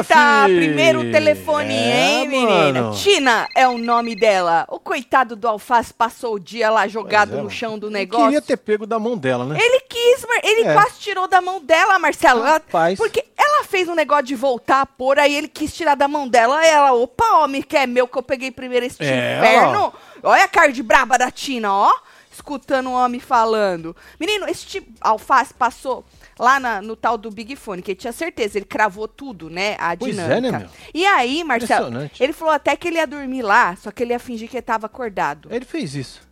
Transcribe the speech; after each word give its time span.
Eita, 0.00 0.44
fi. 0.46 0.56
primeiro 0.56 1.10
telefone, 1.12 1.74
É, 1.74 2.10
hein, 2.20 2.28
menina? 2.28 2.82
mano. 2.82 2.94
Tina 2.96 3.46
é 3.56 3.66
o 3.68 3.78
nome 3.78 4.14
dela. 4.14 4.64
O 4.68 4.78
coitado 4.78 5.36
do 5.36 5.46
Alface 5.48 5.92
passou 5.94 6.34
o 6.34 6.40
dia 6.40 6.70
lá 6.70 6.86
jogado 6.88 7.36
é, 7.36 7.40
no 7.42 7.50
chão 7.50 7.78
do 7.78 7.90
negócio. 7.90 8.26
Queria 8.26 8.42
ter 8.42 8.56
pego 8.56 8.86
da 8.86 8.98
mão 8.98 9.16
dela, 9.16 9.44
né? 9.44 9.58
Ele 9.60 9.80
quis, 9.80 10.24
Mar- 10.26 10.40
ele 10.42 10.62
É. 10.68 10.72
quase 10.74 10.98
tirou 10.98 11.26
da 11.28 11.40
mão 11.40 11.60
dela, 11.60 11.98
Marcelo. 11.98 12.42
Rapaz. 12.42 12.98
Porque 12.98 13.24
ela 13.36 13.64
fez 13.64 13.88
um 13.88 13.94
negócio 13.94 14.24
de 14.24 14.34
voltar 14.34 14.80
a 14.82 14.86
pôr, 14.86 15.18
aí 15.18 15.34
ele 15.34 15.48
quis 15.48 15.74
tirar 15.74 15.94
da 15.94 16.08
mão 16.08 16.28
dela. 16.28 16.64
Ela, 16.64 16.92
opa, 16.92 17.38
homem, 17.38 17.62
que 17.62 17.76
é 17.76 17.86
meu 17.86 18.06
que 18.08 18.16
eu 18.18 18.22
peguei 18.22 18.50
primeiro 18.50 18.86
este 18.86 19.02
É, 19.04 19.38
inferno. 19.38 19.92
Olha 20.22 20.44
a 20.44 20.48
cara 20.48 20.72
de 20.72 20.82
braba 20.82 21.16
da 21.18 21.30
Tina, 21.30 21.72
ó. 21.72 21.92
Escutando 22.32 22.88
o 22.88 22.92
homem 22.94 23.20
falando. 23.20 23.94
Menino, 24.18 24.48
esse 24.48 24.64
tipo, 24.64 24.90
alface 25.00 25.52
passou 25.52 26.04
lá 26.40 26.58
na- 26.58 26.80
no 26.80 26.96
tal 26.96 27.18
do 27.18 27.30
Big 27.30 27.54
Fone, 27.54 27.82
que 27.82 27.90
ele 27.90 27.98
tinha 28.00 28.12
certeza, 28.12 28.56
ele 28.58 28.64
cravou 28.64 29.06
tudo, 29.06 29.50
né? 29.50 29.76
A 29.78 29.94
Pois 29.96 30.16
é, 30.18 30.40
né, 30.40 30.50
meu? 30.50 30.68
E 30.94 31.04
aí, 31.04 31.44
Marcelo, 31.44 31.90
ele 32.18 32.32
falou 32.32 32.54
até 32.54 32.74
que 32.74 32.88
ele 32.88 32.96
ia 32.96 33.06
dormir 33.06 33.42
lá, 33.42 33.76
só 33.76 33.90
que 33.90 34.02
ele 34.02 34.12
ia 34.14 34.18
fingir 34.18 34.48
que 34.48 34.56
ele 34.56 34.62
tava 34.62 34.86
acordado. 34.86 35.48
Ele 35.52 35.64
fez 35.66 35.94
isso. 35.94 36.28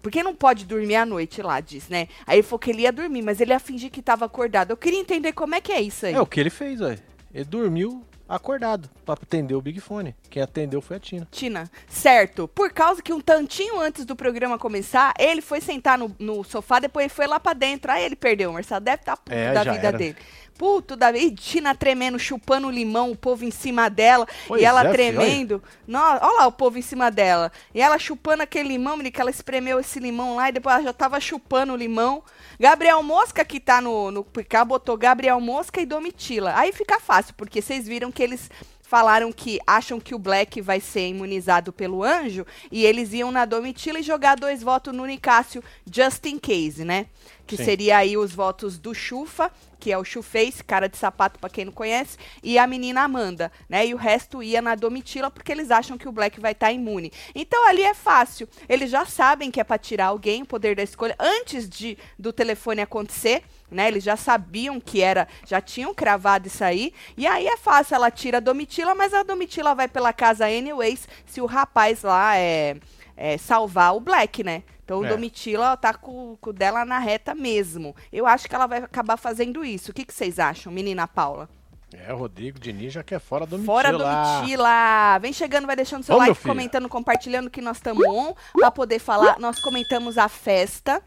Porque 0.00 0.22
não 0.22 0.34
pode 0.34 0.64
dormir 0.64 0.94
à 0.94 1.04
noite 1.04 1.42
lá, 1.42 1.60
diz, 1.60 1.88
né? 1.88 2.06
Aí 2.24 2.36
ele 2.36 2.42
falou 2.44 2.60
que 2.60 2.70
ele 2.70 2.82
ia 2.82 2.92
dormir, 2.92 3.20
mas 3.22 3.40
ele 3.40 3.52
ia 3.52 3.58
fingir 3.58 3.90
que 3.90 4.00
tava 4.00 4.24
acordado. 4.24 4.70
Eu 4.70 4.76
queria 4.76 5.00
entender 5.00 5.32
como 5.32 5.56
é 5.56 5.60
que 5.60 5.72
é 5.72 5.80
isso 5.80 6.06
aí. 6.06 6.14
É 6.14 6.20
o 6.20 6.24
que 6.26 6.38
ele 6.38 6.50
fez, 6.50 6.78
velho. 6.78 7.00
Ele 7.34 7.44
dormiu 7.44 8.04
acordado 8.28 8.88
pra 9.04 9.14
atender 9.14 9.54
o 9.54 9.60
Big 9.62 9.80
Fone. 9.80 10.14
Quem 10.28 10.42
atendeu 10.42 10.80
foi 10.82 10.96
a 10.96 11.00
Tina. 11.00 11.28
Tina, 11.30 11.70
certo. 11.88 12.46
Por 12.48 12.70
causa 12.72 13.02
que 13.02 13.12
um 13.12 13.20
tantinho 13.20 13.80
antes 13.80 14.04
do 14.04 14.14
programa 14.14 14.58
começar, 14.58 15.14
ele 15.18 15.40
foi 15.40 15.60
sentar 15.60 15.96
no, 15.98 16.14
no 16.18 16.44
sofá, 16.44 16.78
depois 16.78 17.04
ele 17.04 17.14
foi 17.14 17.26
lá 17.26 17.40
pra 17.40 17.52
dentro. 17.54 17.90
Aí 17.90 18.04
ele 18.04 18.16
perdeu, 18.16 18.52
Marcelo. 18.52 18.80
Deve 18.80 19.02
estar 19.02 19.16
puto 19.16 19.32
É, 19.32 19.52
da 19.52 19.64
vida 19.64 19.88
era. 19.88 19.96
dele. 19.98 20.16
Puto 20.58 20.96
da 20.96 21.12
vida. 21.12 21.24
E 21.24 21.30
Tina 21.30 21.74
tremendo, 21.74 22.18
chupando 22.18 22.68
limão, 22.68 23.12
o 23.12 23.16
povo 23.16 23.44
em 23.44 23.50
cima 23.50 23.88
dela. 23.88 24.26
Pois 24.46 24.60
e 24.60 24.64
ela 24.64 24.84
é, 24.84 24.90
tremendo. 24.90 25.62
Nossa, 25.86 26.26
olha 26.26 26.38
lá 26.40 26.46
o 26.48 26.52
povo 26.52 26.76
em 26.76 26.82
cima 26.82 27.10
dela. 27.10 27.52
E 27.72 27.80
ela 27.80 27.98
chupando 27.98 28.42
aquele 28.42 28.70
limão, 28.70 28.98
que 28.98 29.20
ela 29.20 29.30
espremeu 29.30 29.78
esse 29.78 30.00
limão 30.00 30.34
lá 30.36 30.48
e 30.48 30.52
depois 30.52 30.74
ela 30.74 30.84
já 30.84 30.92
tava 30.92 31.20
chupando 31.20 31.72
o 31.72 31.76
limão. 31.76 32.22
Gabriel 32.58 33.02
Mosca, 33.02 33.44
que 33.44 33.60
tá 33.60 33.80
no, 33.80 34.10
no 34.10 34.24
PK, 34.24 34.64
botou 34.64 34.96
Gabriel 34.96 35.40
Mosca 35.40 35.80
e 35.80 35.86
Domitila. 35.86 36.52
Aí 36.56 36.72
fica 36.72 36.98
fácil, 36.98 37.34
porque 37.36 37.62
vocês 37.62 37.86
viram 37.86 38.10
que 38.10 38.22
eles 38.22 38.50
falaram 38.88 39.30
que 39.30 39.60
acham 39.66 40.00
que 40.00 40.14
o 40.14 40.18
Black 40.18 40.62
vai 40.62 40.80
ser 40.80 41.08
imunizado 41.08 41.74
pelo 41.74 42.02
anjo 42.02 42.46
e 42.72 42.86
eles 42.86 43.12
iam 43.12 43.30
na 43.30 43.44
Domitila 43.44 44.00
e 44.00 44.02
jogar 44.02 44.34
dois 44.34 44.62
votos 44.62 44.94
no 44.94 45.04
Nicásio, 45.04 45.62
just 45.92 46.24
in 46.24 46.38
case, 46.38 46.86
né? 46.86 47.06
Que 47.46 47.54
Sim. 47.58 47.64
seria 47.64 47.98
aí 47.98 48.16
os 48.16 48.32
votos 48.32 48.78
do 48.78 48.94
Chufa, 48.94 49.52
que 49.78 49.92
é 49.92 49.98
o 49.98 50.04
Chuface, 50.04 50.64
cara 50.64 50.88
de 50.88 50.96
sapato 50.96 51.38
pra 51.38 51.50
quem 51.50 51.64
não 51.64 51.72
conhece, 51.72 52.18
e 52.42 52.58
a 52.58 52.66
menina 52.66 53.02
Amanda, 53.02 53.50
né? 53.68 53.86
E 53.86 53.94
o 53.94 53.96
resto 53.96 54.42
ia 54.42 54.60
na 54.60 54.74
Domitila 54.74 55.30
porque 55.30 55.52
eles 55.52 55.70
acham 55.70 55.96
que 55.96 56.08
o 56.08 56.12
Black 56.12 56.40
vai 56.40 56.52
estar 56.52 56.72
imune. 56.72 57.12
Então 57.34 57.66
ali 57.68 57.82
é 57.82 57.94
fácil. 57.94 58.48
Eles 58.68 58.90
já 58.90 59.04
sabem 59.06 59.50
que 59.50 59.60
é 59.60 59.64
pra 59.64 59.78
tirar 59.78 60.06
alguém, 60.06 60.42
o 60.42 60.46
poder 60.46 60.76
da 60.76 60.82
escolha, 60.82 61.14
antes 61.18 61.68
de 61.68 61.96
do 62.18 62.32
telefone 62.32 62.80
acontecer, 62.80 63.42
né? 63.70 63.88
Eles 63.88 64.02
já 64.04 64.16
sabiam 64.16 64.80
que 64.80 65.00
era, 65.00 65.28
já 65.46 65.60
tinham 65.60 65.94
cravado 65.94 66.48
isso 66.48 66.64
aí. 66.64 66.92
E 67.16 67.26
aí 67.26 67.46
é 67.46 67.56
fácil, 67.56 67.94
ela 67.94 68.10
tira 68.10 68.38
a 68.38 68.40
Domitila, 68.40 68.94
mas 68.94 69.14
a 69.14 69.22
Domitila 69.22 69.74
vai 69.74 69.88
pela 69.88 70.12
casa 70.12 70.46
anyways, 70.46 71.08
se 71.26 71.40
o 71.40 71.46
rapaz 71.46 72.02
lá 72.02 72.36
é, 72.36 72.76
é 73.16 73.38
salvar 73.38 73.94
o 73.94 74.00
Black, 74.00 74.42
né? 74.42 74.62
Então, 74.88 75.04
É. 75.04 75.08
Domitila 75.08 75.76
tá 75.76 75.92
com 75.92 76.36
com 76.40 76.50
o 76.50 76.52
dela 76.52 76.84
na 76.84 76.98
reta 76.98 77.34
mesmo. 77.34 77.94
Eu 78.10 78.26
acho 78.26 78.48
que 78.48 78.54
ela 78.54 78.66
vai 78.66 78.78
acabar 78.78 79.18
fazendo 79.18 79.62
isso. 79.64 79.90
O 79.90 79.94
que, 79.94 80.04
que 80.04 80.14
vocês 80.14 80.38
acham, 80.38 80.72
menina 80.72 81.06
Paula? 81.06 81.48
É, 81.92 82.12
o 82.12 82.16
Rodrigo 82.16 82.58
Diniz 82.58 82.92
já 82.92 83.02
quer 83.02 83.18
fora 83.18 83.46
do 83.46 83.58
Fora 83.64 83.90
Domitila! 83.92 85.18
Vem 85.20 85.32
chegando, 85.32 85.66
vai 85.66 85.76
deixando 85.76 86.02
seu 86.02 86.14
Ô, 86.16 86.18
like, 86.18 86.42
comentando, 86.42 86.88
compartilhando 86.88 87.50
que 87.50 87.60
nós 87.60 87.78
estamos 87.78 88.06
on 88.06 88.34
pra 88.52 88.70
poder 88.70 88.98
falar. 88.98 89.38
Nós 89.38 89.58
comentamos 89.60 90.18
a 90.18 90.28
festa 90.28 91.02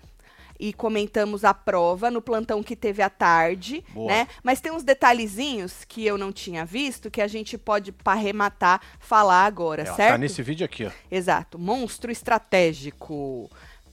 e 0.60 0.72
comentamos 0.74 1.44
a 1.44 1.54
prova 1.54 2.12
no 2.12 2.22
plantão 2.22 2.62
que 2.62 2.76
teve 2.76 3.02
à 3.02 3.10
tarde, 3.10 3.84
Boa. 3.94 4.08
né? 4.12 4.28
Mas 4.44 4.62
tem 4.62 4.72
uns 4.72 4.84
detalhezinhos 4.84 5.84
que 5.88 6.06
eu 6.06 6.18
não 6.20 6.32
tinha 6.32 6.64
visto 6.66 7.10
que 7.10 7.22
a 7.22 7.28
gente 7.28 7.58
pode, 7.58 7.92
para 7.92 8.14
arrematar, 8.14 8.80
falar 9.00 9.46
agora, 9.46 9.84
É, 9.84 9.92
ó, 9.92 9.96
certo? 9.96 10.12
Tá 10.12 10.18
nesse 10.20 10.42
vídeo 10.44 10.66
aqui, 10.66 10.86
ó. 10.86 10.92
Exato. 11.10 11.58
Monstro 11.60 12.12
estratégico. 12.12 13.50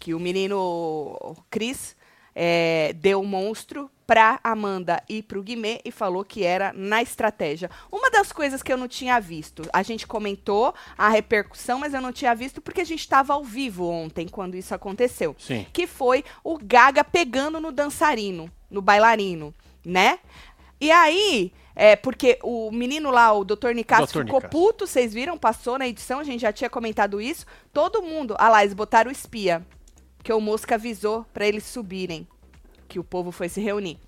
Que 0.08 0.14
o 0.14 0.19
menino 0.19 1.36
Cris 1.50 1.94
é, 2.34 2.94
deu 2.94 3.20
o 3.20 3.26
monstro 3.26 3.91
pra 4.06 4.41
Amanda 4.42 5.02
e 5.06 5.22
pro 5.22 5.42
Guimê 5.42 5.82
e 5.84 5.91
falou 5.91 6.24
que 6.24 6.44
era 6.44 6.72
na 6.72 7.02
estratégia. 7.02 7.70
Uma 7.92 8.10
das 8.10 8.32
coisas 8.32 8.62
que 8.62 8.72
eu 8.72 8.78
não 8.78 8.88
tinha 8.88 9.20
visto, 9.20 9.64
a 9.70 9.82
gente 9.82 10.06
comentou 10.06 10.74
a 10.96 11.10
repercussão, 11.10 11.80
mas 11.80 11.92
eu 11.92 12.00
não 12.00 12.10
tinha 12.10 12.34
visto 12.34 12.62
porque 12.62 12.80
a 12.80 12.86
gente 12.86 13.00
estava 13.00 13.34
ao 13.34 13.44
vivo 13.44 13.86
ontem 13.86 14.26
quando 14.26 14.54
isso 14.54 14.74
aconteceu. 14.74 15.36
Sim. 15.38 15.66
Que 15.74 15.86
foi 15.86 16.25
o 16.42 16.56
Gaga 16.56 17.04
pegando 17.04 17.60
no 17.60 17.70
dançarino, 17.70 18.50
no 18.70 18.80
bailarino, 18.80 19.54
né? 19.84 20.20
E 20.80 20.90
aí, 20.90 21.52
é, 21.76 21.96
porque 21.96 22.38
o 22.42 22.70
menino 22.70 23.10
lá, 23.10 23.30
o 23.34 23.44
Dr. 23.44 23.72
Nicasso, 23.75 24.06
Dr. 24.06 24.25
ficou 24.25 24.40
Nicasso. 24.40 24.48
puto, 24.48 24.86
vocês 24.86 25.12
viram, 25.12 25.36
passou 25.36 25.78
na 25.78 25.86
edição, 25.86 26.19
a 26.19 26.25
gente 26.25 26.40
já 26.40 26.52
tinha 26.52 26.70
comentado 26.70 27.20
isso. 27.20 27.44
Todo 27.75 28.00
mundo, 28.00 28.34
ah 28.38 28.48
lá, 28.48 28.62
eles 28.62 28.72
botaram 28.72 29.10
o 29.10 29.12
espia, 29.12 29.62
que 30.23 30.33
o 30.33 30.41
Mosca 30.41 30.75
avisou 30.75 31.25
pra 31.33 31.47
eles 31.47 31.65
subirem, 31.65 32.27
que 32.89 32.99
o 32.99 33.05
povo 33.05 33.31
foi 33.31 33.49
se 33.49 33.61
reunir. 33.61 33.99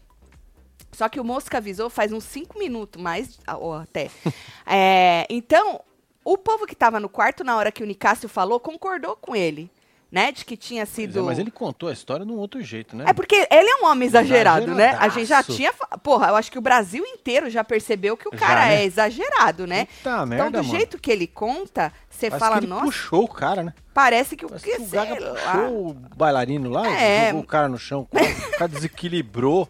Só 0.93 1.09
que 1.09 1.21
o 1.21 1.25
Mosca 1.25 1.59
avisou 1.59 1.88
faz 1.88 2.12
uns 2.12 2.25
cinco 2.25 2.59
minutos, 2.59 3.00
mais, 3.00 3.38
ah, 3.47 3.56
ou 3.56 3.75
até. 3.75 4.10
É, 4.72 5.26
então, 5.28 5.81
o 6.25 6.38
povo 6.38 6.65
que 6.65 6.76
tava 6.76 7.00
no 7.00 7.09
quarto 7.09 7.43
na 7.43 7.56
hora 7.56 7.72
que 7.72 7.82
o 7.82 7.87
Nicásio 7.87 8.28
falou, 8.28 8.60
concordou 8.60 9.16
com 9.16 9.34
ele, 9.34 9.69
né, 10.10 10.32
de 10.32 10.44
que 10.44 10.56
tinha 10.56 10.84
Pois 10.84 10.94
sido... 10.94 11.19
é, 11.21 11.22
mas 11.22 11.38
ele 11.38 11.50
contou 11.50 11.88
a 11.88 11.93
história 11.93 12.26
de 12.26 12.32
um 12.32 12.37
outro 12.37 12.60
jeito, 12.62 12.97
né? 12.97 13.04
É 13.09 13.12
porque 13.12 13.47
ele 13.50 13.69
é 13.71 13.76
um 13.76 13.87
homem 13.87 14.09
exagerado, 14.09 14.75
né? 14.75 14.97
A 14.98 15.09
gente 15.09 15.26
já 15.26 15.43
tinha. 15.43 15.72
Porra, 16.03 16.28
eu 16.28 16.37
acho 16.37 16.50
que 16.50 16.59
o 16.59 16.62
Brasil 16.62 17.04
inteiro 17.06 17.48
já 17.48 17.62
percebeu 17.62 18.16
que 18.16 18.28
o 18.28 18.32
Já, 18.32 18.38
cara 18.38 18.66
né? 18.66 18.82
é 18.82 18.84
exagerado, 18.84 19.66
né? 19.66 19.87
Merda, 20.04 20.34
então, 20.34 20.50
do 20.50 20.56
mano. 20.59 20.69
jeito 20.71 20.98
que 20.98 21.10
ele 21.10 21.26
conta, 21.26 21.93
você 22.09 22.31
fala, 22.31 22.59
que 22.59 22.65
ele 22.65 22.66
nossa, 22.69 22.84
puxou 22.87 23.25
o 23.25 23.28
cara, 23.28 23.62
né? 23.62 23.72
parece 23.94 24.37
que 24.37 24.44
o 24.47 24.48
Parece 24.48 24.65
que, 24.65 24.76
que 24.76 24.82
o 24.82 24.87
Gaga 24.87 25.21
lá. 25.21 25.34
puxou 25.34 25.88
o 25.91 25.94
bailarino 26.16 26.71
lá, 26.71 26.87
É. 26.88 27.27
jogou 27.28 27.42
o 27.42 27.47
cara 27.47 27.69
no 27.69 27.78
chão, 27.78 28.09
o 28.10 28.59
cara 28.59 28.69
desequilibrou. 28.69 29.69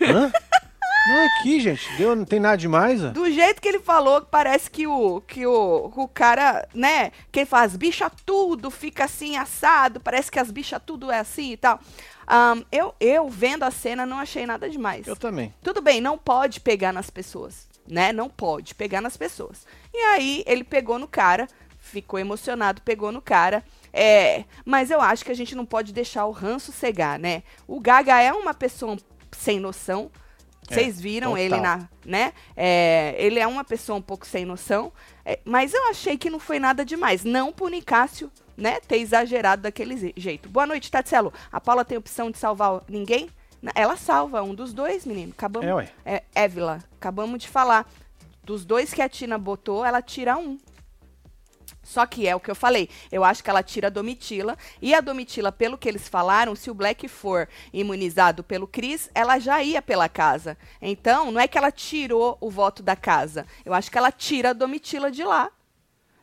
Hã? 0.00 0.32
Não 1.06 1.18
é 1.18 1.26
aqui, 1.26 1.58
gente. 1.58 1.92
Deu, 1.96 2.14
não 2.14 2.24
tem 2.24 2.38
nada 2.38 2.56
demais, 2.56 3.02
ó. 3.02 3.08
Do 3.08 3.30
jeito 3.30 3.60
que 3.60 3.68
ele 3.68 3.80
falou, 3.80 4.22
parece 4.22 4.70
que 4.70 4.86
o, 4.86 5.20
que 5.22 5.44
o, 5.46 5.92
o 5.96 6.08
cara, 6.08 6.68
né, 6.72 7.10
que 7.32 7.44
faz 7.44 7.76
bicha 7.76 8.10
tudo, 8.24 8.70
fica 8.70 9.04
assim 9.04 9.36
assado, 9.36 9.98
parece 9.98 10.30
que 10.30 10.38
as 10.38 10.50
bichas 10.50 10.80
tudo 10.84 11.10
é 11.10 11.18
assim 11.18 11.52
e 11.52 11.56
tal. 11.56 11.80
Ahn, 12.26 12.62
eu, 12.70 12.94
eu, 13.00 13.28
vendo 13.28 13.64
a 13.64 13.70
cena, 13.70 14.06
não 14.06 14.18
achei 14.18 14.46
nada 14.46 14.70
demais. 14.70 15.06
Eu 15.06 15.16
também. 15.16 15.52
Tudo 15.62 15.82
bem, 15.82 16.00
não 16.00 16.16
pode 16.16 16.60
pegar 16.60 16.92
nas 16.92 17.10
pessoas, 17.10 17.68
né? 17.86 18.12
Não 18.12 18.28
pode 18.28 18.74
pegar 18.74 19.00
nas 19.00 19.16
pessoas. 19.16 19.66
E 19.92 19.98
aí 19.98 20.44
ele 20.46 20.62
pegou 20.62 20.98
no 21.00 21.08
cara, 21.08 21.48
ficou 21.78 22.18
emocionado, 22.18 22.80
pegou 22.82 23.10
no 23.10 23.20
cara. 23.20 23.64
É, 23.92 24.44
mas 24.64 24.90
eu 24.90 25.00
acho 25.00 25.24
que 25.24 25.32
a 25.32 25.36
gente 25.36 25.54
não 25.54 25.66
pode 25.66 25.92
deixar 25.92 26.24
o 26.26 26.30
ranço 26.30 26.72
cegar, 26.72 27.18
né? 27.18 27.42
O 27.66 27.80
Gaga 27.80 28.20
é 28.22 28.32
uma 28.32 28.54
pessoa 28.54 28.96
sem 29.32 29.58
noção. 29.58 30.10
É, 30.70 30.74
Vocês 30.74 31.00
viram 31.00 31.36
ele 31.36 31.56
total. 31.56 31.78
na, 31.78 31.88
né? 32.04 32.32
É, 32.56 33.14
ele 33.18 33.38
é 33.38 33.46
uma 33.46 33.64
pessoa 33.64 33.98
um 33.98 34.02
pouco 34.02 34.26
sem 34.26 34.44
noção. 34.44 34.92
é, 35.24 35.38
mas 35.44 35.74
eu 35.74 35.88
achei 35.90 36.16
que 36.16 36.30
não 36.30 36.38
foi 36.38 36.58
nada 36.58 36.84
demais. 36.84 37.24
Não 37.24 37.52
pro 37.52 37.68
Nicásio, 37.68 38.30
né? 38.56 38.80
Ter 38.80 38.98
exagerado 38.98 39.62
daquele 39.62 40.12
jeito. 40.16 40.48
Boa 40.48 40.66
noite, 40.66 40.90
Tatselo. 40.90 41.32
A 41.50 41.60
Paula 41.60 41.84
tem 41.84 41.98
opção 41.98 42.30
de 42.30 42.38
salvar 42.38 42.82
ninguém? 42.88 43.28
Ela 43.74 43.96
salva 43.96 44.42
um 44.42 44.54
dos 44.54 44.72
dois, 44.72 45.06
menino. 45.06 45.32
Acabamos. 45.36 45.68
É, 45.68 45.74
ué. 45.74 45.88
É, 46.04 46.22
Évila, 46.34 46.82
acabamos 46.96 47.38
de 47.40 47.48
falar. 47.48 47.88
Dos 48.44 48.64
dois 48.64 48.92
que 48.92 49.00
a 49.00 49.08
Tina 49.08 49.38
botou, 49.38 49.84
ela 49.84 50.02
tira 50.02 50.36
um. 50.36 50.58
Só 51.92 52.06
que 52.06 52.26
é 52.26 52.34
o 52.34 52.40
que 52.40 52.50
eu 52.50 52.54
falei. 52.54 52.88
Eu 53.10 53.22
acho 53.22 53.44
que 53.44 53.50
ela 53.50 53.62
tira 53.62 53.88
a 53.88 53.90
Domitila. 53.90 54.56
E 54.80 54.94
a 54.94 55.00
Domitila, 55.02 55.52
pelo 55.52 55.76
que 55.76 55.86
eles 55.86 56.08
falaram, 56.08 56.54
se 56.56 56.70
o 56.70 56.74
Black 56.74 57.06
for 57.06 57.46
imunizado 57.70 58.42
pelo 58.42 58.66
Cris, 58.66 59.10
ela 59.14 59.38
já 59.38 59.62
ia 59.62 59.82
pela 59.82 60.08
casa. 60.08 60.56
Então, 60.80 61.30
não 61.30 61.38
é 61.38 61.46
que 61.46 61.58
ela 61.58 61.70
tirou 61.70 62.38
o 62.40 62.50
voto 62.50 62.82
da 62.82 62.96
casa. 62.96 63.46
Eu 63.62 63.74
acho 63.74 63.90
que 63.90 63.98
ela 63.98 64.10
tira 64.10 64.50
a 64.50 64.52
Domitila 64.54 65.10
de 65.10 65.22
lá 65.22 65.50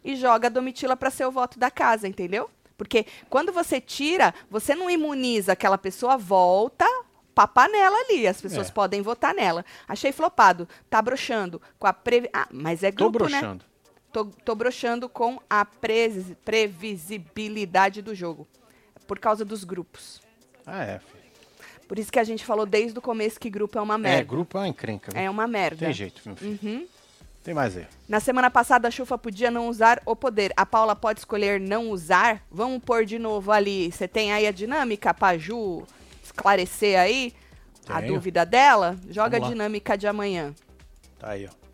e 0.04 0.16
joga 0.16 0.48
a 0.48 0.50
Domitila 0.50 0.98
para 0.98 1.12
ser 1.12 1.26
o 1.26 1.32
voto 1.32 1.60
da 1.60 1.70
casa, 1.70 2.08
entendeu? 2.08 2.50
Porque 2.76 3.06
quando 3.30 3.52
você 3.52 3.80
tira, 3.80 4.34
você 4.50 4.74
não 4.74 4.90
imuniza 4.90 5.52
aquela 5.52 5.78
pessoa, 5.78 6.18
volta 6.18 6.86
pra 7.36 7.46
panela 7.46 7.96
ali. 8.06 8.26
As 8.26 8.42
pessoas 8.42 8.70
É. 8.70 8.72
podem 8.72 9.02
votar 9.04 9.36
nela. 9.36 9.64
Achei 9.88 10.12
flopado. 10.12 10.68
Tá 10.90 11.00
broxando 11.00 11.62
com 11.78 11.86
a 11.86 11.94
previ... 11.94 12.28
Ah, 12.34 12.48
mas 12.52 12.82
é 12.82 12.92
Tô 12.92 13.12
grupo, 13.12 13.30
né? 13.30 13.60
Tô, 14.12 14.26
tô 14.26 14.56
broxando 14.56 15.08
com 15.08 15.40
a 15.50 15.64
presi- 15.64 16.36
previsibilidade 16.44 18.02
do 18.02 18.14
jogo. 18.16 18.48
Por 19.08 19.20
causa 19.20 19.44
dos 19.46 19.64
grupos. 19.64 20.22
Ah, 20.66 20.84
é, 20.84 21.00
filho. 21.00 21.20
Por 21.88 21.98
isso 21.98 22.12
que 22.12 22.20
a 22.20 22.24
gente 22.24 22.46
falou 22.46 22.66
desde 22.66 22.98
o 22.98 23.02
começo 23.02 23.40
que 23.40 23.50
grupo 23.50 23.78
é 23.78 23.82
uma 23.82 23.96
É, 23.96 23.98
merda. 23.98 24.24
grupo 24.24 24.58
é 24.58 24.62
uma 24.62 24.68
encrenca. 24.68 25.12
viu? 25.12 25.20
É, 25.22 25.30
uma 25.30 25.48
merda. 25.48 25.86
Tem 25.86 25.94
jeito, 25.94 26.22
meu 26.26 26.36
filho. 26.36 26.60
Uhum. 26.62 26.88
Tem 27.44 27.54
mais 27.54 27.76
aí. 27.76 27.88
Na 28.08 28.20
semana 28.20 28.52
passada, 28.52 28.88
a 28.88 28.92
Chufa 28.92 29.18
podia 29.18 29.50
não 29.50 29.68
usar 29.70 30.00
o 30.06 30.16
poder. 30.16 30.52
A 30.56 30.66
Paula 30.66 30.96
pode 30.96 31.20
escolher 31.20 31.60
não 31.60 31.90
usar? 31.90 32.44
Vamos 32.52 32.84
pôr 32.84 33.06
de 33.06 33.18
novo 33.18 33.52
ali. 33.52 33.92
Você 33.92 34.08
tem 34.08 34.32
aí 34.32 34.46
a 34.46 34.52
dinâmica 34.52 35.14
pra 35.14 35.38
Ju 35.38 35.84
esclarecer 36.24 37.00
aí 37.00 37.34
a 37.88 38.02
Tenho. 38.02 38.14
dúvida 38.14 38.46
dela? 38.46 38.96
Joga 39.10 39.38
a 39.38 39.40
dinâmica 39.40 39.98
de 39.98 40.06
amanhã. 40.06 40.54
Tá 41.18 41.30
aí, 41.32 41.48
ó. 41.48 41.69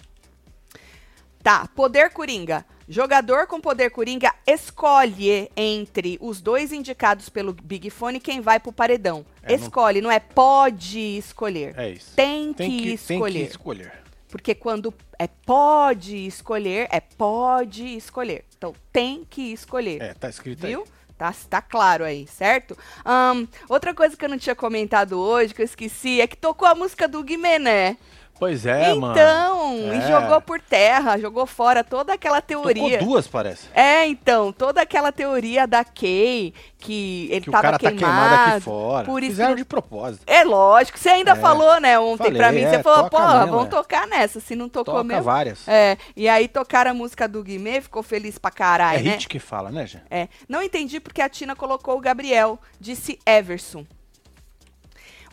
Tá, 1.45 1.67
poder 1.75 2.09
coringa. 2.09 2.65
Jogador 2.89 3.45
com 3.45 3.61
poder 3.61 3.91
coringa 3.91 4.33
escolhe 4.47 5.47
entre 5.55 6.17
os 6.19 6.41
dois 6.41 6.73
indicados 6.73 7.29
pelo 7.29 7.53
Big 7.53 7.91
Fone 7.91 8.19
quem 8.19 8.41
vai 8.41 8.59
pro 8.59 8.71
paredão. 8.73 9.23
É, 9.43 9.49
não- 9.55 9.55
escolhe, 9.63 10.01
não 10.01 10.09
é 10.09 10.19
pode 10.19 10.99
escolher. 10.99 11.75
É 11.77 11.91
isso. 11.91 12.15
Tem, 12.15 12.51
Tem 12.51 12.71
que, 12.71 12.81
que, 12.81 12.93
escolher. 12.93 13.33
tem 13.33 13.43
que 13.45 13.51
escolher. 13.51 13.93
Porque 14.27 14.55
quando 14.55 14.91
é 15.19 15.27
pode 15.27 16.25
escolher, 16.25 16.87
é 16.91 16.99
pode 16.99 17.95
escolher. 17.95 18.43
Então 18.57 18.73
tem 18.91 19.23
que 19.29 19.53
escolher. 19.53 20.01
É, 20.01 20.13
tá 20.15 20.27
escrito 20.27 20.65
Viu? 20.65 20.81
aí. 20.81 20.87
Tá, 21.15 21.31
tá 21.47 21.61
claro 21.61 22.03
aí, 22.03 22.25
certo? 22.25 22.75
Ahn, 23.05 23.45
outra 23.69 23.93
coisa 23.93 24.17
que 24.17 24.25
eu 24.25 24.29
não 24.29 24.37
tinha 24.39 24.55
comentado 24.55 25.19
hoje, 25.19 25.53
que 25.53 25.61
eu 25.61 25.65
esqueci, 25.65 26.19
é 26.21 26.25
que 26.27 26.35
tocou 26.35 26.67
a 26.67 26.73
música 26.73 27.07
do 27.07 27.23
Guimené. 27.23 27.97
Pois 28.37 28.65
é, 28.65 28.93
mano. 28.93 29.13
então, 29.13 29.77
e 29.93 29.97
É. 29.97 30.07
jogou 30.07 30.41
por 30.41 30.59
terra, 30.59 31.17
jogou 31.17 31.45
fora 31.45 31.83
toda 31.85 32.13
aquela 32.13 32.41
teoria. 32.41 32.97
Tocou 32.99 33.07
duas, 33.13 33.27
parece. 33.27 33.67
É, 33.73 34.05
então, 34.05 34.51
toda 34.51 34.81
aquela 34.81 35.11
teoria 35.11 35.65
da 35.65 35.85
Kay, 35.85 36.53
que 36.77 37.29
ele 37.31 37.41
Que 37.41 37.49
o 37.49 37.51
tava 37.53 37.61
cara 37.61 37.79
tá 37.79 37.89
queimado. 37.91 38.29
queimado 38.29 38.51
aqui 38.51 38.59
fora. 38.61 39.05
por 39.05 39.23
isso 39.23 39.31
Fizeram 39.31 39.51
que- 39.51 39.57
de 39.61 39.65
propósito. 39.65 40.23
É 40.27 40.43
lógico, 40.43 40.99
você 40.99 41.09
ainda 41.09 41.31
É. 41.31 41.35
falou, 41.35 41.79
né, 41.79 41.97
ontem 41.97 42.25
Falei, 42.25 42.37
pra 42.37 42.51
mim. 42.51 42.59
Você 42.67 42.75
é, 42.75 42.83
falou, 42.83 43.03
toca 43.09 43.17
porra, 43.17 43.39
mesmo, 43.39 43.51
vamos 43.51 43.67
é. 43.67 43.69
tocar 43.69 44.05
nessa. 44.07 44.39
Se 44.41 44.53
não 44.55 44.67
tocou 44.67 44.95
Toca 44.95 45.03
mesmo. 45.05 45.23
várias. 45.23 45.65
É, 45.67 45.97
e 46.15 46.27
aí 46.27 46.47
tocaram 46.49 46.91
a 46.91 46.93
música 46.93 47.27
do 47.29 47.41
Guimê, 47.41 47.79
ficou 47.79 48.03
feliz 48.03 48.37
pra 48.37 48.49
É 48.49 48.53
caralho, 48.53 49.03
né? 49.03 49.11
hit 49.11 49.27
que 49.29 49.39
fala, 49.39 49.71
né, 49.71 49.87
gente? 49.87 50.03
É. 50.11 50.27
Não 50.47 50.61
entendi 50.61 50.99
porque 50.99 51.21
a 51.21 51.29
Tina 51.29 51.55
colocou 51.55 51.97
o 51.97 52.01
Gabriel, 52.01 52.59
disse 52.79 53.17
Everson. 53.25 53.85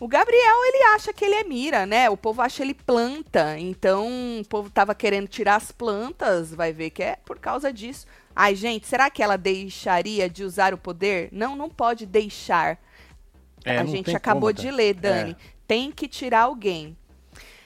O 0.01 0.09
Gabriel, 0.09 0.65
ele 0.65 0.83
acha 0.95 1.13
que 1.13 1.25
ele 1.25 1.35
é 1.35 1.45
mira, 1.45 1.87
né? 1.87 2.11
O 2.11 2.17
povo 2.17 2.43
acha 2.43 2.63
ele 2.63 2.75
planta. 2.75 3.59
Então, 3.59 4.09
o 4.41 4.49
povo 4.49 4.69
tava 4.71 4.95
querendo 4.95 5.29
tirar 5.29 5.57
as 5.57 5.71
plantas, 5.71 6.53
vai 6.53 6.73
ver 6.73 6.91
que 6.91 7.03
é 7.03 7.17
por 7.25 7.39
causa 7.39 7.73
disso. 7.73 8.07
Ai, 8.35 8.55
gente, 8.55 8.87
será 8.87 9.11
que 9.11 9.23
ela 9.23 9.37
deixaria 9.37 10.29
de 10.29 10.43
usar 10.43 10.75
o 10.75 10.79
poder? 10.79 11.29
Não, 11.31 11.55
não 11.55 11.69
pode 11.69 12.07
deixar. 12.07 12.79
É, 13.65 13.79
a 13.79 13.85
gente 13.85 14.15
acabou 14.15 14.51
como, 14.51 14.55
de 14.55 14.69
tá? 14.69 14.75
ler, 14.75 14.95
Dani. 14.95 15.37
Tem 15.67 15.91
que 15.91 16.09
tirar 16.09 16.43
alguém. 16.43 16.97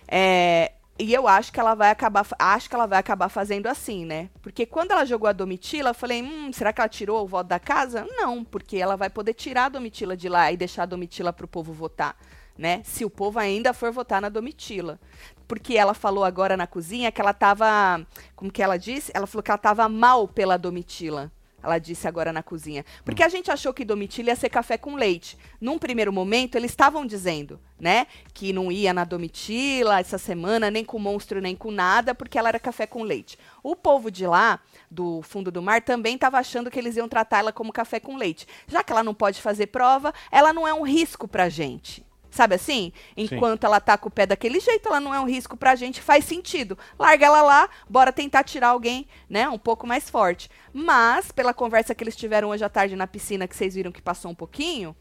É, 0.07 0.73
e 0.99 1.13
eu 1.13 1.29
acho 1.29 1.53
que 1.53 1.61
ela 1.61 1.75
vai 1.75 1.91
acabar, 1.91 2.27
acho 2.39 2.69
que 2.69 2.75
ela 2.75 2.87
vai 2.87 2.99
acabar 2.99 3.29
fazendo 3.29 3.67
assim, 3.67 4.07
né? 4.07 4.31
Porque 4.41 4.65
quando 4.65 4.93
ela 4.93 5.05
jogou 5.05 5.29
a 5.29 5.33
Domitila, 5.33 5.91
eu 5.91 5.95
falei, 5.95 6.23
hum, 6.23 6.51
será 6.53 6.73
que 6.73 6.81
ela 6.81 6.89
tirou 6.89 7.23
o 7.23 7.27
voto 7.27 7.49
da 7.49 7.59
casa? 7.59 8.07
Não, 8.11 8.43
porque 8.43 8.79
ela 8.79 8.97
vai 8.97 9.11
poder 9.11 9.35
tirar 9.35 9.67
a 9.67 9.69
Domitila 9.69 10.17
de 10.17 10.29
lá 10.29 10.51
e 10.51 10.57
deixar 10.57 10.85
a 10.85 10.87
Domitila 10.87 11.33
pro 11.33 11.47
povo 11.47 11.73
votar, 11.73 12.17
né? 12.57 12.81
Se 12.85 13.05
o 13.05 13.11
povo 13.11 13.39
ainda 13.39 13.75
for 13.75 13.93
votar 13.93 14.23
na 14.23 14.31
Domitila. 14.31 14.99
Porque 15.47 15.77
ela 15.77 15.93
falou 15.93 16.25
agora 16.25 16.57
na 16.57 16.67
cozinha 16.67 17.13
que 17.13 17.21
ela 17.21 17.35
tava, 17.35 18.05
como 18.35 18.51
que 18.51 18.63
ela 18.63 18.79
disse? 18.79 19.13
Ela 19.15 19.27
falou 19.27 19.43
que 19.43 19.51
ela 19.51 19.59
tava 19.59 19.89
mal 19.89 20.27
pela 20.27 20.57
Domitila. 20.57 21.31
Ela 21.63 21.79
disse 21.79 22.07
agora 22.07 22.33
na 22.33 22.43
cozinha. 22.43 22.85
Porque 23.05 23.23
a 23.23 23.29
gente 23.29 23.51
achou 23.51 23.75
que 23.75 23.85
Domitila 23.85 24.29
ia 24.29 24.37
ser 24.37 24.49
café 24.49 24.79
com 24.79 24.95
leite. 24.95 25.37
Num 25.61 25.79
primeiro 25.79 26.13
momento, 26.13 26.55
eles 26.55 26.71
estavam 26.71 27.05
dizendo, 27.05 27.59
né? 27.79 28.07
Que 28.33 28.53
não 28.53 28.71
ia 28.71 28.95
na 28.95 29.05
Domitila 29.05 29.99
essa 29.99 30.19
semana, 30.19 30.71
nem 30.71 30.85
com 30.85 30.99
monstro, 30.99 31.41
nem 31.41 31.57
com 31.57 31.71
nada, 31.71 32.15
porque 32.15 32.39
ela 32.39 32.51
era 32.51 32.61
café 32.61 32.87
com 32.87 33.03
leite. 33.03 33.39
O 33.63 33.75
povo 33.75 34.11
de 34.11 34.27
lá, 34.27 34.61
do 34.89 35.23
fundo 35.23 35.51
do 35.51 35.61
mar, 35.61 35.83
também 35.83 36.15
estava 36.15 36.39
achando 36.39 36.71
que 36.71 36.79
eles 36.79 36.97
iam 36.97 37.09
tratar 37.09 37.39
ela 37.39 37.53
como 37.53 37.73
café 37.73 37.99
com 37.99 38.17
leite. 38.17 38.47
Já 38.69 38.85
que 38.85 38.93
ela 38.93 39.03
não 39.03 39.15
pode 39.15 39.43
fazer 39.43 39.67
prova, 39.67 40.15
ela 40.31 40.53
não 40.53 40.69
é 40.69 40.73
um 40.73 40.85
risco 40.85 41.27
pra 41.27 41.49
gente. 41.49 42.06
Sabe 42.37 42.55
assim? 42.55 42.93
Enquanto 43.17 43.65
ela 43.65 43.81
tá 43.81 43.97
com 43.97 44.09
o 44.09 44.13
pé 44.13 44.27
daquele 44.27 44.61
jeito, 44.61 44.89
ela 44.89 45.01
não 45.01 45.15
é 45.15 45.19
um 45.19 45.25
risco 45.25 45.57
pra 45.57 45.75
gente, 45.75 46.03
faz 46.03 46.23
sentido. 46.27 46.77
Larga 46.99 47.25
ela 47.25 47.41
lá, 47.41 47.71
bora 47.89 48.13
tentar 48.13 48.45
tirar 48.45 48.69
alguém, 48.69 49.09
né, 49.27 49.49
um 49.49 49.57
pouco 49.57 49.87
mais 49.87 50.11
forte. 50.11 50.51
Mas, 50.71 51.33
pela 51.33 51.55
conversa 51.55 51.95
que 51.95 52.05
eles 52.05 52.15
tiveram 52.15 52.51
hoje 52.51 52.63
à 52.63 52.69
tarde 52.69 52.95
na 52.95 53.07
piscina, 53.07 53.49
que 53.49 53.57
vocês 53.57 53.75
viram 53.75 53.91
que 53.91 54.03
passou 54.03 54.31
um 54.31 54.35
pouquinho, 54.35 54.95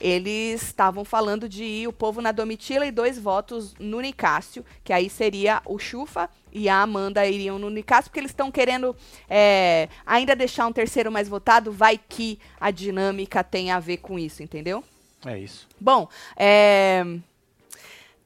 eles 0.00 0.62
estavam 0.62 1.04
falando 1.04 1.48
de 1.48 1.62
ir 1.62 1.86
o 1.86 1.92
povo 1.92 2.20
na 2.20 2.32
Domitila 2.32 2.84
e 2.84 2.90
dois 2.90 3.16
votos 3.16 3.72
no 3.78 4.00
Nicásio, 4.00 4.64
que 4.82 4.92
aí 4.92 5.08
seria 5.08 5.62
o 5.64 5.78
Chufa 5.78 6.28
e 6.52 6.68
a 6.68 6.82
Amanda 6.82 7.24
iriam 7.24 7.56
no 7.56 7.70
Nicásio, 7.70 8.10
porque 8.10 8.18
eles 8.18 8.32
estão 8.32 8.50
querendo 8.50 8.96
é, 9.28 9.88
ainda 10.04 10.34
deixar 10.34 10.66
um 10.66 10.72
terceiro 10.72 11.12
mais 11.12 11.28
votado, 11.28 11.70
vai 11.70 11.96
que 11.96 12.40
a 12.60 12.72
dinâmica 12.72 13.44
tem 13.44 13.70
a 13.70 13.78
ver 13.78 13.98
com 13.98 14.18
isso, 14.18 14.42
entendeu? 14.42 14.82
É 15.24 15.38
isso. 15.38 15.68
Bom, 15.80 16.08
é... 16.36 17.04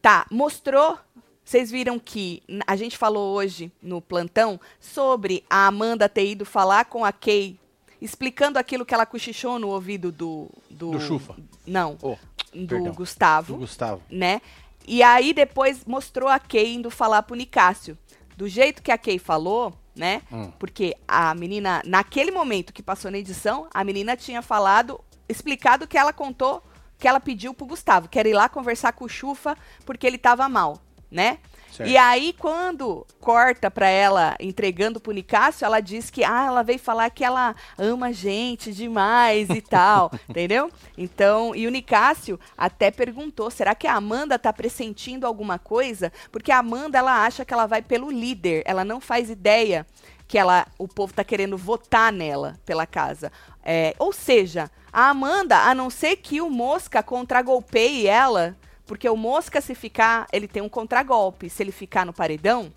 tá, 0.00 0.26
mostrou. 0.30 0.98
Vocês 1.44 1.70
viram 1.70 1.98
que 1.98 2.42
a 2.66 2.74
gente 2.74 2.96
falou 2.96 3.34
hoje 3.34 3.70
no 3.82 4.00
plantão 4.00 4.58
sobre 4.80 5.44
a 5.50 5.66
Amanda 5.66 6.08
ter 6.08 6.26
ido 6.26 6.46
falar 6.46 6.86
com 6.86 7.04
a 7.04 7.12
Kay, 7.12 7.58
explicando 8.00 8.58
aquilo 8.58 8.84
que 8.86 8.94
ela 8.94 9.04
cochichou 9.04 9.58
no 9.58 9.68
ouvido 9.68 10.10
do. 10.10 10.48
Do, 10.70 10.92
Do 10.92 11.00
Chufa. 11.00 11.36
Não, 11.66 11.98
Oh, 12.00 12.16
do 12.54 12.66
perdão. 12.66 12.94
Gustavo 12.94 13.52
do 13.52 13.58
Gustavo. 13.58 14.02
né? 14.10 14.40
E 14.86 15.02
aí 15.02 15.34
depois 15.34 15.84
mostrou 15.84 16.28
a 16.28 16.38
Kay 16.38 16.74
indo 16.76 16.90
falar 16.90 17.22
pro 17.22 17.36
Nicásio. 17.36 17.96
Do 18.36 18.48
jeito 18.48 18.82
que 18.82 18.90
a 18.90 18.98
Kay 18.98 19.18
falou, 19.18 19.72
né? 19.94 20.22
Hum. 20.32 20.50
Porque 20.58 20.96
a 21.06 21.34
menina, 21.34 21.82
naquele 21.84 22.30
momento 22.30 22.72
que 22.72 22.82
passou 22.82 23.10
na 23.10 23.18
edição, 23.18 23.68
a 23.72 23.84
menina 23.84 24.16
tinha 24.16 24.40
falado, 24.42 24.98
explicado 25.28 25.86
que 25.86 25.96
ela 25.98 26.12
contou, 26.12 26.62
que 27.04 27.08
ela 27.08 27.20
pediu 27.20 27.52
pro 27.52 27.66
Gustavo, 27.66 28.08
que 28.08 28.18
era 28.18 28.30
ir 28.30 28.32
lá 28.32 28.48
conversar 28.48 28.94
com 28.94 29.04
o 29.04 29.08
Chufa 29.10 29.58
porque 29.84 30.06
ele 30.06 30.16
tava 30.16 30.48
mal, 30.48 30.80
né? 31.10 31.36
Certo. 31.70 31.90
E 31.90 31.98
aí, 31.98 32.32
quando 32.32 33.06
corta 33.20 33.70
pra 33.70 33.86
ela 33.86 34.34
entregando 34.40 34.98
pro 34.98 35.12
Nicásio, 35.12 35.66
ela 35.66 35.80
diz 35.80 36.08
que 36.08 36.24
ah, 36.24 36.46
ela 36.46 36.62
veio 36.62 36.78
falar 36.78 37.10
que 37.10 37.22
ela 37.22 37.54
ama 37.76 38.06
a 38.06 38.12
gente 38.12 38.72
demais 38.72 39.50
e 39.50 39.60
tal, 39.60 40.10
entendeu? 40.26 40.70
Então, 40.96 41.54
e 41.54 41.66
o 41.66 41.70
Nicásio 41.70 42.40
até 42.56 42.90
perguntou: 42.90 43.50
será 43.50 43.74
que 43.74 43.86
a 43.86 43.96
Amanda 43.96 44.38
tá 44.38 44.50
pressentindo 44.50 45.26
alguma 45.26 45.58
coisa? 45.58 46.10
Porque 46.32 46.50
a 46.50 46.60
Amanda 46.60 46.96
ela 46.96 47.22
acha 47.22 47.44
que 47.44 47.52
ela 47.52 47.66
vai 47.66 47.82
pelo 47.82 48.10
líder, 48.10 48.62
ela 48.64 48.82
não 48.82 48.98
faz 48.98 49.28
ideia 49.28 49.86
que 50.26 50.38
ela, 50.38 50.66
o 50.78 50.88
povo 50.88 51.12
tá 51.12 51.22
querendo 51.22 51.56
votar 51.56 52.10
nela 52.12 52.58
pela 52.64 52.86
casa. 52.86 53.30
É, 53.64 53.94
ou 53.98 54.12
seja, 54.12 54.70
a 54.92 55.08
Amanda, 55.08 55.56
a 55.58 55.74
não 55.74 55.88
ser 55.88 56.16
que 56.16 56.40
o 56.40 56.50
Mosca 56.50 57.02
contragolpeie 57.02 58.06
ela, 58.06 58.56
porque 58.86 59.08
o 59.08 59.16
Mosca, 59.16 59.60
se 59.60 59.74
ficar, 59.74 60.26
ele 60.32 60.46
tem 60.46 60.62
um 60.62 60.68
contragolpe. 60.68 61.48
Se 61.48 61.62
ele 61.62 61.72
ficar 61.72 62.04
no 62.04 62.12
paredão, 62.12 62.70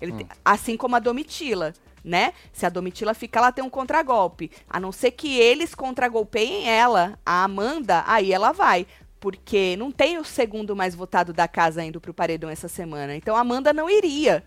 ele 0.00 0.12
tem- 0.12 0.26
assim 0.44 0.76
como 0.76 0.96
a 0.96 0.98
Domitila, 0.98 1.72
né? 2.04 2.32
Se 2.52 2.66
a 2.66 2.68
Domitila 2.68 3.14
ficar, 3.14 3.38
ela 3.40 3.52
tem 3.52 3.64
um 3.64 3.70
contragolpe. 3.70 4.50
A 4.68 4.80
não 4.80 4.90
ser 4.90 5.12
que 5.12 5.38
eles 5.38 5.74
contragolpeiem 5.76 6.68
ela, 6.68 7.16
a 7.24 7.44
Amanda, 7.44 8.02
aí 8.06 8.32
ela 8.32 8.50
vai. 8.50 8.86
Porque 9.20 9.76
não 9.76 9.92
tem 9.92 10.18
o 10.18 10.24
segundo 10.24 10.74
mais 10.74 10.96
votado 10.96 11.32
da 11.32 11.46
casa 11.46 11.84
indo 11.84 12.00
pro 12.00 12.12
paredão 12.12 12.50
essa 12.50 12.66
semana. 12.66 13.14
Então 13.14 13.36
a 13.36 13.40
Amanda 13.40 13.72
não 13.72 13.88
iria. 13.88 14.42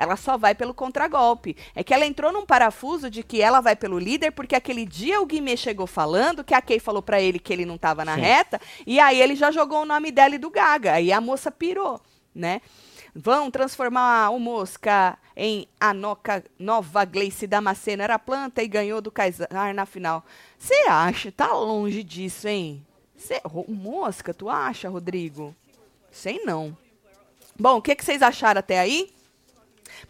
Ela 0.00 0.16
só 0.16 0.38
vai 0.38 0.54
pelo 0.54 0.72
contragolpe. 0.72 1.54
É 1.74 1.84
que 1.84 1.92
ela 1.92 2.06
entrou 2.06 2.32
num 2.32 2.46
parafuso 2.46 3.10
de 3.10 3.22
que 3.22 3.42
ela 3.42 3.60
vai 3.60 3.76
pelo 3.76 3.98
líder, 3.98 4.30
porque 4.30 4.56
aquele 4.56 4.86
dia 4.86 5.20
o 5.20 5.26
Guimê 5.26 5.58
chegou 5.58 5.86
falando 5.86 6.42
que 6.42 6.54
a 6.54 6.62
Kay 6.62 6.80
falou 6.80 7.02
pra 7.02 7.20
ele 7.20 7.38
que 7.38 7.52
ele 7.52 7.66
não 7.66 7.76
tava 7.76 8.02
na 8.02 8.14
Sim. 8.14 8.22
reta, 8.22 8.58
e 8.86 8.98
aí 8.98 9.20
ele 9.20 9.36
já 9.36 9.50
jogou 9.50 9.82
o 9.82 9.84
nome 9.84 10.10
dela 10.10 10.34
e 10.34 10.38
do 10.38 10.48
Gaga. 10.48 10.94
Aí 10.94 11.12
a 11.12 11.20
moça 11.20 11.50
pirou, 11.50 12.00
né? 12.34 12.62
Vão 13.14 13.50
transformar 13.50 14.30
o 14.30 14.38
Mosca 14.38 15.18
em 15.36 15.68
a 15.78 15.92
noca, 15.92 16.42
nova 16.58 17.04
Gleice 17.04 17.46
Damasceno. 17.46 18.02
Era 18.02 18.18
planta 18.18 18.62
e 18.62 18.68
ganhou 18.68 19.02
do 19.02 19.10
Kaysar 19.10 19.74
na 19.74 19.84
final. 19.84 20.24
Você 20.56 20.74
acha? 20.88 21.30
Tá 21.30 21.52
longe 21.52 22.02
disso, 22.02 22.48
hein? 22.48 22.86
Cê, 23.18 23.38
Ro- 23.44 23.66
Mosca, 23.68 24.32
tu 24.32 24.48
acha, 24.48 24.88
Rodrigo? 24.88 25.54
Sei 26.10 26.40
não. 26.44 26.74
Bom, 27.58 27.76
o 27.76 27.82
que, 27.82 27.94
que 27.94 28.02
vocês 28.04 28.22
acharam 28.22 28.60
até 28.60 28.78
aí? 28.80 29.12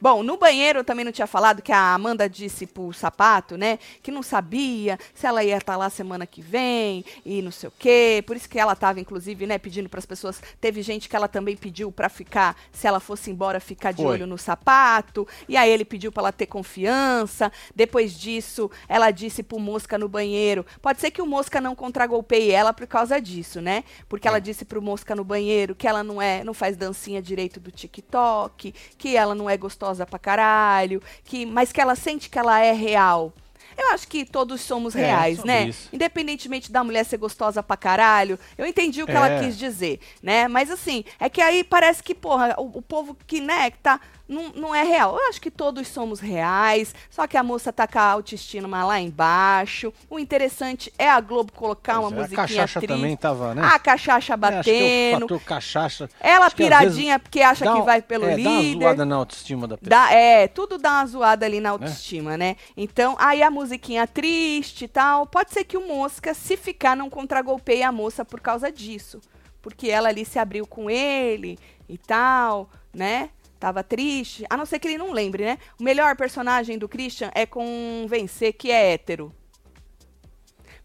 Bom, 0.00 0.22
no 0.22 0.36
banheiro 0.36 0.80
eu 0.80 0.84
também 0.84 1.04
não 1.04 1.12
tinha 1.12 1.26
falado 1.26 1.62
que 1.62 1.72
a 1.72 1.94
Amanda 1.94 2.28
disse 2.28 2.66
pro 2.66 2.92
sapato, 2.92 3.56
né? 3.56 3.78
Que 4.02 4.10
não 4.10 4.22
sabia 4.22 4.98
se 5.14 5.26
ela 5.26 5.42
ia 5.42 5.56
estar 5.56 5.76
lá 5.76 5.88
semana 5.90 6.26
que 6.26 6.42
vem 6.42 7.04
e 7.24 7.42
não 7.42 7.50
sei 7.50 7.68
o 7.68 7.72
quê. 7.78 8.22
Por 8.26 8.36
isso 8.36 8.48
que 8.48 8.58
ela 8.58 8.76
tava, 8.76 9.00
inclusive, 9.00 9.46
né, 9.46 9.58
pedindo 9.58 9.88
para 9.88 9.98
as 9.98 10.06
pessoas. 10.06 10.40
Teve 10.60 10.82
gente 10.82 11.08
que 11.08 11.16
ela 11.16 11.28
também 11.28 11.56
pediu 11.56 11.90
para 11.90 12.08
ficar, 12.08 12.56
se 12.72 12.86
ela 12.86 13.00
fosse 13.00 13.30
embora, 13.30 13.60
ficar 13.60 13.92
de 13.92 14.02
Foi. 14.02 14.12
olho 14.12 14.26
no 14.26 14.38
sapato. 14.38 15.26
E 15.48 15.56
aí 15.56 15.70
ele 15.70 15.84
pediu 15.84 16.12
para 16.12 16.22
ela 16.22 16.32
ter 16.32 16.46
confiança. 16.46 17.50
Depois 17.74 18.18
disso, 18.18 18.70
ela 18.88 19.10
disse 19.10 19.42
pro 19.42 19.58
Mosca 19.58 19.98
no 19.98 20.08
banheiro. 20.08 20.64
Pode 20.80 21.00
ser 21.00 21.10
que 21.10 21.22
o 21.22 21.26
Mosca 21.26 21.60
não 21.60 21.74
contragolpeie 21.74 22.50
ela 22.50 22.72
por 22.72 22.86
causa 22.86 23.20
disso, 23.20 23.60
né? 23.60 23.84
Porque 24.08 24.28
ela 24.28 24.38
disse 24.38 24.64
pro 24.64 24.82
Mosca 24.82 25.14
no 25.14 25.24
banheiro 25.24 25.74
que 25.74 25.86
ela 25.86 26.02
não 26.02 26.20
é, 26.20 26.44
não 26.44 26.54
faz 26.54 26.76
dancinha 26.76 27.20
direito 27.20 27.58
do 27.58 27.70
TikTok, 27.70 28.74
que 28.96 29.16
ela 29.16 29.34
não 29.34 29.48
é 29.48 29.56
gostosa 29.56 29.79
gostosa 29.80 30.04
pra 30.06 30.18
caralho, 30.18 31.02
que, 31.24 31.46
mas 31.46 31.72
que 31.72 31.80
ela 31.80 31.94
sente 31.96 32.28
que 32.28 32.38
ela 32.38 32.60
é 32.60 32.72
real. 32.72 33.32
Eu 33.78 33.92
acho 33.94 34.06
que 34.08 34.26
todos 34.26 34.60
somos 34.60 34.94
É, 34.94 35.06
reais, 35.06 35.36
sobre 35.38 35.50
né? 35.52 35.68
isso. 35.68 35.88
Independentemente 35.90 36.70
da 36.70 36.84
mulher 36.84 37.02
ser 37.04 37.16
gostosa 37.16 37.62
pra 37.62 37.78
caralho. 37.78 38.38
Eu 38.58 38.66
entendi 38.66 39.02
o 39.02 39.06
que 39.06 39.12
ela 39.12 39.30
É. 39.30 39.38
quis 39.40 39.56
dizer, 39.56 40.00
né? 40.22 40.48
Mas 40.48 40.70
assim, 40.70 41.02
é 41.18 41.30
que 41.30 41.40
aí 41.40 41.64
parece 41.64 42.02
que, 42.02 42.14
porra, 42.14 42.54
o, 42.58 42.78
o 42.78 42.82
povo 42.82 43.16
que, 43.26 43.40
né, 43.40 43.70
que 43.70 43.78
tá. 43.78 43.98
Não, 44.30 44.50
não 44.54 44.72
é 44.74 44.84
real. 44.84 45.18
Eu 45.18 45.28
acho 45.28 45.40
que 45.40 45.50
todos 45.50 45.88
somos 45.88 46.20
reais, 46.20 46.94
só 47.10 47.26
que 47.26 47.36
a 47.36 47.42
moça 47.42 47.72
tá 47.72 47.86
com 47.88 47.98
a 47.98 48.02
autoestima 48.02 48.84
lá 48.84 49.00
embaixo. 49.00 49.92
O 50.08 50.20
interessante 50.20 50.92
é 50.96 51.10
a 51.10 51.20
Globo 51.20 51.50
colocar 51.52 51.98
uma 51.98 52.02
Pois 52.10 52.12
é, 52.12 52.20
musiquinha 52.22 52.44
A 52.44 52.46
cachaça 52.48 52.80
triste. 52.80 52.94
também 52.96 53.16
tava, 53.16 53.54
né? 53.56 53.62
A 53.64 53.78
cachaça 53.78 54.32
É, 54.32 54.34
é 54.34 54.36
batendo. 54.36 55.20
fator 55.22 55.40
cachaça. 55.42 56.08
ela 56.20 56.46
acho 56.46 56.54
piradinha 56.54 57.18
porque 57.18 57.40
acha 57.42 57.64
que 57.64 57.78
um- 57.78 57.82
vai 57.82 58.00
pelo 58.00 58.24
é, 58.26 58.36
Dá 58.36 58.48
uma 58.50 58.60
líder. 58.60 58.82
zoada 58.84 59.04
na 59.04 59.16
autoestima 59.16 59.66
da 59.66 59.76
pessoa. 59.76 59.90
Dá, 59.90 60.12
é, 60.12 60.46
tudo 60.46 60.78
dá 60.78 60.90
uma 60.92 61.06
zoada 61.06 61.44
ali 61.44 61.58
na 61.60 61.70
autoestima, 61.70 62.36
né? 62.36 62.54
Então, 62.76 63.16
aí 63.18 63.42
a 63.42 63.50
musiquinha 63.50 64.06
triste 64.06 64.84
e 64.84 64.88
tal. 64.88 65.26
Pode 65.26 65.52
ser 65.52 65.64
que 65.64 65.76
o 65.76 65.88
Mosca, 65.88 66.34
se 66.34 66.56
ficar, 66.56 66.96
não 66.96 67.10
contragolpeie 67.10 67.82
a 67.82 67.90
moça 67.90 68.24
por 68.24 68.40
causa 68.40 68.70
disso. 68.70 69.20
Porque 69.60 69.88
ela 69.90 70.08
ali 70.08 70.24
se 70.24 70.38
abriu 70.38 70.66
com 70.66 70.88
ele 70.88 71.58
e 71.88 71.98
tal, 71.98 72.70
né? 72.94 73.30
Tava 73.60 73.84
triste. 73.84 74.44
A 74.48 74.56
não 74.56 74.64
ser 74.64 74.78
que 74.78 74.88
ele 74.88 74.96
não 74.96 75.12
lembre, 75.12 75.44
né? 75.44 75.58
O 75.78 75.84
melhor 75.84 76.16
personagem 76.16 76.78
do 76.78 76.88
Christian 76.88 77.30
é 77.34 77.44
com 77.44 78.06
vencer, 78.08 78.54
que 78.54 78.70
é 78.70 78.94
hétero. 78.94 79.32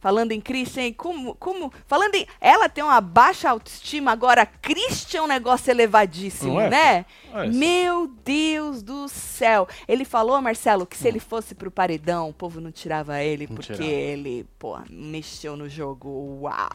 Falando 0.05 0.33
em 0.33 0.39
Christian, 0.39 0.93
como, 0.93 1.33
como. 1.33 1.73
Falando 1.87 2.13
em. 2.13 2.27
Ela 2.39 2.69
tem 2.69 2.83
uma 2.83 3.01
baixa 3.01 3.49
autoestima, 3.49 4.11
agora 4.11 4.45
Christian 4.45 5.21
é 5.21 5.21
um 5.23 5.27
negócio 5.27 5.71
elevadíssimo, 5.71 6.61
é? 6.61 6.69
né? 6.69 7.05
É. 7.33 7.47
Meu 7.47 8.05
Deus 8.23 8.83
do 8.83 9.07
céu. 9.07 9.67
Ele 9.87 10.05
falou, 10.05 10.39
Marcelo, 10.39 10.85
que 10.85 10.95
se 10.95 11.07
ele 11.07 11.19
fosse 11.19 11.55
pro 11.55 11.71
paredão, 11.71 12.29
o 12.29 12.33
povo 12.33 12.61
não 12.61 12.71
tirava 12.71 13.19
ele, 13.19 13.47
Não 13.47 13.55
porque 13.55 13.73
tirava. 13.73 13.91
ele, 13.91 14.45
pô, 14.59 14.77
mexeu 14.91 15.57
no 15.57 15.67
jogo. 15.67 16.39
Uau, 16.43 16.69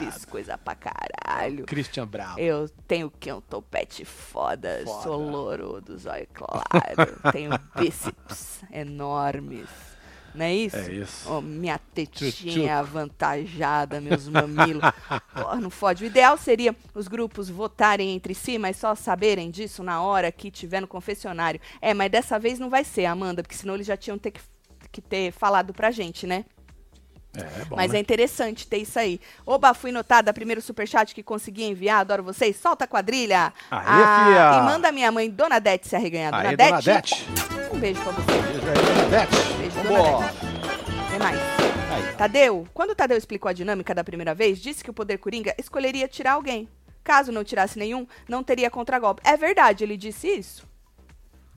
fiz 0.00 0.24
coisa 0.24 0.58
pra 0.58 0.74
caralho. 0.74 1.66
Christian 1.66 2.04
Bravo. 2.04 2.40
Eu 2.40 2.68
tenho 2.88 3.08
que 3.08 3.32
um 3.32 3.40
topete 3.40 4.04
foda, 4.04 4.82
Foda. 4.84 5.02
sou 5.04 5.30
louro 5.30 5.80
do 5.80 5.96
zóio 5.96 6.26
claro, 6.34 7.20
tenho 7.30 7.52
bíceps 7.76 8.64
enormes. 8.72 9.91
Não 10.34 10.44
é 10.44 10.54
isso? 10.54 10.76
É 10.76 10.92
isso. 10.92 11.30
Ó, 11.30 11.40
minha 11.40 11.78
tetinha 11.78 12.78
avantajada, 12.78 14.00
meus 14.00 14.28
mamilos. 14.28 14.82
Porra, 15.34 15.60
não 15.60 15.70
fode. 15.70 16.04
O 16.04 16.06
ideal 16.06 16.36
seria 16.36 16.74
os 16.94 17.08
grupos 17.08 17.48
votarem 17.48 18.14
entre 18.14 18.34
si, 18.34 18.58
mas 18.58 18.76
só 18.76 18.94
saberem 18.94 19.50
disso 19.50 19.82
na 19.82 20.02
hora 20.02 20.32
que 20.32 20.50
tiver 20.50 20.80
no 20.80 20.88
confessionário. 20.88 21.60
É, 21.80 21.92
mas 21.92 22.10
dessa 22.10 22.38
vez 22.38 22.58
não 22.58 22.70
vai 22.70 22.84
ser, 22.84 23.04
Amanda, 23.04 23.42
porque 23.42 23.56
senão 23.56 23.74
eles 23.74 23.86
já 23.86 23.96
tinham 23.96 24.18
ter 24.18 24.30
que, 24.30 24.40
que 24.90 25.00
ter 25.00 25.32
falado 25.32 25.72
pra 25.72 25.90
gente, 25.90 26.26
né? 26.26 26.44
É, 27.36 27.40
é 27.40 27.64
bom, 27.64 27.76
Mas 27.76 27.92
né? 27.92 27.98
é 27.98 28.00
interessante 28.00 28.66
ter 28.66 28.78
isso 28.78 28.98
aí. 28.98 29.18
Oba, 29.46 29.72
fui 29.72 29.90
notada, 29.90 30.32
primeiro 30.34 30.60
superchat 30.60 31.14
que 31.14 31.22
consegui 31.22 31.64
enviar, 31.64 32.00
adoro 32.00 32.22
vocês. 32.22 32.56
Solta 32.56 32.84
a 32.84 32.88
quadrilha. 32.88 33.52
Aê, 33.70 33.84
Ah, 33.86 34.24
fia. 34.26 34.58
E 34.58 34.62
manda 34.66 34.92
minha 34.92 35.10
mãe, 35.10 35.30
Dona 35.30 35.58
Dete, 35.58 35.88
se 35.88 35.96
arreganhar. 35.96 36.30
Dona 36.32 36.50
Aí, 36.50 36.56
Dete, 36.56 36.68
Dona 36.70 36.80
Dete. 36.82 37.26
um 37.72 37.78
beijo 37.78 38.00
pra 38.02 38.12
você. 38.12 38.32
Beijo 38.32 38.68
aí, 38.68 38.84
Dona 38.94 39.08
Dete. 39.08 39.54
Beijo, 39.58 39.76
Dona 39.82 40.02
Vambora. 40.02 40.34
Tem 41.10 41.18
mais. 41.18 41.38
Aí. 41.38 42.16
Tadeu, 42.16 42.66
quando 42.74 42.90
o 42.90 42.94
Tadeu 42.94 43.16
explicou 43.16 43.48
a 43.48 43.52
dinâmica 43.52 43.94
da 43.94 44.04
primeira 44.04 44.34
vez, 44.34 44.58
disse 44.60 44.84
que 44.84 44.90
o 44.90 44.94
poder 44.94 45.18
coringa 45.18 45.54
escolheria 45.58 46.06
tirar 46.08 46.32
alguém. 46.32 46.68
Caso 47.02 47.32
não 47.32 47.42
tirasse 47.42 47.78
nenhum, 47.78 48.06
não 48.28 48.44
teria 48.44 48.70
contragolpe. 48.70 49.22
É 49.24 49.36
verdade, 49.36 49.82
ele 49.84 49.96
disse 49.96 50.28
isso. 50.28 50.70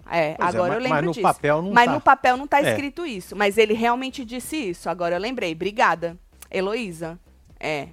É, 0.09 0.35
Pois 0.35 0.53
é, 0.53 0.57
agora 0.57 0.67
mas- 0.73 0.73
eu 0.77 0.79
lembro 0.83 0.89
mas 0.89 1.05
no 1.05 1.11
disso. 1.11 1.21
papel 1.23 1.61
não 1.61 1.71
mas 1.71 1.85
tá. 1.85 1.91
no 1.93 2.01
papel 2.01 2.37
não 2.37 2.47
tá 2.47 2.61
É. 2.61 2.69
escrito 2.69 3.05
isso. 3.05 3.35
Mas 3.35 3.57
ele 3.57 3.73
realmente 3.73 4.23
disse 4.23 4.55
isso. 4.55 4.89
Agora 4.89 5.15
eu 5.15 5.19
lembrei. 5.19 5.51
Obrigada. 5.53 6.17
Heloísa. 6.51 7.19
É. 7.59 7.87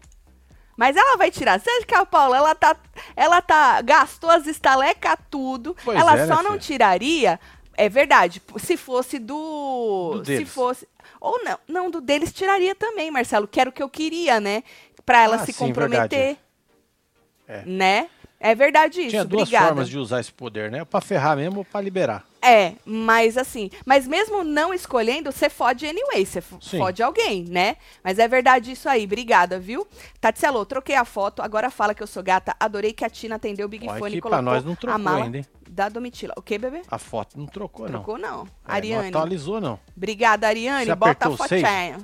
Mas 0.77 0.97
ela 0.97 1.17
vai 1.17 1.31
tirar. 1.31 1.59
Você 1.61 1.71
acha 1.71 1.87
que 1.87 1.95
a 1.95 2.05
Paula, 2.05 2.37
ela 2.37 2.55
tá. 2.55 2.77
Ela 3.17 3.41
tá. 3.41 3.81
Gastou 3.83 4.31
as 4.31 4.47
estalecas 4.47 5.17
tudo. 5.31 5.77
Pois 5.85 5.99
ela 5.99 6.15
é, 6.19 6.27
né, 6.27 6.27
só 6.27 6.43
não 6.43 6.53
filha? 6.53 6.59
tiraria. 6.61 7.41
É 7.75 7.89
verdade. 7.89 8.43
Se 8.59 8.77
fosse 8.77 9.19
do. 9.19 10.21
Do 10.23 10.25
se 10.25 10.45
fosse. 10.45 10.87
Ou 11.21 11.43
não. 11.45 11.59
Não, 11.69 11.91
do 11.91 12.01
deles 12.01 12.33
tiraria 12.33 12.75
também, 12.75 13.11
Marcelo. 13.11 13.47
Que 13.49 13.61
era 13.61 13.71
o 13.71 13.73
que 13.73 13.83
eu 13.83 13.89
queria, 13.89 14.41
né? 14.41 14.63
Pra 15.07 15.23
ela 15.23 15.37
Ah, 15.37 15.47
se 15.47 15.53
sim, 15.53 15.59
comprometer. 15.67 16.37
É. 17.49 17.63
Né? 17.65 18.09
É 18.45 18.57
verdade 18.57 19.01
isso. 19.01 19.11
Tinha 19.11 19.25
duas 19.25 19.43
Obrigada. 19.43 19.67
formas 19.69 19.89
de 19.89 19.97
usar 19.97 20.19
esse 20.19 20.33
poder, 20.33 20.69
né? 20.69 20.85
Pra 20.85 21.01
ferrar 21.01 21.37
mesmo 21.37 21.59
ou 21.59 21.65
pra 21.65 21.81
liberar. 21.81 22.25
É, 22.43 22.73
mas 22.85 23.39
assim, 23.39 23.71
mas 23.87 24.05
mesmo 24.09 24.43
não 24.43 24.75
escolhendo, 24.75 25.31
você 25.31 25.49
fode 25.49 25.87
anyway, 25.87 26.27
você 26.27 26.41
fode 26.41 27.01
alguém, 27.01 27.45
né? 27.45 27.77
Mas 28.03 28.19
é 28.19 28.27
verdade 28.27 28.73
isso 28.73 28.89
aí, 28.89 29.05
obrigada, 29.05 29.61
viu? 29.61 29.87
Tatselo, 30.21 30.67
troquei 30.67 30.97
a 30.97 31.05
foto, 31.05 31.41
agora 31.41 31.71
fala 31.71 31.95
que 31.95 32.03
eu 32.03 32.07
sou 32.09 32.21
gata, 32.21 32.53
adorei 32.59 32.93
que 32.93 33.05
a 33.05 33.09
Tina 33.09 33.37
atendeu 33.37 33.67
o 33.67 33.69
Big 33.69 33.89
Ó, 33.89 33.95
Fone 33.97 34.17
e 34.17 34.21
pra 34.21 34.31
colocou 34.31 34.43
nós 34.43 34.65
não 34.65 34.73
a 34.73 34.77
trocou 34.77 34.99
mala 34.99 35.25
ainda, 35.25 35.39
hein? 35.39 35.47
da 35.71 35.89
Domitila. 35.89 36.35
O 36.37 36.43
que, 36.43 36.59
bebê? 36.59 36.83
A 36.91 36.99
foto 36.99 37.39
não 37.39 37.47
trocou, 37.47 37.87
não. 37.87 38.03
Trocou 38.03 38.19
não. 38.19 38.41
É, 38.41 38.45
Não 38.45 38.47
Ariane, 38.67 39.09
atualizou, 39.11 39.61
não. 39.61 39.79
obrigada, 39.97 40.49
Ariane, 40.49 40.87
Você 40.87 40.95
bota 40.97 41.29
a 41.29 41.37
fotinha. 41.37 41.99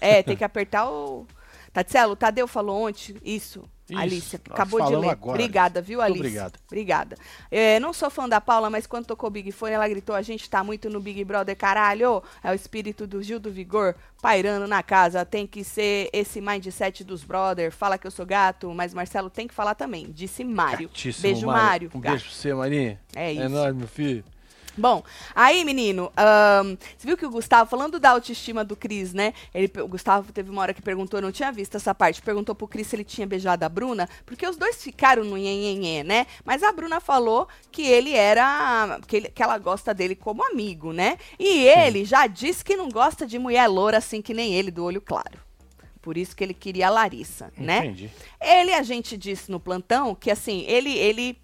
é, 0.00 0.24
tem 0.24 0.36
que 0.36 0.42
apertar 0.42 0.90
o... 0.90 1.24
Tatselo, 1.72 2.12
o 2.12 2.16
Tadeu 2.16 2.46
falou 2.48 2.88
ontem, 2.88 3.16
isso, 3.24 3.62
Isso, 3.92 4.40
nós 4.48 4.54
acabou 4.54 4.80
de 4.84 4.96
ler. 4.96 5.08
agora, 5.10 5.34
Obrigada, 5.38 5.80
viu, 5.82 5.98
Muito 5.98 6.10
Alice? 6.10 6.20
obrigado. 6.26 6.58
Obrigada. 6.66 7.16
É, 7.50 7.78
não 7.80 7.92
sou 7.92 8.10
fã 8.10 8.28
da 8.28 8.40
Paula, 8.40 8.68
mas 8.70 8.86
quando 8.86 9.06
tocou 9.06 9.28
Big 9.30 9.50
Fone, 9.52 9.72
ela 9.72 9.88
gritou: 9.88 10.14
a 10.14 10.22
gente 10.22 10.48
tá 10.48 10.62
muito 10.64 10.88
no 10.90 11.00
Big 11.00 11.24
Brother, 11.24 11.56
caralho. 11.56 12.22
É 12.42 12.50
o 12.50 12.54
espírito 12.54 13.06
do 13.06 13.22
Gil 13.22 13.38
do 13.40 13.50
Vigor 13.50 13.94
pairando 14.20 14.66
na 14.66 14.82
casa. 14.82 15.24
Tem 15.24 15.46
que 15.46 15.64
ser 15.64 16.08
esse 16.12 16.40
mindset 16.40 17.02
dos 17.04 17.24
brother. 17.24 17.72
Fala 17.72 17.98
que 17.98 18.06
eu 18.06 18.10
sou 18.10 18.24
gato, 18.24 18.72
mas 18.74 18.94
Marcelo 18.94 19.28
tem 19.28 19.48
que 19.48 19.54
falar 19.54 19.74
também. 19.74 20.10
Disse 20.12 20.44
Mário. 20.44 20.88
Gatíssimo, 20.88 21.22
Beijo, 21.22 21.46
Mário. 21.46 21.62
Mário. 21.62 21.90
Um 21.94 22.00
Gato. 22.00 22.12
beijo 22.12 22.24
pra 22.26 22.34
você, 22.34 22.54
Marinho. 22.54 22.98
É 23.14 23.32
isso. 23.32 23.42
É 23.42 23.48
nóis, 23.48 23.74
meu 23.74 23.88
filho. 23.88 24.24
Bom, 24.76 25.02
aí, 25.34 25.64
menino, 25.64 26.10
ahn, 26.16 26.76
você 26.96 27.06
viu 27.06 27.16
que 27.16 27.26
o 27.26 27.30
Gustavo, 27.30 27.68
falando 27.68 28.00
da 28.00 28.10
autoestima 28.10 28.64
do 28.64 28.74
Cris, 28.74 29.12
né? 29.12 29.34
Ele, 29.52 29.70
o 29.82 29.86
Gustavo 29.88 30.32
teve 30.32 30.50
uma 30.50 30.62
hora 30.62 30.72
que 30.72 30.80
perguntou, 30.80 31.20
não 31.20 31.30
tinha 31.30 31.52
visto 31.52 31.76
essa 31.76 31.94
parte, 31.94 32.22
perguntou 32.22 32.54
pro 32.54 32.66
Cris 32.66 32.86
se 32.86 32.96
ele 32.96 33.04
tinha 33.04 33.26
beijado 33.26 33.64
a 33.64 33.68
Bruna, 33.68 34.08
porque 34.24 34.46
os 34.46 34.56
dois 34.56 34.82
ficaram 34.82 35.24
no 35.24 35.36
nhenhenhê, 35.36 36.02
né? 36.02 36.26
Mas 36.44 36.62
a 36.62 36.72
Bruna 36.72 37.00
falou 37.00 37.46
que 37.70 37.82
ele 37.82 38.14
era. 38.14 38.98
Que, 39.06 39.16
ele- 39.16 39.28
que 39.28 39.42
ela 39.42 39.58
gosta 39.58 39.92
dele 39.92 40.14
como 40.16 40.42
amigo, 40.42 40.92
né? 40.92 41.18
E 41.38 41.66
ele 41.66 42.04
já 42.04 42.26
disse 42.26 42.64
que 42.64 42.74
não 42.76 42.88
gosta 42.88 43.26
de 43.26 43.38
mulher 43.38 43.66
loura 43.68 43.98
assim 43.98 44.22
que 44.22 44.32
nem 44.32 44.54
ele, 44.54 44.70
do 44.70 44.84
olho 44.84 45.00
claro. 45.02 45.38
Por 46.00 46.16
isso 46.16 46.34
que 46.34 46.42
ele 46.42 46.54
queria 46.54 46.88
a 46.88 46.90
Larissa, 46.90 47.52
né? 47.56 47.78
Entendi. 47.78 48.10
Ele, 48.40 48.72
a 48.72 48.82
gente 48.82 49.16
disse 49.16 49.50
no 49.50 49.60
plantão 49.60 50.14
que 50.14 50.30
assim, 50.30 50.64
ele, 50.66 50.96
ele. 50.98 51.38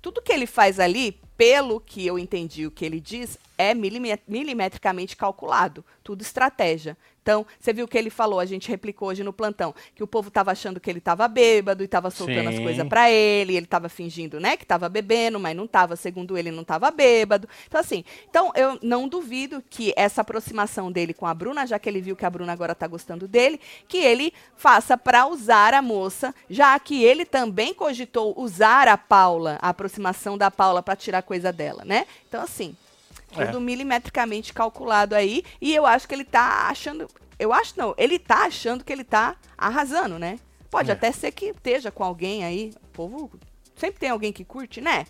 Tudo 0.00 0.22
que 0.22 0.32
ele 0.32 0.46
faz 0.46 0.80
ali, 0.80 1.20
pelo 1.42 1.80
que 1.80 2.06
eu 2.06 2.20
entendi 2.20 2.68
o 2.68 2.70
que 2.70 2.84
ele 2.84 3.00
diz, 3.00 3.36
é 3.58 3.74
milime- 3.74 4.16
milimetricamente 4.28 5.16
calculado. 5.16 5.84
Tudo 6.04 6.22
estratégia. 6.22 6.96
Então, 7.22 7.46
você 7.60 7.72
viu 7.72 7.84
o 7.84 7.88
que 7.88 7.96
ele 7.96 8.10
falou, 8.10 8.40
a 8.40 8.44
gente 8.44 8.68
replicou 8.68 9.08
hoje 9.08 9.22
no 9.22 9.32
plantão, 9.32 9.72
que 9.94 10.02
o 10.02 10.08
povo 10.08 10.28
tava 10.28 10.50
achando 10.50 10.80
que 10.80 10.90
ele 10.90 11.00
tava 11.00 11.28
bêbado 11.28 11.84
e 11.84 11.86
tava 11.86 12.10
soltando 12.10 12.48
as 12.48 12.56
Sim. 12.56 12.64
coisas 12.64 12.88
pra 12.88 13.08
ele, 13.12 13.56
ele 13.56 13.66
tava 13.66 13.88
fingindo, 13.88 14.40
né, 14.40 14.56
que 14.56 14.66
tava 14.66 14.88
bebendo, 14.88 15.38
mas 15.38 15.54
não 15.54 15.68
tava, 15.68 15.94
segundo 15.94 16.36
ele, 16.36 16.50
não 16.50 16.64
tava 16.64 16.90
bêbado. 16.90 17.48
Então, 17.68 17.80
assim, 17.80 18.04
então 18.28 18.50
eu 18.56 18.76
não 18.82 19.06
duvido 19.06 19.62
que 19.70 19.92
essa 19.96 20.22
aproximação 20.22 20.90
dele 20.90 21.14
com 21.14 21.24
a 21.24 21.32
Bruna, 21.32 21.64
já 21.64 21.78
que 21.78 21.88
ele 21.88 22.00
viu 22.00 22.16
que 22.16 22.26
a 22.26 22.30
Bruna 22.30 22.52
agora 22.52 22.74
tá 22.74 22.88
gostando 22.88 23.28
dele, 23.28 23.60
que 23.86 23.98
ele 23.98 24.32
faça 24.56 24.98
pra 24.98 25.24
usar 25.28 25.74
a 25.74 25.82
moça, 25.82 26.34
já 26.50 26.76
que 26.80 27.04
ele 27.04 27.24
também 27.24 27.72
cogitou 27.72 28.34
usar 28.36 28.88
a 28.88 28.98
Paula, 28.98 29.60
a 29.62 29.68
aproximação 29.68 30.36
da 30.36 30.50
Paula 30.50 30.82
pra 30.82 30.96
tirar 30.96 31.22
coisa 31.32 31.50
dela, 31.50 31.82
né? 31.86 32.04
Então, 32.28 32.42
assim, 32.42 32.76
É. 33.34 33.46
tudo 33.46 33.58
milimetricamente 33.58 34.52
calculado 34.52 35.14
aí. 35.14 35.42
E 35.62 35.74
eu 35.74 35.86
acho 35.86 36.06
que 36.06 36.14
ele 36.14 36.24
tá 36.24 36.68
achando. 36.68 37.08
Eu 37.38 37.54
acho 37.54 37.72
não, 37.78 37.94
ele 37.96 38.18
tá 38.18 38.44
achando 38.44 38.84
que 38.84 38.92
ele 38.92 39.02
tá 39.04 39.34
arrasando, 39.56 40.18
né? 40.18 40.38
Pode 40.70 40.90
É. 40.90 40.92
até 40.92 41.10
ser 41.10 41.32
que 41.32 41.46
esteja 41.46 41.90
com 41.90 42.04
alguém 42.04 42.44
aí. 42.44 42.70
O 42.82 42.88
povo 42.88 43.30
sempre 43.74 43.98
tem 43.98 44.10
alguém 44.10 44.30
que 44.30 44.44
curte, 44.44 44.82
né? 44.82 45.06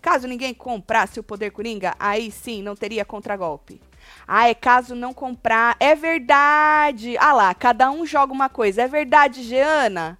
Caso 0.00 0.28
ninguém 0.28 0.54
comprasse 0.54 1.18
o 1.18 1.22
poder 1.24 1.50
coringa, 1.50 1.94
aí 1.98 2.30
sim 2.30 2.62
não 2.62 2.76
teria 2.76 3.04
contragolpe. 3.04 3.80
Ah, 4.28 4.48
é 4.48 4.54
caso 4.54 4.94
não 4.94 5.12
comprar. 5.12 5.76
É 5.80 5.94
verdade. 5.96 7.16
Ah 7.18 7.32
lá, 7.32 7.52
cada 7.54 7.90
um 7.90 8.06
joga 8.06 8.32
uma 8.32 8.48
coisa. 8.48 8.82
É 8.82 8.86
verdade, 8.88 9.42
Jeana? 9.42 10.16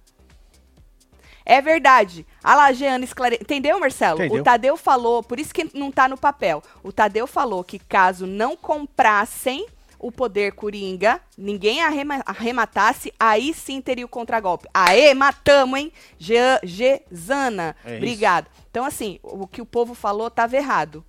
É 1.45 1.61
verdade. 1.61 2.25
Ah 2.43 2.55
lá, 2.55 2.73
Jeana 2.73 3.05
esclare... 3.05 3.37
Entendeu, 3.39 3.79
Marcelo? 3.79 4.19
Entendeu. 4.19 4.41
O 4.41 4.43
Tadeu 4.43 4.75
falou, 4.75 5.21
por 5.21 5.39
isso 5.39 5.53
que 5.53 5.69
não 5.77 5.91
tá 5.91 6.07
no 6.09 6.17
papel. 6.17 6.63
O 6.83 6.91
Tadeu 6.91 7.27
falou 7.27 7.63
que 7.63 7.77
caso 7.77 8.25
não 8.25 8.57
comprassem 8.57 9.67
o 9.99 10.11
poder 10.11 10.51
coringa, 10.53 11.21
ninguém 11.37 11.81
arrema- 11.81 12.21
arrematasse, 12.25 13.13
aí 13.19 13.53
sim 13.53 13.79
teria 13.81 14.05
o 14.05 14.09
contragolpe. 14.09 14.67
Aê, 14.73 15.13
matamos, 15.13 15.79
hein? 15.79 15.91
Je 16.17 16.35
Gesana. 16.63 17.75
É 17.83 17.89
isso. 17.89 17.97
Obrigado. 17.97 18.47
Então, 18.69 18.83
assim, 18.83 19.19
o 19.23 19.47
que 19.47 19.61
o 19.61 19.65
povo 19.65 19.93
falou 19.93 20.29
tava 20.29 20.55
errado. 20.57 21.03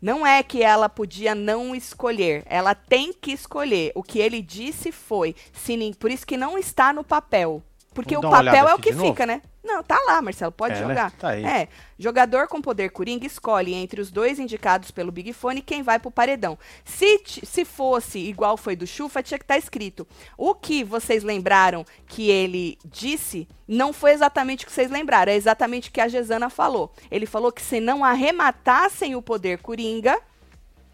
Não 0.00 0.24
é 0.26 0.42
que 0.44 0.62
ela 0.62 0.88
podia 0.88 1.34
não 1.34 1.74
escolher, 1.74 2.44
ela 2.46 2.74
tem 2.74 3.12
que 3.12 3.32
escolher. 3.32 3.90
O 3.96 4.02
que 4.02 4.20
ele 4.20 4.40
disse 4.40 4.92
foi, 4.92 5.34
se, 5.52 5.76
por 5.98 6.10
isso 6.10 6.26
que 6.26 6.36
não 6.36 6.56
está 6.56 6.92
no 6.92 7.02
papel. 7.02 7.62
Porque 7.98 8.14
Vamos 8.14 8.30
o 8.30 8.44
papel 8.44 8.68
é 8.68 8.74
o 8.74 8.78
que 8.78 8.92
fica, 8.92 9.26
né? 9.26 9.42
Não, 9.64 9.82
tá 9.82 9.98
lá, 10.06 10.22
Marcelo, 10.22 10.52
pode 10.52 10.74
É, 10.74 10.80
né? 10.82 10.86
jogar. 10.86 11.10
Tá 11.10 11.30
aí. 11.30 11.44
É, 11.44 11.68
jogador 11.98 12.46
com 12.46 12.62
poder 12.62 12.90
coringa 12.90 13.26
escolhe 13.26 13.74
entre 13.74 14.00
os 14.00 14.08
dois 14.08 14.38
indicados 14.38 14.92
pelo 14.92 15.10
Big 15.10 15.32
Fone 15.32 15.60
quem 15.60 15.82
vai 15.82 15.98
pro 15.98 16.08
paredão. 16.08 16.56
Se, 16.84 17.20
se 17.42 17.64
fosse 17.64 18.20
igual 18.20 18.56
foi 18.56 18.76
do 18.76 18.86
Chufa, 18.86 19.20
tinha 19.20 19.36
que 19.36 19.42
estar 19.42 19.58
escrito. 19.58 20.06
O 20.36 20.54
que 20.54 20.84
vocês 20.84 21.24
lembraram 21.24 21.84
que 22.06 22.30
ele 22.30 22.78
disse 22.84 23.48
não 23.66 23.92
foi 23.92 24.12
exatamente 24.12 24.64
o 24.64 24.68
que 24.68 24.72
vocês 24.72 24.90
lembraram, 24.92 25.32
é 25.32 25.34
exatamente 25.34 25.88
o 25.88 25.92
que 25.92 26.00
a 26.00 26.06
Gesana 26.06 26.48
falou. 26.48 26.92
Ele 27.10 27.26
falou 27.26 27.50
que 27.50 27.60
se 27.60 27.80
não 27.80 28.04
arrematassem 28.04 29.16
o 29.16 29.20
poder 29.20 29.58
coringa, 29.58 30.18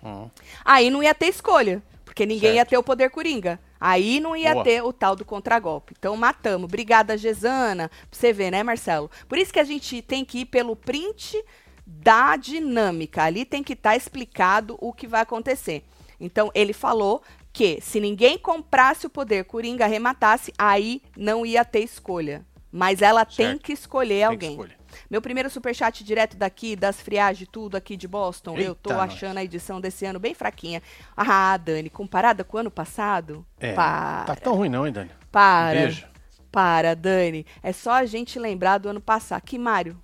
Hum. 0.02 0.28
aí 0.64 0.88
não 0.90 1.02
ia 1.02 1.14
ter 1.14 1.26
escolha, 1.26 1.82
porque 2.04 2.24
ninguém 2.26 2.52
ia 2.52 2.56
Certo. 2.60 2.70
ter 2.70 2.78
o 2.78 2.82
poder 2.82 3.10
coringa. 3.10 3.60
Aí 3.80 4.20
não 4.20 4.34
ia 4.36 4.52
Boa. 4.54 4.64
ter 4.64 4.82
o 4.82 4.92
tal 4.92 5.14
do 5.16 5.24
contragolpe. 5.24 5.94
Então 5.98 6.16
matamos. 6.16 6.64
Obrigada, 6.64 7.18
Gesana. 7.18 7.88
Pra 7.88 8.18
você 8.18 8.32
ver, 8.32 8.50
né, 8.50 8.62
Marcelo? 8.62 9.10
Por 9.28 9.36
isso 9.38 9.52
que 9.52 9.60
a 9.60 9.64
gente 9.64 10.00
tem 10.00 10.24
que 10.24 10.40
ir 10.40 10.46
pelo 10.46 10.74
print 10.74 11.42
da 11.86 12.36
dinâmica. 12.36 13.22
Ali 13.24 13.44
tem 13.44 13.62
que 13.62 13.74
estar 13.74 13.94
explicado 13.96 14.76
o 14.80 14.92
que 14.92 15.06
vai 15.06 15.20
acontecer. 15.20 15.84
Então, 16.18 16.50
ele 16.54 16.72
falou 16.72 17.22
que 17.52 17.78
se 17.80 18.00
ninguém 18.00 18.38
comprasse 18.38 19.06
o 19.06 19.10
poder 19.10 19.44
coringa, 19.44 19.84
arrematasse, 19.84 20.52
aí 20.56 21.02
não 21.16 21.44
ia 21.44 21.64
ter 21.64 21.80
escolha. 21.80 22.44
Mas 22.72 23.02
ela 23.02 23.24
tem 23.24 23.46
Certo. 23.50 23.62
que 23.62 23.72
escolher 23.72 24.08
Tem 24.08 24.38
que 24.38 24.46
alguém. 24.46 24.50
escolher. 24.52 24.76
Meu 25.14 25.22
primeiro 25.22 25.48
superchat 25.48 26.02
direto 26.02 26.36
daqui, 26.36 26.74
das 26.74 27.00
friagens, 27.00 27.48
tudo 27.48 27.76
aqui 27.76 27.96
de 27.96 28.08
Boston. 28.08 28.58
eu 28.58 28.74
tô 28.74 28.90
Eita, 28.90 29.02
achando 29.04 29.38
a 29.38 29.44
edição 29.44 29.80
desse 29.80 30.04
ano 30.04 30.18
bem 30.18 30.34
fraquinha. 30.34 30.82
Ah, 31.16 31.56
Dani, 31.56 31.88
comparada 31.88 32.42
com 32.42 32.56
o 32.56 32.60
ano 32.60 32.70
passado? 32.70 33.46
É, 33.60 33.74
para, 33.74 34.24
tá 34.24 34.34
tão 34.34 34.56
ruim 34.56 34.68
não, 34.68 34.84
hein, 34.84 34.92
Dani? 34.92 35.12
para, 35.30 35.82
Beijo. 35.82 36.08
para, 36.50 36.96
Dani. 36.96 37.46
É 37.62 37.72
só 37.72 37.92
a 37.92 38.04
gente 38.04 38.40
lembrar 38.40 38.78
do 38.78 38.88
ano 38.88 39.00
passado. 39.00 39.42
Que 39.42 39.56
Mário? 39.56 39.96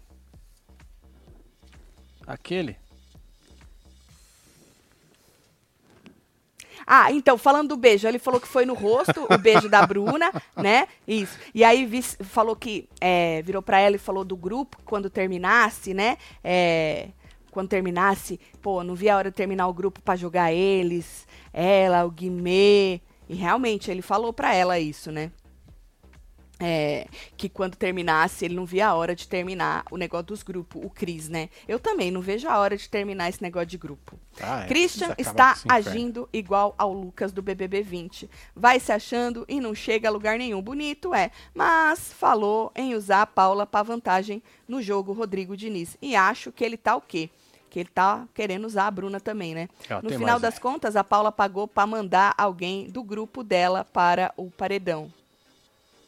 Aquele. 2.24 2.76
Ah, 6.92 7.12
então, 7.12 7.38
falando 7.38 7.68
do 7.68 7.76
beijo, 7.76 8.08
ele 8.08 8.18
falou 8.18 8.40
que 8.40 8.48
foi 8.48 8.66
no 8.66 8.74
rosto, 8.74 9.24
o 9.32 9.38
beijo 9.38 9.68
da 9.68 9.86
Bruna, 9.86 10.32
né? 10.60 10.88
Isso. 11.06 11.38
E 11.54 11.62
aí 11.62 11.86
vi- 11.86 12.02
falou 12.02 12.56
que, 12.56 12.88
é, 13.00 13.42
virou 13.42 13.62
pra 13.62 13.78
ela 13.78 13.94
e 13.94 13.98
falou 13.98 14.24
do 14.24 14.36
grupo, 14.36 14.76
quando 14.84 15.08
terminasse, 15.08 15.94
né? 15.94 16.18
É, 16.42 17.10
quando 17.52 17.68
terminasse, 17.68 18.40
pô, 18.60 18.82
não 18.82 18.96
via 18.96 19.14
a 19.14 19.18
hora 19.18 19.30
de 19.30 19.36
terminar 19.36 19.68
o 19.68 19.72
grupo 19.72 20.00
pra 20.02 20.16
jogar 20.16 20.52
eles, 20.52 21.28
ela, 21.52 22.04
o 22.04 22.10
Guimê. 22.10 23.00
E 23.28 23.34
realmente, 23.36 23.88
ele 23.88 24.02
falou 24.02 24.32
pra 24.32 24.52
ela 24.52 24.76
isso, 24.80 25.12
né? 25.12 25.30
É, 26.62 27.06
que 27.38 27.48
quando 27.48 27.74
terminasse, 27.74 28.44
ele 28.44 28.54
não 28.54 28.66
via 28.66 28.88
a 28.88 28.94
hora 28.94 29.16
de 29.16 29.26
terminar 29.26 29.82
o 29.90 29.96
negócio 29.96 30.26
dos 30.26 30.42
grupos, 30.42 30.84
o 30.84 30.90
Cris, 30.90 31.28
né? 31.28 31.48
Eu 31.66 31.78
também 31.78 32.10
não 32.10 32.20
vejo 32.20 32.46
a 32.48 32.58
hora 32.58 32.76
de 32.76 32.88
terminar 32.88 33.30
esse 33.30 33.42
negócio 33.42 33.66
de 33.66 33.78
grupo. 33.78 34.18
Ah, 34.40 34.64
é, 34.64 34.66
Christian 34.66 35.14
está 35.18 35.52
inferno. 35.52 35.72
agindo 35.72 36.28
igual 36.32 36.74
ao 36.76 36.92
Lucas 36.92 37.32
do 37.32 37.42
BBB 37.42 37.82
20. 37.82 38.28
Vai 38.54 38.78
se 38.78 38.92
achando 38.92 39.44
e 39.48 39.60
não 39.60 39.74
chega 39.74 40.08
a 40.08 40.12
lugar 40.12 40.38
nenhum. 40.38 40.60
Bonito 40.60 41.14
é, 41.14 41.30
mas 41.54 42.12
falou 42.12 42.70
em 42.74 42.94
usar 42.94 43.22
a 43.22 43.26
Paula 43.26 43.66
para 43.66 43.82
vantagem 43.82 44.42
no 44.68 44.82
jogo 44.82 45.12
Rodrigo 45.12 45.56
Diniz. 45.56 45.96
E 46.00 46.14
acho 46.14 46.52
que 46.52 46.64
ele 46.64 46.76
tá 46.76 46.94
o 46.94 47.00
quê? 47.00 47.30
Que 47.68 47.80
ele 47.80 47.88
tá 47.88 48.26
querendo 48.34 48.66
usar 48.66 48.86
a 48.86 48.90
Bruna 48.90 49.20
também, 49.20 49.54
né? 49.54 49.68
Ela 49.88 50.02
no 50.02 50.10
final 50.10 50.26
mais, 50.26 50.42
das 50.42 50.56
é. 50.56 50.60
contas, 50.60 50.96
a 50.96 51.04
Paula 51.04 51.30
pagou 51.30 51.68
para 51.68 51.86
mandar 51.86 52.34
alguém 52.36 52.90
do 52.90 53.02
grupo 53.02 53.42
dela 53.42 53.84
para 53.84 54.32
o 54.36 54.50
paredão. 54.50 55.10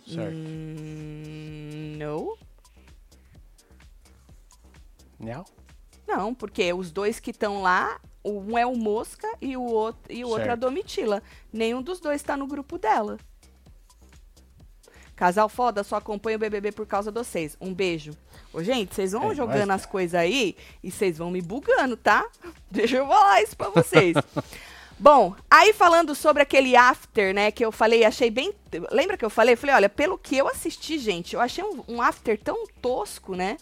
Certo. 0.06 0.36
Hum, 0.36 1.96
não. 1.98 2.36
Não? 5.18 5.44
Não, 6.06 6.34
porque 6.34 6.72
os 6.72 6.90
dois 6.90 7.20
que 7.20 7.30
estão 7.30 7.62
lá, 7.62 8.00
um 8.24 8.58
é 8.58 8.66
o 8.66 8.76
Mosca 8.76 9.28
e 9.40 9.56
o 9.56 9.62
outro, 9.62 10.12
e 10.12 10.24
o 10.24 10.28
outro 10.28 10.48
é 10.48 10.50
a. 10.50 10.56
Domitila. 10.56 11.22
Nenhum 11.52 11.80
dos 11.80 12.00
dois 12.00 12.20
está 12.20 12.36
no 12.36 12.46
grupo 12.46 12.78
dela. 12.78 13.18
Casal 15.14 15.48
foda, 15.48 15.84
só 15.84 15.96
acompanha 15.96 16.36
o 16.36 16.40
BBB 16.40 16.72
por 16.72 16.86
causa 16.86 17.12
de 17.12 17.18
vocês. 17.18 17.56
Um 17.60 17.72
beijo. 17.72 18.12
Ô, 18.52 18.62
gente, 18.62 18.94
vocês 18.94 19.12
vão 19.12 19.30
É 19.30 19.34
jogando 19.34 19.68
nóis, 19.68 19.82
as 19.82 19.86
coisas 19.86 20.14
aí 20.14 20.56
e 20.82 20.90
vocês 20.90 21.18
vão 21.18 21.30
me 21.30 21.40
bugando, 21.40 21.96
tá? 21.96 22.28
Deixa 22.70 22.96
eu 22.96 23.06
falar 23.06 23.42
isso 23.42 23.56
pra 23.56 23.68
vocês. 23.68 24.16
Bom, 25.02 25.34
aí 25.50 25.72
falando 25.72 26.14
sobre 26.14 26.44
aquele 26.44 26.76
after, 26.76 27.34
né, 27.34 27.50
que 27.50 27.64
eu 27.64 27.72
falei, 27.72 28.04
achei 28.04 28.30
bem. 28.30 28.54
Lembra 28.88 29.16
que 29.16 29.24
eu 29.24 29.30
falei? 29.30 29.54
Eu 29.54 29.58
falei, 29.58 29.74
olha, 29.74 29.88
pelo 29.88 30.16
que 30.16 30.36
eu 30.36 30.46
assisti, 30.46 30.96
gente, 30.96 31.34
eu 31.34 31.40
achei 31.40 31.64
um, 31.64 31.82
um 31.88 32.00
after 32.00 32.38
tão 32.38 32.64
tosco, 32.80 33.34
né? 33.34 33.56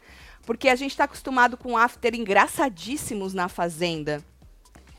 Porque 0.45 0.69
a 0.69 0.77
gente 0.77 0.95
tá 0.95 1.05
acostumado 1.05 1.57
com 1.57 1.79
after 1.79 2.15
engraçadíssimos 2.15 3.33
na 3.33 3.49
Fazenda 3.49 4.23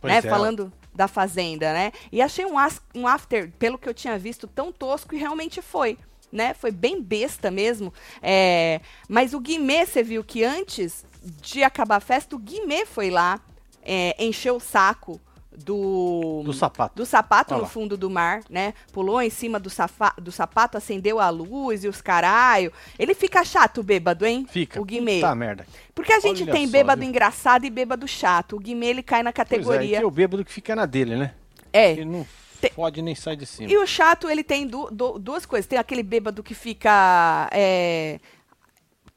Pois 0.01 0.11
né? 0.11 0.17
é. 0.17 0.21
Falando 0.23 0.73
da 0.95 1.07
Fazenda, 1.07 1.71
né? 1.73 1.91
E 2.11 2.23
achei 2.23 2.43
um, 2.43 2.55
um 2.95 3.07
after, 3.07 3.51
pelo 3.59 3.77
que 3.77 3.87
eu 3.87 3.93
tinha 3.93 4.17
visto, 4.17 4.47
tão 4.47 4.71
tosco 4.71 5.13
e 5.13 5.19
realmente 5.19 5.61
foi. 5.61 5.95
Né? 6.31 6.55
Foi 6.55 6.71
bem 6.71 6.99
besta 6.99 7.51
mesmo. 7.51 7.93
É, 8.19 8.81
Mas 9.07 9.35
o 9.35 9.39
Guimê, 9.39 9.85
você 9.85 10.01
viu 10.01 10.23
que 10.23 10.43
antes 10.43 11.05
de 11.23 11.63
acabar 11.63 11.97
a 11.97 11.99
festa, 11.99 12.35
o 12.35 12.39
Guimê 12.39 12.83
foi 12.83 13.11
lá, 13.11 13.39
é, 13.83 14.15
encheu 14.17 14.55
o 14.55 14.59
saco 14.59 15.21
do. 15.57 16.41
Do 16.45 16.53
sapato. 16.53 16.95
Do 16.95 17.05
sapato 17.05 17.55
no 17.57 17.65
fundo 17.65 17.97
do 17.97 18.09
mar, 18.09 18.41
né? 18.49 18.73
Pulou 18.93 19.21
em 19.21 19.29
cima 19.29 19.59
do, 19.59 19.69
safa- 19.69 20.13
do 20.17 20.31
sapato, 20.31 20.77
acendeu 20.77 21.19
a 21.19 21.29
luz 21.29 21.83
e 21.83 21.87
os 21.87 22.01
caralho. 22.01 22.71
Ele 22.97 23.13
fica 23.13 23.43
chato, 23.43 23.83
bêbado, 23.83 24.25
hein? 24.25 24.45
Fica. 24.49 24.79
O 24.81 24.85
Guimê. 24.85 25.19
Tá 25.21 25.35
merda. 25.35 25.65
Porque 25.93 26.13
a 26.13 26.19
gente 26.19 26.43
Olha 26.43 26.51
tem 26.53 26.65
só, 26.65 26.71
bêbado 26.71 27.01
viu? 27.01 27.09
engraçado 27.09 27.65
e 27.65 27.69
bêbado 27.69 28.07
chato. 28.07 28.55
O 28.55 28.59
Guimê, 28.59 28.87
ele 28.87 29.03
cai 29.03 29.21
na 29.23 29.31
Pois 29.31 29.41
é, 29.41 29.49
categoria. 29.49 29.99
é 30.01 30.05
o 30.05 30.11
bêbado 30.11 30.43
que 30.45 30.51
fica 30.51 30.75
na 30.75 30.85
dele, 30.85 31.15
né? 31.15 31.33
é. 31.73 31.91
Ele 31.91 32.05
não 32.05 32.25
Tem- 32.59 32.71
pode 32.71 33.01
nem 33.01 33.15
sair 33.15 33.35
de 33.35 33.45
cima. 33.45 33.69
E 33.71 33.77
o 33.77 33.85
chato, 33.87 34.29
ele 34.29 34.43
tem 34.43 34.67
du- 34.67 34.89
du- 34.91 35.17
duas 35.19 35.45
coisas. 35.45 35.65
Tem 35.65 35.79
aquele 35.79 36.03
bêbado 36.03 36.41
que 36.43 36.53
fica 36.53 37.49
é, 37.51 38.19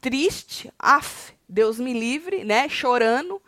triste, 0.00 0.70
af, 0.78 1.32
Deus 1.48 1.78
me 1.78 1.92
livre, 1.92 2.42
né? 2.44 2.68
Chorando. 2.68 3.40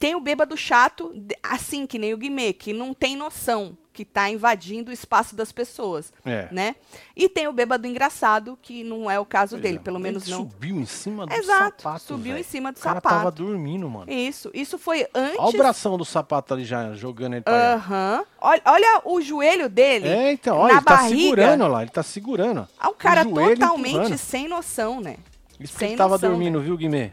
Tem 0.00 0.14
o 0.14 0.20
bêbado 0.20 0.56
chato, 0.56 1.14
assim, 1.42 1.86
que 1.86 1.98
nem 1.98 2.12
o 2.12 2.18
Guimê, 2.18 2.52
que 2.52 2.72
não 2.72 2.92
tem 2.92 3.16
noção, 3.16 3.76
que 3.92 4.04
tá 4.04 4.28
invadindo 4.28 4.90
o 4.90 4.92
espaço 4.92 5.36
das 5.36 5.52
pessoas, 5.52 6.12
É. 6.24 6.48
né? 6.50 6.74
E 7.14 7.28
tem 7.28 7.46
o 7.46 7.52
bêbado 7.52 7.86
engraçado, 7.86 8.58
que 8.60 8.82
não 8.82 9.08
é 9.08 9.20
o 9.20 9.24
caso 9.24 9.50
Pois 9.52 9.62
dele, 9.62 9.76
é. 9.76 9.80
pelo 9.80 10.00
menos 10.00 10.24
Ele 10.24 10.32
não. 10.32 10.38
subiu 10.40 10.76
em 10.80 10.84
cima 10.84 11.24
do 11.26 11.32
Exato, 11.32 11.82
sapato. 11.84 12.02
subiu 12.04 12.32
velho. 12.32 12.38
em 12.38 12.42
cima 12.42 12.72
do 12.72 12.76
O 12.76 12.80
cara 12.80 12.96
sapato. 12.96 13.14
tava 13.16 13.30
dormindo, 13.30 13.88
mano. 13.88 14.10
Isso, 14.10 14.50
isso 14.52 14.76
foi 14.76 15.06
antes. 15.14 15.38
Olha 15.38 15.48
o 15.54 15.56
bração 15.58 15.96
do 15.96 16.04
sapato 16.04 16.54
ali 16.54 16.64
já 16.64 16.92
jogando 16.94 17.34
ele 17.34 17.42
pra. 17.42 17.74
Aham. 17.74 18.24
Olha, 18.40 18.62
olha 18.64 19.02
o 19.04 19.20
joelho 19.20 19.68
dele. 19.68 20.08
É, 20.08 20.32
então, 20.32 20.56
olha, 20.56 20.72
na 20.74 20.78
ele 20.80 20.84
tá 20.86 20.96
barriga. 20.96 21.20
segurando, 21.22 21.60
olha 21.62 21.72
lá, 21.72 21.82
ele 21.82 21.90
tá 21.92 22.02
segurando. 22.02 22.68
Ah, 22.80 22.88
o 22.90 22.94
cara 22.94 23.22
O 23.22 23.32
totalmente 23.32 23.94
empurrando. 23.94 24.18
sem 24.18 24.48
noção, 24.48 25.00
né? 25.00 25.18
Isso 25.60 25.72
porque 25.72 25.84
Sem 25.84 25.88
ele 25.90 25.96
tava 25.98 26.14
noção, 26.14 26.30
dormindo, 26.30 26.60
viu, 26.60 26.76
Guimê? 26.76 27.12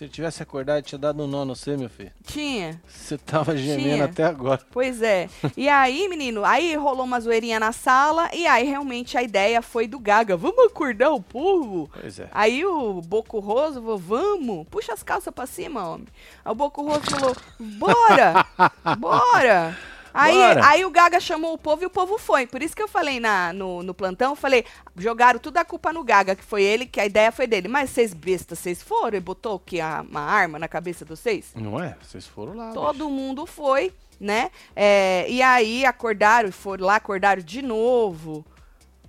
Se 0.00 0.04
ele 0.04 0.12
tivesse 0.12 0.42
acordado, 0.42 0.82
tinha 0.82 0.98
dado 0.98 1.22
um 1.22 1.26
nó 1.26 1.44
no 1.44 1.54
você, 1.54 1.76
meu 1.76 1.90
filho. 1.90 2.10
Tinha. 2.24 2.80
Você 2.88 3.18
tava 3.18 3.54
gemendo 3.54 3.82
Tinha. 3.82 4.04
até 4.06 4.24
agora. 4.24 4.58
Pois 4.70 5.02
é. 5.02 5.28
E 5.54 5.68
aí, 5.68 6.08
menino, 6.08 6.42
aí 6.42 6.74
rolou 6.74 7.04
uma 7.04 7.20
zoeirinha 7.20 7.60
na 7.60 7.70
sala 7.70 8.30
e 8.32 8.46
aí 8.46 8.66
realmente 8.66 9.18
a 9.18 9.22
ideia 9.22 9.60
foi 9.60 9.86
do 9.86 9.98
Gaga. 9.98 10.38
Vamos 10.38 10.64
acordar 10.64 11.10
o 11.10 11.20
povo? 11.20 11.90
Pois 12.00 12.18
é. 12.18 12.30
Aí 12.32 12.64
o 12.64 13.02
Boco 13.02 13.40
Roso 13.40 13.74
falou, 13.82 13.98
vamos, 13.98 14.66
puxa 14.70 14.94
as 14.94 15.02
calças 15.02 15.34
pra 15.34 15.44
cima, 15.44 15.86
homem. 15.86 16.06
Aí 16.42 16.50
o 16.50 16.54
Boco 16.54 16.80
Roso 16.82 17.02
falou, 17.02 17.36
bora, 17.58 18.46
bora. 18.96 19.76
Aí, 20.12 20.34
Bora. 20.34 20.66
aí 20.66 20.84
o 20.84 20.90
Gaga 20.90 21.20
chamou 21.20 21.52
o 21.54 21.58
povo 21.58 21.82
e 21.82 21.86
o 21.86 21.90
povo 21.90 22.18
foi. 22.18 22.46
Por 22.46 22.62
isso 22.62 22.74
que 22.74 22.82
eu 22.82 22.88
falei 22.88 23.20
na, 23.20 23.52
no, 23.52 23.82
no 23.82 23.94
plantão, 23.94 24.34
falei, 24.34 24.64
jogaram 24.96 25.38
tudo 25.38 25.58
a 25.58 25.64
culpa 25.64 25.92
no 25.92 26.02
Gaga, 26.04 26.34
que 26.34 26.44
foi 26.44 26.62
ele, 26.62 26.86
que 26.86 27.00
a 27.00 27.06
ideia 27.06 27.30
foi 27.30 27.46
dele. 27.46 27.68
Mas 27.68 27.90
vocês 27.90 28.12
bestas, 28.12 28.58
vocês 28.58 28.82
foram 28.82 29.16
e 29.16 29.20
botou 29.20 29.54
o 29.54 29.58
que? 29.58 29.80
A- 29.80 30.04
Uma 30.08 30.20
arma 30.22 30.58
na 30.58 30.68
cabeça 30.68 31.04
de 31.04 31.10
vocês? 31.10 31.52
Não 31.54 31.82
é? 31.82 31.96
Vocês 32.02 32.26
foram 32.26 32.54
lá. 32.54 32.72
Todo 32.72 33.08
mundo 33.08 33.46
foi, 33.46 33.92
né? 34.18 34.50
É, 34.74 35.26
e 35.28 35.40
aí 35.42 35.84
acordaram, 35.86 36.48
e 36.48 36.52
foram 36.52 36.86
lá, 36.86 36.96
acordaram 36.96 37.42
de 37.42 37.62
novo 37.62 38.44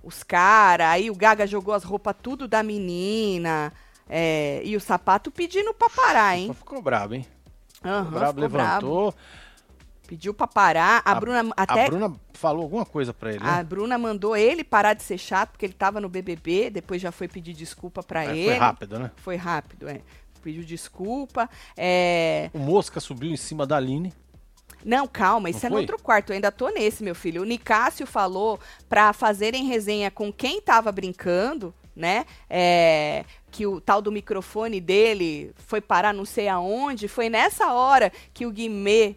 os 0.02 0.22
caras. 0.22 0.86
Aí 0.88 1.10
o 1.10 1.14
Gaga 1.14 1.46
jogou 1.46 1.74
as 1.74 1.84
roupas 1.84 2.14
tudo 2.22 2.46
da 2.48 2.62
menina. 2.62 3.72
é, 4.08 4.60
e 4.64 4.76
o 4.76 4.80
sapato 4.80 5.30
pedindo 5.30 5.72
pra 5.72 5.88
parar, 5.88 6.34
bicho. 6.36 6.48
hein? 6.48 6.54
Ficou 6.54 6.82
brabo, 6.82 7.14
hein? 7.14 7.26
Aham, 7.84 8.04
Ficou 8.04 8.18
brabo, 8.18 8.34
ficou 8.42 8.48
brabo. 8.50 9.14
Pediu 10.12 10.34
pra 10.34 10.46
parar. 10.46 11.00
A, 11.06 11.14
Bruna 11.14 11.54
até. 11.56 11.86
A 11.86 11.88
Bruna 11.88 12.14
falou 12.34 12.64
alguma 12.64 12.84
coisa 12.84 13.14
pra 13.14 13.30
ele, 13.30 13.42
A 13.42 13.56
né? 13.56 13.64
Bruna 13.64 13.96
mandou 13.96 14.36
ele 14.36 14.62
parar 14.62 14.92
de 14.92 15.02
ser 15.02 15.16
chato, 15.16 15.52
porque 15.52 15.64
ele 15.64 15.72
tava 15.72 16.02
no 16.02 16.08
BBB, 16.10 16.68
depois 16.68 17.00
já 17.00 17.10
foi 17.10 17.26
pedir 17.28 17.54
desculpa 17.54 18.02
pra 18.02 18.26
É, 18.26 18.36
ele. 18.36 18.44
foi 18.44 18.58
rápido, 18.58 18.98
né? 18.98 19.10
Foi 19.16 19.36
rápido, 19.36 19.88
é. 19.88 20.02
pediu 20.42 20.64
desculpa. 20.64 21.48
É... 21.74 22.50
O 22.52 22.58
Mosca 22.58 23.00
subiu 23.00 23.30
em 23.30 23.38
cima 23.38 23.66
da 23.66 23.78
Aline. 23.78 24.12
Não, 24.84 25.06
calma, 25.08 25.48
isso 25.48 25.60
Não 25.60 25.68
é 25.68 25.70
no 25.70 25.78
outro 25.78 25.96
quarto. 25.98 26.28
Eu 26.28 26.34
ainda 26.34 26.52
tô 26.52 26.68
nesse, 26.68 27.02
meu 27.02 27.14
filho. 27.14 27.40
O 27.40 27.46
Nicásio 27.46 28.06
falou 28.06 28.60
pra 28.90 29.14
fazerem 29.14 29.64
resenha 29.64 30.10
com 30.10 30.30
quem 30.30 30.60
tava 30.60 30.92
brincando, 30.92 31.72
né? 31.96 32.26
É, 32.50 33.24
que 33.50 33.66
o 33.66 33.80
tal 33.80 34.02
do 34.02 34.12
microfone 34.12 34.78
dele 34.78 35.54
foi 35.56 35.80
parar 35.80 36.12
não 36.12 36.26
sei 36.26 36.48
aonde. 36.48 37.08
Foi 37.08 37.30
nessa 37.30 37.72
hora 37.72 38.12
que 38.34 38.44
o 38.44 38.50
Guimê. 38.50 39.16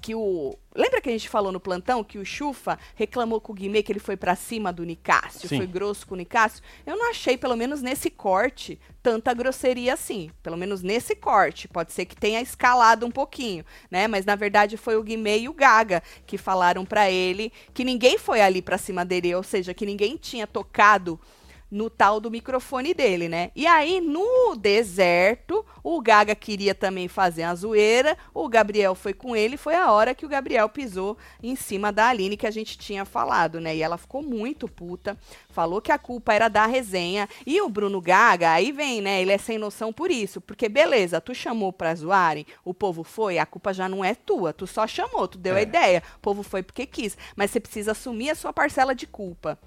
Que 0.00 0.14
o. 0.14 0.56
Lembra 0.74 1.00
que 1.00 1.08
a 1.08 1.12
gente 1.12 1.28
falou 1.28 1.50
no 1.50 1.58
plantão 1.58 2.02
que 2.04 2.18
o 2.18 2.24
Chufa 2.24 2.78
reclamou 2.94 3.40
com 3.40 3.52
o 3.52 3.54
Guimê 3.54 3.82
que 3.82 3.90
ele 3.90 3.98
foi 3.98 4.16
pra 4.16 4.36
cima 4.36 4.72
do 4.72 4.84
Nicásio? 4.84 5.48
Sim. 5.48 5.58
Foi 5.58 5.66
grosso 5.66 6.06
com 6.06 6.14
o 6.14 6.16
Nicásio? 6.16 6.62
Eu 6.86 6.96
não 6.96 7.10
achei, 7.10 7.36
pelo 7.36 7.56
menos 7.56 7.82
nesse 7.82 8.08
corte, 8.08 8.78
tanta 9.02 9.34
grosseria 9.34 9.94
assim. 9.94 10.30
Pelo 10.42 10.56
menos 10.56 10.80
nesse 10.82 11.14
corte. 11.14 11.68
Pode 11.68 11.92
ser 11.92 12.04
que 12.06 12.16
tenha 12.16 12.40
escalado 12.40 13.04
um 13.04 13.10
pouquinho, 13.10 13.64
né? 13.90 14.06
Mas 14.06 14.24
na 14.24 14.36
verdade 14.36 14.76
foi 14.76 14.96
o 14.96 15.02
Guimê 15.02 15.40
e 15.40 15.48
o 15.48 15.52
Gaga 15.52 16.02
que 16.26 16.38
falaram 16.38 16.84
pra 16.84 17.10
ele 17.10 17.52
que 17.74 17.84
ninguém 17.84 18.16
foi 18.16 18.40
ali 18.40 18.62
pra 18.62 18.78
cima 18.78 19.04
dele, 19.04 19.34
ou 19.34 19.42
seja, 19.42 19.74
que 19.74 19.84
ninguém 19.84 20.16
tinha 20.16 20.46
tocado 20.46 21.20
no 21.70 21.88
tal 21.88 22.18
do 22.20 22.30
microfone 22.30 22.92
dele, 22.92 23.28
né? 23.28 23.50
E 23.54 23.66
aí, 23.66 24.00
no 24.00 24.56
deserto, 24.56 25.64
o 25.84 26.00
Gaga 26.00 26.34
queria 26.34 26.74
também 26.74 27.06
fazer 27.06 27.44
a 27.44 27.54
zoeira, 27.54 28.16
o 28.34 28.48
Gabriel 28.48 28.94
foi 28.94 29.12
com 29.14 29.36
ele, 29.36 29.56
foi 29.56 29.74
a 29.76 29.90
hora 29.92 30.14
que 30.14 30.26
o 30.26 30.28
Gabriel 30.28 30.68
pisou 30.68 31.16
em 31.42 31.54
cima 31.54 31.92
da 31.92 32.08
Aline, 32.08 32.36
que 32.36 32.46
a 32.46 32.50
gente 32.50 32.76
tinha 32.76 33.04
falado, 33.04 33.60
né? 33.60 33.76
E 33.76 33.82
ela 33.82 33.96
ficou 33.96 34.22
muito 34.22 34.66
puta, 34.66 35.16
falou 35.48 35.80
que 35.80 35.92
a 35.92 35.98
culpa 35.98 36.34
era 36.34 36.48
da 36.48 36.66
resenha. 36.66 37.28
E 37.46 37.60
o 37.60 37.68
Bruno 37.68 38.00
Gaga, 38.00 38.50
aí 38.52 38.72
vem, 38.72 39.00
né? 39.00 39.20
Ele 39.22 39.32
é 39.32 39.38
sem 39.38 39.58
noção 39.58 39.92
por 39.92 40.10
isso, 40.10 40.40
porque 40.40 40.68
beleza, 40.68 41.20
tu 41.20 41.34
chamou 41.34 41.72
pra 41.72 41.94
zoarem, 41.94 42.46
o 42.64 42.74
povo 42.74 43.04
foi, 43.04 43.38
a 43.38 43.46
culpa 43.46 43.72
já 43.72 43.88
não 43.88 44.04
é 44.04 44.14
tua, 44.14 44.52
tu 44.52 44.66
só 44.66 44.86
chamou, 44.86 45.28
tu 45.28 45.38
deu 45.38 45.54
a 45.54 45.60
É. 45.60 45.62
ideia, 45.62 46.02
o 46.16 46.20
povo 46.20 46.42
foi 46.42 46.62
porque 46.62 46.84
quis, 46.86 47.16
mas 47.36 47.50
você 47.50 47.60
precisa 47.60 47.92
assumir 47.92 48.30
a 48.30 48.34
sua 48.34 48.52
parcela 48.52 48.94
de 48.94 49.06
culpa. 49.06 49.58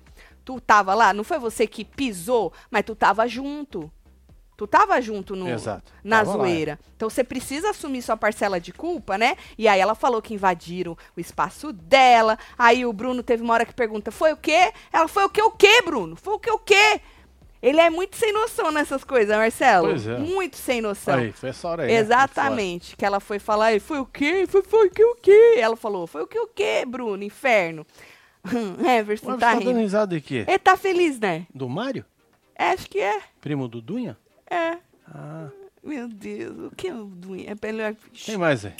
Tu 0.46 0.60
tava 0.62 0.94
lá, 0.94 1.14
não 1.14 1.24
foi 1.24 1.40
você 1.40 1.66
que 1.66 1.86
pisou, 1.86 2.52
mas 2.70 2.84
tu 2.84 2.96
tava 2.96 3.28
junto. 3.28 3.92
Tu 4.56 4.68
tava 4.68 5.02
junto 5.02 5.36
no, 5.36 5.50
Exato. 5.50 5.92
na 6.04 6.18
Tava 6.24 6.38
lá, 6.38 6.44
é. 6.44 6.48
zoeira. 6.48 6.80
Então 6.96 7.10
você 7.10 7.24
precisa 7.24 7.72
assumir 7.72 8.02
sua 8.04 8.16
parcela 8.16 8.60
de 8.60 8.72
culpa, 8.72 9.18
né? 9.18 9.36
E 9.58 9.68
aí 9.68 9.80
ela 9.80 9.96
falou 9.96 10.22
que 10.22 10.34
invadiram 10.34 10.96
o 11.18 11.20
espaço 11.20 11.74
dela. 11.74 12.38
Aí 12.58 12.86
o 12.86 12.94
Bruno 12.94 13.24
teve 13.24 13.42
uma 13.42 13.54
hora 13.56 13.66
que 13.66 13.74
pergunta: 13.74 14.12
foi 14.12 14.32
o 14.32 14.38
quê? 14.38 14.72
Ela 14.92 15.08
foi 15.08 15.24
o 15.26 15.30
quê? 15.30 15.42
O 15.42 15.52
quê, 15.52 15.82
Bruno? 15.84 16.16
Foi 16.16 16.36
o 16.36 16.40
quê? 16.40 16.52
O 16.52 16.60
quê? 16.60 17.02
Ele 17.64 17.80
é 17.80 17.90
muito 17.90 18.18
sem 18.18 18.32
noção 18.34 18.72
nessas 18.72 19.06
coisas, 19.06 19.36
Marcelo. 19.36 19.88
Pois 19.88 20.06
é. 20.06 20.18
Muito 20.18 20.58
sem 20.58 20.82
noção. 20.82 21.16
Aí, 21.16 21.32
foi 21.32 21.50
essa 21.50 21.68
hora 21.68 21.84
aí. 21.84 21.88
né? 21.94 21.96
Exatamente. 21.96 22.96
Que 22.98 23.06
ela 23.06 23.22
foi 23.22 23.40
falar, 23.40 23.74
e 23.74 23.80
foi 23.80 24.00
o 24.00 24.06
quê? 24.06 24.46
Foi, 24.48 24.62
foi 24.62 24.88
o 24.88 24.92
quê? 24.92 25.04
O 25.04 25.16
quê? 25.16 25.56
Ela 25.58 25.78
falou, 25.78 26.06
foi 26.06 26.22
o 26.24 26.28
quê? 26.28 26.40
O 26.40 26.48
quê, 26.48 26.84
Bruno? 26.86 27.24
Inferno. 27.24 27.88
Everson 29.00 29.32
Mas 29.32 29.40
tá 29.40 29.48
tá 29.52 29.54
dando 29.60 29.68
rindo. 29.70 29.80
risada 29.80 30.16
de 30.16 30.22
quê? 30.22 30.46
Ele 30.48 30.60
tá 30.60 30.76
feliz, 30.78 31.20
né? 31.20 31.48
Do 31.54 31.68
Mário? 31.70 32.06
É, 32.56 32.70
acho 32.72 32.90
que 32.90 33.00
é. 33.00 33.22
Primo 33.42 33.68
do 33.68 33.82
Dunha? 33.82 34.18
É. 34.50 34.78
Ah, 35.08 35.48
Meu 35.84 36.08
Deus, 36.08 36.72
o 36.72 36.76
que 36.76 36.88
é 36.88 36.94
o 36.94 37.06
doente? 37.06 37.50
É 37.50 37.56
melhor. 37.62 37.96
tem 38.26 38.38
mais 38.38 38.66
aí. 38.66 38.74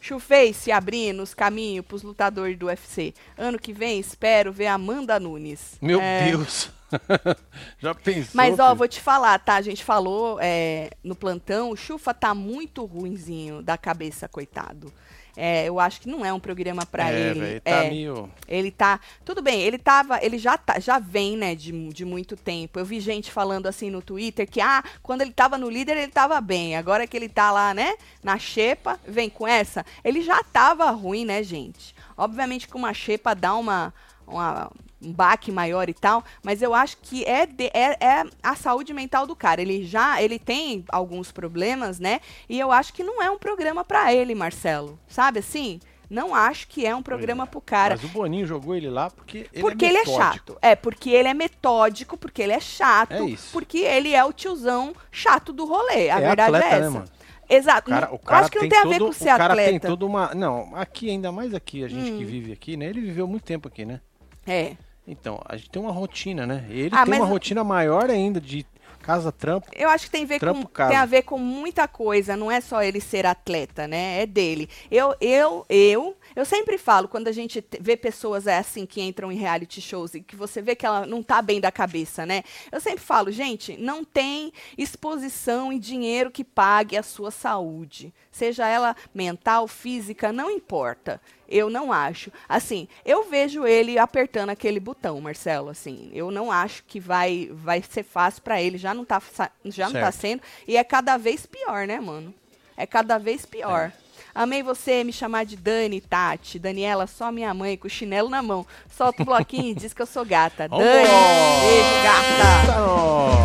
Chuface 0.00 0.72
abrindo 0.72 1.22
os 1.22 1.32
caminhos 1.32 1.86
pros 1.86 2.02
lutadores 2.02 2.58
do 2.58 2.66
UFC. 2.66 3.14
Ano 3.38 3.58
que 3.58 3.72
vem, 3.72 4.00
espero 4.00 4.52
ver 4.52 4.66
Amanda 4.66 5.20
Nunes. 5.20 5.76
Meu 5.80 6.00
É, 6.00 6.30
Deus. 6.30 6.70
Já 7.78 7.94
pensou? 7.94 8.32
Mas, 8.34 8.58
ó, 8.58 8.66
filho? 8.66 8.76
vou 8.78 8.88
te 8.88 9.00
falar, 9.00 9.38
tá? 9.38 9.54
A 9.54 9.62
gente 9.62 9.84
falou 9.84 10.38
é, 10.40 10.90
no 11.04 11.14
plantão, 11.14 11.70
o 11.70 11.76
Chufa 11.76 12.12
tá 12.12 12.34
muito 12.34 12.84
ruinzinho 12.84 13.62
da 13.62 13.78
cabeça, 13.78 14.28
coitado. 14.28 14.92
É, 15.36 15.66
eu 15.66 15.80
acho 15.80 16.00
que 16.00 16.08
não 16.08 16.24
é 16.24 16.32
um 16.32 16.40
programa 16.40 16.84
pra 16.84 17.10
é, 17.10 17.20
ele. 17.20 17.40
velho, 17.40 17.60
tá 17.60 17.70
é, 17.70 17.90
meio... 17.90 18.30
Ele 18.46 18.70
tá. 18.70 19.00
Tudo 19.24 19.40
bem, 19.40 19.60
ele 19.62 19.78
tava. 19.78 20.22
Ele 20.22 20.38
já, 20.38 20.58
tá, 20.58 20.78
já 20.78 20.98
vem, 20.98 21.36
né, 21.36 21.54
de, 21.54 21.72
de 21.88 22.04
muito 22.04 22.36
tempo. 22.36 22.78
Eu 22.78 22.84
vi 22.84 23.00
gente 23.00 23.32
falando 23.32 23.66
assim 23.66 23.90
no 23.90 24.02
Twitter 24.02 24.48
que, 24.48 24.60
ah, 24.60 24.84
quando 25.02 25.22
ele 25.22 25.32
tava 25.32 25.56
no 25.56 25.70
líder, 25.70 25.96
ele 25.96 26.12
tava 26.12 26.40
bem. 26.40 26.76
Agora 26.76 27.06
que 27.06 27.16
ele 27.16 27.28
tá 27.28 27.50
lá, 27.50 27.72
né, 27.72 27.94
na 28.22 28.38
xepa, 28.38 29.00
vem 29.06 29.30
com 29.30 29.46
essa. 29.46 29.84
Ele 30.04 30.22
já 30.22 30.42
tava 30.44 30.90
ruim, 30.90 31.24
né, 31.24 31.42
gente? 31.42 31.94
Obviamente 32.16 32.68
que 32.68 32.76
uma 32.76 32.92
xepa 32.92 33.34
dá 33.34 33.54
uma. 33.54 33.92
Uma 34.32 34.70
um 35.04 35.12
baque 35.12 35.50
maior 35.50 35.88
e 35.88 35.94
tal, 35.94 36.22
mas 36.44 36.62
eu 36.62 36.72
acho 36.72 36.96
que 37.02 37.24
é, 37.24 37.44
de- 37.44 37.72
é, 37.74 37.96
é 38.00 38.24
a 38.40 38.54
saúde 38.54 38.94
mental 38.94 39.26
do 39.26 39.34
cara. 39.34 39.60
Ele 39.60 39.84
já 39.84 40.22
ele 40.22 40.38
tem 40.38 40.84
alguns 40.88 41.32
problemas, 41.32 41.98
né? 41.98 42.20
E 42.48 42.58
eu 42.60 42.70
acho 42.70 42.92
que 42.92 43.02
não 43.02 43.20
é 43.20 43.28
um 43.28 43.36
programa 43.36 43.84
pra 43.84 44.14
ele, 44.14 44.32
Marcelo. 44.32 44.96
Sabe 45.08 45.40
assim? 45.40 45.80
Não 46.08 46.34
acho 46.34 46.68
que 46.68 46.86
é 46.86 46.94
um 46.94 47.02
programa 47.02 47.42
é. 47.42 47.46
pro 47.46 47.60
cara. 47.60 47.96
Mas 47.96 48.04
o 48.04 48.08
Boninho 48.12 48.46
jogou 48.46 48.76
ele 48.76 48.88
lá 48.90 49.10
porque 49.10 49.48
ele 49.52 49.60
Porque 49.62 49.86
é 49.86 49.88
ele 49.88 49.98
é 49.98 50.04
chato. 50.04 50.56
É, 50.62 50.76
porque 50.76 51.10
ele 51.10 51.26
é 51.28 51.34
metódico, 51.34 52.16
porque 52.16 52.40
ele 52.42 52.52
é 52.52 52.60
chato. 52.60 53.12
É 53.12 53.22
isso. 53.24 53.48
Porque 53.52 53.78
ele 53.78 54.14
é 54.14 54.24
o 54.24 54.32
tiozão 54.32 54.92
chato 55.10 55.52
do 55.52 55.64
rolê. 55.64 56.10
A 56.10 56.18
É 56.20 56.26
verdade 56.28 56.42
atleta, 56.56 56.66
é 56.66 56.70
né, 56.80 56.86
essa. 56.86 56.90
mano? 56.90 57.04
Exato. 57.48 57.90
O 57.90 57.94
cara, 57.94 58.14
o 58.14 58.18
cara 58.20 58.40
acho 58.42 58.50
que 58.52 58.58
não 58.60 58.68
tem 58.68 58.78
a 58.78 58.84
ver 58.84 58.98
com 59.00 59.12
ser 59.12 59.34
O 59.34 59.36
cara 59.36 59.56
tem 59.56 59.64
atleta. 59.66 59.88
toda 59.88 60.06
uma... 60.06 60.32
Não, 60.34 60.76
aqui, 60.76 61.10
ainda 61.10 61.32
mais 61.32 61.52
aqui, 61.54 61.82
a 61.82 61.88
gente 61.88 62.12
Hum. 62.12 62.18
que 62.18 62.24
vive 62.24 62.52
aqui, 62.52 62.76
né? 62.76 62.86
Ele 62.86 63.00
viveu 63.00 63.26
muito 63.26 63.42
tempo 63.44 63.66
aqui, 63.66 63.84
né? 63.84 64.00
É. 64.46 64.76
Então, 65.06 65.40
a 65.46 65.56
gente 65.56 65.70
tem 65.70 65.82
uma 65.82 65.92
rotina, 65.92 66.46
né? 66.46 66.64
Ele 66.70 66.90
Ah, 66.92 67.04
tem 67.04 67.14
uma 67.14 67.26
rotina 67.26 67.64
maior 67.64 68.08
ainda 68.08 68.40
de 68.40 68.64
casa, 69.00 69.32
trampo. 69.32 69.66
Eu 69.74 69.88
acho 69.88 70.04
que 70.04 70.12
tem, 70.12 70.22
a 70.22 70.26
ver 70.26 70.34
com, 70.34 70.46
Trampo, 70.46 70.68
casa. 70.68 70.90
tem 70.90 70.96
a 70.98 71.04
ver 71.04 71.22
com 71.22 71.36
muita 71.38 71.88
coisa, 71.88 72.36
não 72.36 72.48
é 72.52 72.60
só 72.60 72.80
ele 72.84 73.00
ser 73.00 73.26
atleta, 73.26 73.88
né? 73.88 74.22
É 74.22 74.26
dele. 74.26 74.68
Eu, 74.88 75.12
eu, 75.20 75.66
eu, 75.68 76.16
eu 76.36 76.44
sempre 76.44 76.78
falo, 76.78 77.08
quando 77.08 77.26
a 77.26 77.32
gente 77.32 77.60
te- 77.60 77.78
vê 77.80 77.96
pessoas 77.96 78.46
é, 78.46 78.58
assim 78.58 78.86
que 78.86 79.02
entram 79.02 79.32
em 79.32 79.36
reality 79.36 79.80
shows 79.80 80.14
e 80.14 80.20
que 80.20 80.36
você 80.36 80.62
vê 80.62 80.76
que 80.76 80.86
ela 80.86 81.04
não 81.04 81.20
tá 81.20 81.42
bem 81.42 81.60
da 81.60 81.72
cabeça, 81.72 82.24
né? 82.24 82.44
Eu 82.70 82.80
sempre 82.80 83.00
falo, 83.00 83.32
gente, 83.32 83.76
não 83.76 84.04
tem 84.04 84.52
exposição 84.78 85.72
e 85.72 85.80
dinheiro 85.80 86.30
que 86.30 86.44
pague 86.44 86.96
a 86.96 87.02
sua 87.02 87.32
saúde. 87.32 88.14
Seja 88.30 88.68
ela 88.68 88.94
mental, 89.12 89.66
física, 89.66 90.32
não 90.32 90.48
importa. 90.48 91.20
Eu 91.52 91.68
não 91.68 91.92
acho. 91.92 92.32
Assim, 92.48 92.88
eu 93.04 93.28
vejo 93.28 93.66
ele 93.66 93.98
apertando 93.98 94.48
aquele 94.48 94.80
botão, 94.80 95.20
Marcelo, 95.20 95.68
assim. 95.68 96.10
Eu 96.14 96.30
não 96.30 96.50
acho 96.50 96.82
que 96.84 96.98
vai 96.98 97.50
vai 97.52 97.82
ser 97.82 98.02
fácil 98.02 98.42
pra 98.42 98.60
ele, 98.60 98.78
já 98.78 98.94
não 98.94 99.04
tá 99.04 99.20
já 99.66 99.86
não 99.86 99.92
tá 99.92 100.10
Certo. 100.10 100.14
sendo 100.20 100.42
e 100.66 100.76
é 100.78 100.82
cada 100.82 101.18
vez 101.18 101.44
pior, 101.44 101.86
né, 101.86 102.00
mano? 102.00 102.32
É 102.74 102.86
cada 102.86 103.18
vez 103.18 103.44
pior. 103.44 103.92
Amei 104.34 104.62
você 104.62 105.04
me 105.04 105.12
chamar 105.12 105.44
de 105.44 105.56
Dani, 105.56 106.00
Tati. 106.00 106.58
Daniela, 106.58 107.06
só 107.06 107.30
minha 107.30 107.52
mãe, 107.52 107.76
com 107.76 107.86
o 107.86 107.90
chinelo 107.90 108.30
na 108.30 108.42
mão. 108.42 108.66
Solta 108.90 109.22
o 109.22 109.26
bloquinho 109.26 109.72
e 109.72 109.74
diz 109.74 109.92
que 109.92 110.00
eu 110.00 110.06
sou 110.06 110.24
gata. 110.24 110.66
Dani, 110.70 110.82
beijo, 110.82 112.02
gata. 112.02 113.41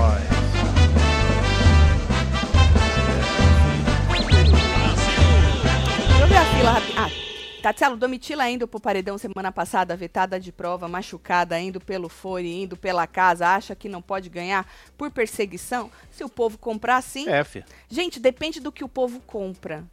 Tatielo, 7.68 7.98
Domitila 7.98 8.50
indo 8.50 8.66
pro 8.66 8.80
paredão 8.80 9.18
semana 9.18 9.52
passada, 9.52 9.94
vetada 9.94 10.40
de 10.40 10.54
prova, 10.54 10.88
machucada, 10.88 11.60
indo 11.60 11.82
pelo 11.82 12.08
fone, 12.08 12.64
indo 12.64 12.78
pela 12.78 13.06
casa, 13.06 13.46
acha 13.46 13.76
que 13.76 13.90
não 13.90 14.02
pode 14.02 14.30
ganhar 14.30 14.66
por 14.98 15.12
perseguição? 15.12 15.92
Se 16.10 16.24
o 16.24 16.30
povo 16.30 16.58
comprar, 16.58 17.02
sim. 17.02 17.28
É, 17.28 17.44
filho. 17.44 17.66
Gente, 17.90 18.22
depende 18.22 18.62
do 18.62 18.72
que 18.72 18.86
o 18.86 18.88
povo 18.88 19.20
compra. 19.20 19.84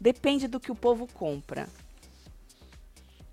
Depende 0.00 0.46
do 0.46 0.60
que 0.60 0.70
o 0.70 0.76
povo 0.76 1.08
compra. 1.12 1.66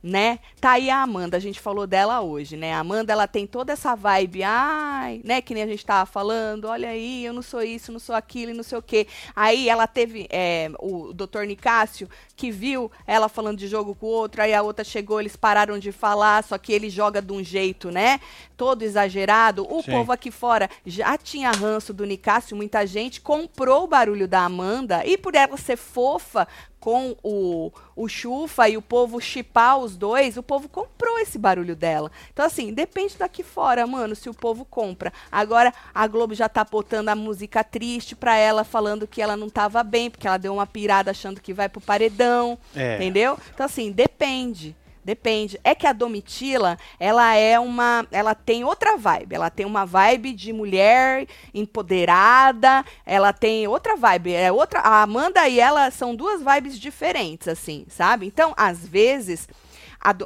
Né? 0.04 0.40
Tá 0.60 0.72
aí 0.72 0.90
a 0.90 1.04
Amanda, 1.04 1.38
a 1.38 1.40
gente 1.40 1.60
falou 1.60 1.86
dela 1.86 2.22
hoje, 2.22 2.58
né? 2.58 2.74
A 2.74 2.80
Amanda, 2.80 3.14
ela 3.14 3.28
tem 3.28 3.46
toda 3.46 3.74
essa 3.74 3.96
vibe, 3.96 4.42
ai, 4.42 5.22
né? 5.24 5.42
Que 5.42 5.54
nem 5.54 5.62
a 5.62 5.68
gente 5.68 5.86
tava 5.86 6.08
falando, 6.08 6.66
olha 6.66 6.90
aí, 6.90 7.24
eu 7.24 7.32
não 7.34 7.44
sou 7.44 7.62
isso, 7.62 7.92
não 7.92 8.00
sou 8.00 8.16
aquilo 8.16 8.52
e 8.52 8.56
não 8.56 8.64
sei 8.64 8.80
o 8.80 8.82
quê. 8.82 9.06
Aí 9.36 9.70
ela 9.70 9.86
teve 9.86 10.28
é, 10.32 10.72
o 10.80 11.14
doutor 11.14 11.46
Nicásio, 11.46 12.10
que 12.36 12.50
viu 12.50 12.92
ela 13.06 13.30
falando 13.30 13.60
de 13.60 13.68
jogo 13.68 13.94
com 13.94 14.08
o 14.08 14.10
outro, 14.10 14.42
aí 14.42 14.52
a 14.52 14.64
outra 14.64 14.84
chegou, 14.84 15.20
eles 15.20 15.36
pararam 15.36 15.78
de 15.78 15.92
falar, 15.92 16.44
só 16.44 16.58
que 16.58 16.74
ele 16.74 16.90
joga 16.90 17.22
de 17.22 17.32
um 17.32 17.44
jeito, 17.44 17.92
né? 17.92 18.20
Todo 18.58 18.82
exagerado. 18.82 19.68
O 19.72 19.84
Sim. 19.84 19.92
povo 19.92 20.12
aqui 20.12 20.32
fora 20.32 20.68
já 20.84 21.16
tinha 21.16 21.52
ranço 21.52 21.94
do 21.94 22.06
Nicásio, 22.06 22.58
muita 22.58 22.88
gente 22.88 23.22
comprou 23.22 23.84
o 23.84 23.88
barulho 23.88 24.28
da 24.28 24.44
Amanda, 24.44 25.06
e 25.06 25.16
por 25.18 25.36
ela 25.36 25.58
ser 25.58 25.78
fofa 25.78 26.48
com 26.82 27.16
o, 27.24 27.72
o 27.96 28.08
Chufa 28.10 28.68
e 28.68 28.76
o 28.76 28.82
povo 28.82 29.22
chipar 29.22 29.78
os 29.78 29.96
dois, 29.96 30.36
o 30.36 30.42
povo 30.44 30.68
comprou 30.68 31.20
esse 31.20 31.38
barulho 31.38 31.76
dela. 31.76 32.12
Então, 32.34 32.44
assim, 32.44 32.74
depende 32.74 33.16
daqui 33.18 33.44
fora, 33.44 33.86
mano, 33.86 34.16
se 34.16 34.28
o 34.30 34.34
povo 34.34 34.66
compra. 34.66 35.14
Agora, 35.32 35.72
a 35.94 36.08
Globo 36.08 36.34
já 36.34 36.50
tá 36.50 36.64
botando 36.66 37.10
a 37.10 37.16
música 37.16 37.64
triste 37.64 38.16
pra 38.16 38.36
ela, 38.36 38.64
falando 38.64 39.08
que 39.08 39.22
ela 39.22 39.38
não 39.38 39.48
tava 39.48 39.84
bem, 39.84 40.10
porque 40.10 40.28
ela 40.28 40.38
deu 40.38 40.54
uma 40.54 40.66
pirada 40.66 41.12
achando 41.12 41.40
que 41.40 41.54
vai 41.54 41.70
pro 41.70 41.80
paredão, 41.80 42.58
É. 42.76 42.96
entendeu? 42.96 43.38
Então, 43.54 43.66
assim, 43.66 43.92
depende. 43.92 44.76
Depende. 45.04 45.60
É 45.64 45.74
que 45.74 45.88
a 45.88 45.94
Domitila, 45.94 46.78
ela 47.00 47.36
é 47.36 47.60
uma. 47.60 48.06
Ela 48.12 48.36
tem 48.36 48.64
outra 48.64 48.98
vibe. 48.98 49.36
Ela 49.36 49.50
tem 49.50 49.66
uma 49.66 49.86
vibe 49.86 50.34
de 50.34 50.54
mulher 50.54 51.28
empoderada. 51.54 52.86
Ela 53.06 53.34
tem 53.34 53.68
outra 53.68 53.96
vibe. 53.96 54.34
É 54.34 54.52
outra. 54.52 54.80
A 54.80 55.02
Amanda 55.02 55.48
e 55.48 55.60
ela 55.60 55.90
são 55.90 56.16
duas 56.16 56.42
vibes 56.44 56.80
diferentes, 56.80 57.48
assim, 57.48 57.86
sabe? 57.90 58.26
Então, 58.26 58.54
às 58.56 58.88
vezes. 58.88 59.48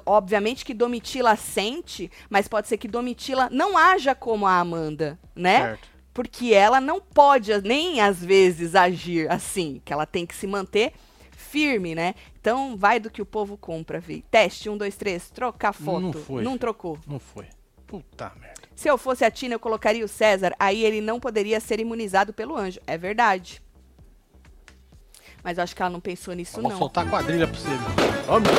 Obviamente 0.05 0.63
que 0.63 0.73
Domitila 0.73 1.35
sente, 1.35 2.09
mas 2.29 2.47
pode 2.47 2.69
ser 2.69 2.77
que 2.77 2.87
Domitila 2.87 3.49
não 3.51 3.77
haja 3.77 4.15
como 4.15 4.47
a 4.47 4.57
Amanda, 4.57 5.19
né? 5.35 5.59
Certo. 5.59 5.89
Porque 6.13 6.53
ela 6.53 6.79
não 6.79 7.01
pode 7.01 7.51
nem 7.61 7.99
às 7.99 8.23
vezes 8.23 8.73
agir 8.73 9.29
assim, 9.29 9.81
que 9.83 9.91
ela 9.91 10.05
tem 10.05 10.25
que 10.25 10.33
se 10.33 10.47
manter 10.47 10.93
firme, 11.55 11.95
né? 11.95 12.15
Então 12.41 12.75
vai 12.75 12.99
do 12.99 13.09
que 13.09 13.21
o 13.21 13.25
povo 13.25 13.57
compra, 13.57 13.97
Vi. 13.97 14.25
Teste, 14.29 14.69
um, 14.69 14.75
dois, 14.75 14.97
três, 14.97 15.29
trocar 15.29 15.71
foto. 15.71 16.01
Não 16.01 16.11
foi. 16.11 16.43
Não 16.43 16.57
trocou. 16.57 16.99
Não 17.07 17.17
foi. 17.17 17.47
Puta 17.87 18.29
merda. 18.37 18.61
Se 18.75 18.89
eu 18.89 18.97
fosse 18.97 19.23
a 19.23 19.31
Tina, 19.31 19.55
eu 19.55 19.59
colocaria 19.59 20.03
o 20.03 20.07
César, 20.07 20.53
aí 20.59 20.83
ele 20.83 20.99
não 20.99 21.17
poderia 21.17 21.61
ser 21.61 21.79
imunizado 21.79 22.33
pelo 22.33 22.57
anjo. 22.57 22.81
É 22.85 22.97
verdade. 22.97 23.63
Mas 25.41 25.57
eu 25.57 25.63
acho 25.63 25.73
que 25.73 25.81
ela 25.81 25.91
não 25.91 26.01
pensou 26.01 26.33
nisso, 26.33 26.57
Vamos 26.57 26.71
não. 26.71 26.77
soltar 26.79 27.07
a 27.07 27.09
quadrilha 27.09 27.47
pra 27.47 27.57
você. 27.57 27.69
Vamos. 28.27 28.49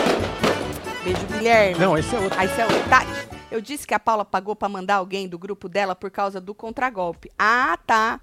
Beijo, 1.05 1.27
Guilherme. 1.27 1.79
Não, 1.79 1.99
esse 1.99 2.17
é 2.17 2.19
outro. 2.19 2.39
Aí, 2.39 2.49
Céu, 2.49 2.67
Tati, 2.89 3.29
eu 3.51 3.61
disse 3.61 3.87
que 3.87 3.93
a 3.93 4.01
Paula 4.01 4.25
pagou 4.25 4.57
pra 4.57 4.71
mandar 4.71 4.95
alguém 4.97 5.29
do 5.29 5.39
grupo 5.39 5.69
dela 5.69 5.95
por 5.95 6.11
causa 6.11 6.41
do 6.41 6.55
contragolpe. 6.55 7.31
Ah, 7.39 7.79
tá. 7.87 8.21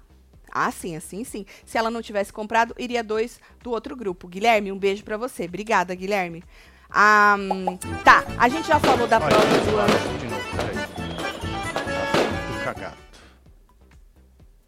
Ah, 0.54 0.70
sim, 0.70 0.94
assim 0.94 1.24
sim. 1.24 1.44
Se 1.66 1.76
ela 1.76 1.90
não 1.90 2.00
tivesse 2.00 2.32
comprado, 2.32 2.72
iria 2.78 3.02
dois 3.02 3.40
do 3.60 3.72
outro 3.72 3.96
grupo. 3.96 4.28
Guilherme, 4.28 4.70
um 4.70 4.78
beijo 4.78 5.02
pra 5.02 5.16
você. 5.16 5.46
Obrigada, 5.46 5.92
Guilherme. 5.96 6.44
Ah, 6.88 7.34
hum, 7.36 7.76
tá, 8.04 8.24
a 8.38 8.48
gente 8.48 8.68
já 8.68 8.78
falou 8.78 9.08
da 9.08 9.18
Olha, 9.18 9.26
prova 9.26 9.46
deixa 9.46 9.64
do 9.64 9.70
falar 9.72 9.86
de 10.16 10.26
novo, 10.28 10.56
peraí. 10.56 10.76
Tá 12.64 12.72
cagado. 12.72 12.96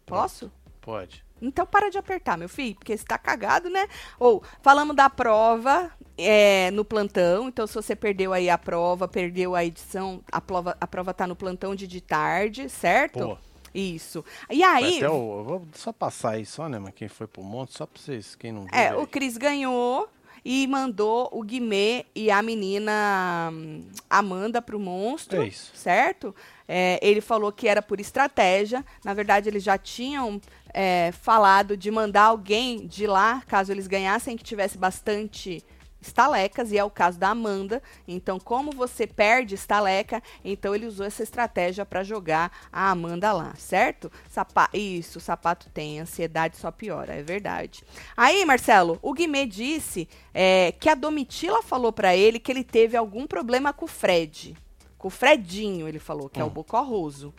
Posso? 0.05 0.51
Pode. 0.81 1.25
Então 1.41 1.65
para 1.65 1.89
de 1.89 1.97
apertar, 1.97 2.37
meu 2.37 2.49
filho, 2.49 2.75
porque 2.75 2.97
você 2.97 3.05
tá 3.05 3.17
cagado, 3.17 3.69
né? 3.69 3.87
Ou, 4.19 4.43
falamos 4.61 4.95
da 4.95 5.09
prova 5.09 5.91
é, 6.17 6.69
no 6.71 6.83
plantão, 6.83 7.47
então 7.47 7.67
se 7.67 7.75
você 7.75 7.95
perdeu 7.95 8.33
aí 8.33 8.49
a 8.49 8.57
prova, 8.57 9.07
perdeu 9.07 9.55
a 9.55 9.63
edição, 9.63 10.21
a 10.31 10.41
prova, 10.41 10.75
a 10.81 10.87
prova 10.87 11.13
tá 11.13 11.27
no 11.27 11.35
plantão 11.35 11.75
de 11.75 11.87
de 11.87 12.01
tarde, 12.01 12.67
certo? 12.69 13.19
Pô, 13.19 13.37
Isso. 13.73 14.23
E 14.49 14.63
aí, 14.63 14.97
até 14.97 15.09
o, 15.09 15.39
eu 15.39 15.43
vou 15.43 15.67
só 15.73 15.91
passar 15.91 16.31
aí 16.31 16.45
só, 16.45 16.67
né, 16.69 16.79
mas 16.79 16.93
quem 16.95 17.07
foi 17.07 17.27
pro 17.27 17.43
monte, 17.43 17.77
só 17.77 17.85
pra 17.85 18.01
vocês, 18.01 18.35
quem 18.35 18.51
não 18.51 18.61
viu. 18.61 18.69
é, 18.73 18.89
aí. 18.89 18.95
o 18.95 19.05
Cris 19.07 19.37
ganhou 19.37 20.09
e 20.45 20.65
mandou 20.67 21.29
o 21.33 21.43
Guimê 21.43 22.05
e 22.15 22.31
a 22.31 22.41
menina 22.41 23.49
hum, 23.51 23.83
Amanda 24.09 24.61
pro 24.61 24.79
monstro, 24.79 25.41
É 25.41 25.47
isso. 25.47 25.71
certo? 25.75 26.33
É, 26.67 26.99
ele 27.01 27.21
falou 27.21 27.51
que 27.51 27.67
era 27.67 27.81
por 27.81 27.99
estratégia. 27.99 28.85
Na 29.03 29.13
verdade, 29.13 29.49
eles 29.49 29.63
já 29.63 29.77
tinham 29.77 30.41
é, 30.73 31.11
falado 31.21 31.75
de 31.75 31.89
mandar 31.91 32.23
alguém 32.23 32.85
de 32.87 33.07
lá, 33.07 33.41
caso 33.47 33.71
eles 33.71 33.87
ganhassem, 33.87 34.37
que 34.37 34.43
tivesse 34.43 34.77
bastante 34.77 35.63
estalecas, 36.01 36.71
e 36.71 36.77
é 36.77 36.83
o 36.83 36.89
caso 36.89 37.17
da 37.17 37.29
Amanda. 37.29 37.81
Então, 38.07 38.39
como 38.39 38.71
você 38.71 39.07
perde 39.07 39.55
estaleca, 39.55 40.21
então 40.43 40.73
ele 40.75 40.85
usou 40.85 41.05
essa 41.05 41.23
estratégia 41.23 41.85
para 41.85 42.03
jogar 42.03 42.51
a 42.71 42.89
Amanda 42.89 43.31
lá, 43.33 43.53
certo? 43.55 44.11
Sapa 44.29 44.69
Isso, 44.73 45.17
o 45.17 45.21
sapato 45.21 45.69
tem, 45.69 45.99
ansiedade 45.99 46.57
só 46.57 46.71
piora, 46.71 47.13
é 47.13 47.23
verdade. 47.23 47.83
Aí, 48.15 48.45
Marcelo, 48.45 48.99
o 49.01 49.13
Guimê 49.13 49.45
disse 49.45 50.07
é, 50.33 50.73
que 50.79 50.89
a 50.89 50.95
Domitila 50.95 51.61
falou 51.63 51.91
para 51.91 52.15
ele 52.15 52.39
que 52.39 52.51
ele 52.51 52.63
teve 52.63 52.95
algum 52.95 53.25
problema 53.25 53.73
com 53.73 53.85
o 53.85 53.87
Fred. 53.87 54.55
Com 54.97 55.07
o 55.07 55.11
Fredinho, 55.11 55.87
ele 55.87 55.99
falou, 55.99 56.29
que 56.29 56.39
é 56.39 56.43
o 56.43 56.47
Hum. 56.47 56.51
Bocorroso. 56.51 57.33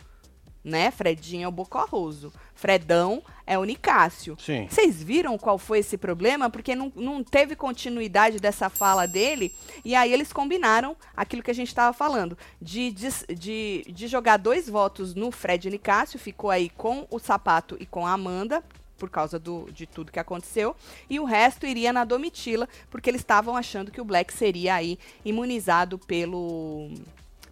Né? 0.63 0.91
Fredinho 0.91 1.45
é 1.45 1.47
o 1.47 1.51
Bocorroso. 1.51 2.33
Fredão 2.59 3.23
é 3.47 3.57
o 3.57 3.63
Nicásio. 3.63 4.35
Sim. 4.37 4.67
Vocês 4.69 5.01
viram 5.01 5.37
qual 5.37 5.57
foi 5.57 5.79
esse 5.79 5.97
problema? 5.97 6.49
Porque 6.49 6.75
não, 6.75 6.91
não 6.93 7.23
teve 7.23 7.55
continuidade 7.55 8.37
dessa 8.37 8.69
fala 8.69 9.07
dele. 9.07 9.55
E 9.85 9.95
aí 9.95 10.11
eles 10.11 10.33
combinaram 10.33 10.93
aquilo 11.15 11.41
que 11.41 11.49
a 11.49 11.55
gente 11.55 11.69
estava 11.69 11.93
falando. 11.93 12.37
De, 12.61 12.91
de, 12.91 13.07
de, 13.33 13.85
de 13.87 14.07
jogar 14.07 14.35
dois 14.35 14.67
votos 14.67 15.15
no 15.15 15.31
Fred 15.31 15.69
Nicásio. 15.69 16.19
Ficou 16.19 16.49
aí 16.49 16.69
com 16.69 17.07
o 17.09 17.17
Sapato 17.17 17.77
e 17.79 17.85
com 17.85 18.05
a 18.05 18.11
Amanda. 18.11 18.61
Por 18.97 19.09
causa 19.09 19.39
do, 19.39 19.71
de 19.71 19.87
tudo 19.87 20.11
que 20.11 20.19
aconteceu. 20.19 20.75
E 21.09 21.17
o 21.17 21.23
resto 21.23 21.65
iria 21.65 21.93
na 21.93 22.03
Domitila. 22.03 22.67
Porque 22.91 23.09
eles 23.09 23.21
estavam 23.21 23.55
achando 23.55 23.89
que 23.89 24.01
o 24.01 24.05
Black 24.05 24.33
seria 24.33 24.75
aí 24.75 24.99
imunizado 25.23 25.97
pelo, 25.97 26.91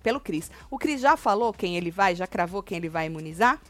pelo 0.04 0.20
Cris. 0.20 0.52
O 0.70 0.78
Cris 0.78 1.00
já 1.00 1.16
falou 1.16 1.54
quem 1.54 1.78
ele 1.78 1.92
vai? 1.92 2.14
Já 2.14 2.28
cravou 2.28 2.62
quem 2.62 2.78
ele 2.78 2.90
vai 2.90 3.06
imunizar? 3.06 3.62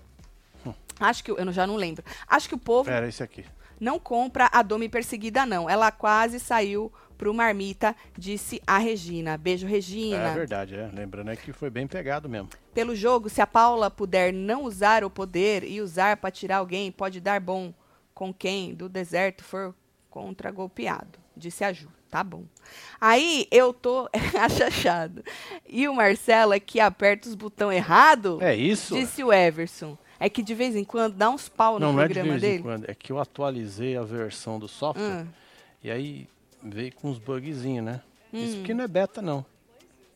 Acho 0.99 1.23
que 1.23 1.31
eu 1.31 1.51
já 1.51 1.67
não 1.67 1.75
lembro. 1.75 2.03
Acho 2.27 2.49
que 2.49 2.55
o 2.55 2.57
povo 2.57 2.89
Pera, 2.89 3.07
esse 3.07 3.21
aqui. 3.21 3.45
não 3.79 3.99
compra 3.99 4.49
a 4.51 4.61
Domi 4.63 4.89
Perseguida, 4.89 5.45
não. 5.45 5.69
Ela 5.69 5.91
quase 5.91 6.39
saiu 6.39 6.91
pro 7.17 7.33
Marmita, 7.33 7.95
disse 8.17 8.61
a 8.65 8.77
Regina. 8.77 9.37
Beijo, 9.37 9.65
É 9.65 9.69
Regina. 9.69 10.33
verdade, 10.33 10.75
é. 10.75 10.89
Lembrando 10.93 11.31
é 11.31 11.35
que 11.35 11.51
foi 11.53 11.69
bem 11.69 11.87
pegado 11.87 12.27
mesmo. 12.29 12.49
Pelo 12.73 12.95
jogo, 12.95 13.27
se 13.29 13.41
a 13.41 13.47
Paula 13.47 13.89
puder 13.91 14.31
não 14.33 14.63
usar 14.63 15.03
o 15.03 15.09
poder 15.09 15.63
e 15.63 15.81
usar 15.81 16.17
pra 16.17 16.29
tirar 16.31 16.57
alguém, 16.57 16.91
pode 16.91 17.19
dar 17.19 17.39
bom 17.39 17.73
com 18.13 18.33
quem 18.33 18.73
do 18.73 18.87
deserto 18.89 19.43
for 19.43 19.73
contra-golpeado, 20.31 21.19
disse 21.35 21.63
a 21.63 21.71
Ju. 21.71 21.87
Tá 22.09 22.23
bom. 22.23 22.43
Aí 23.01 23.47
eu 23.51 23.73
tô 23.73 24.09
achachado. 24.39 25.23
E 25.67 25.87
o 25.87 25.93
Marcelo 25.93 26.53
é 26.53 26.59
que 26.59 26.79
aperta 26.79 27.27
os 27.27 27.35
botões 27.35 27.75
errado, 27.77 28.39
É 28.41 28.55
isso? 28.55 28.95
disse 28.95 29.23
o 29.23 29.31
Everson. 29.33 29.97
É 30.19 30.29
que 30.29 30.41
de 30.41 30.53
vez 30.55 30.75
em 30.75 30.83
quando 30.83 31.13
dá 31.15 31.29
uns 31.29 31.47
pau 31.47 31.73
no 31.73 31.79
não, 31.87 31.93
não 31.93 32.01
é 32.01 32.07
de 32.07 32.13
programa 32.15 32.39
vez 32.39 32.43
em 32.43 32.47
dele. 32.57 32.63
quando. 32.63 32.89
É 32.89 32.95
que 32.95 33.11
eu 33.11 33.19
atualizei 33.19 33.95
a 33.97 34.03
versão 34.03 34.57
do 34.59 34.67
software 34.67 35.23
Hum. 35.23 35.27
e 35.83 35.91
aí 35.91 36.27
veio 36.63 36.93
com 36.95 37.09
uns 37.09 37.19
bugzinhos, 37.19 37.85
né? 37.85 38.01
Hum. 38.33 38.43
Isso 38.43 38.61
aqui 38.61 38.73
não 38.73 38.83
é 38.83 38.87
beta, 38.87 39.21
não. 39.21 39.45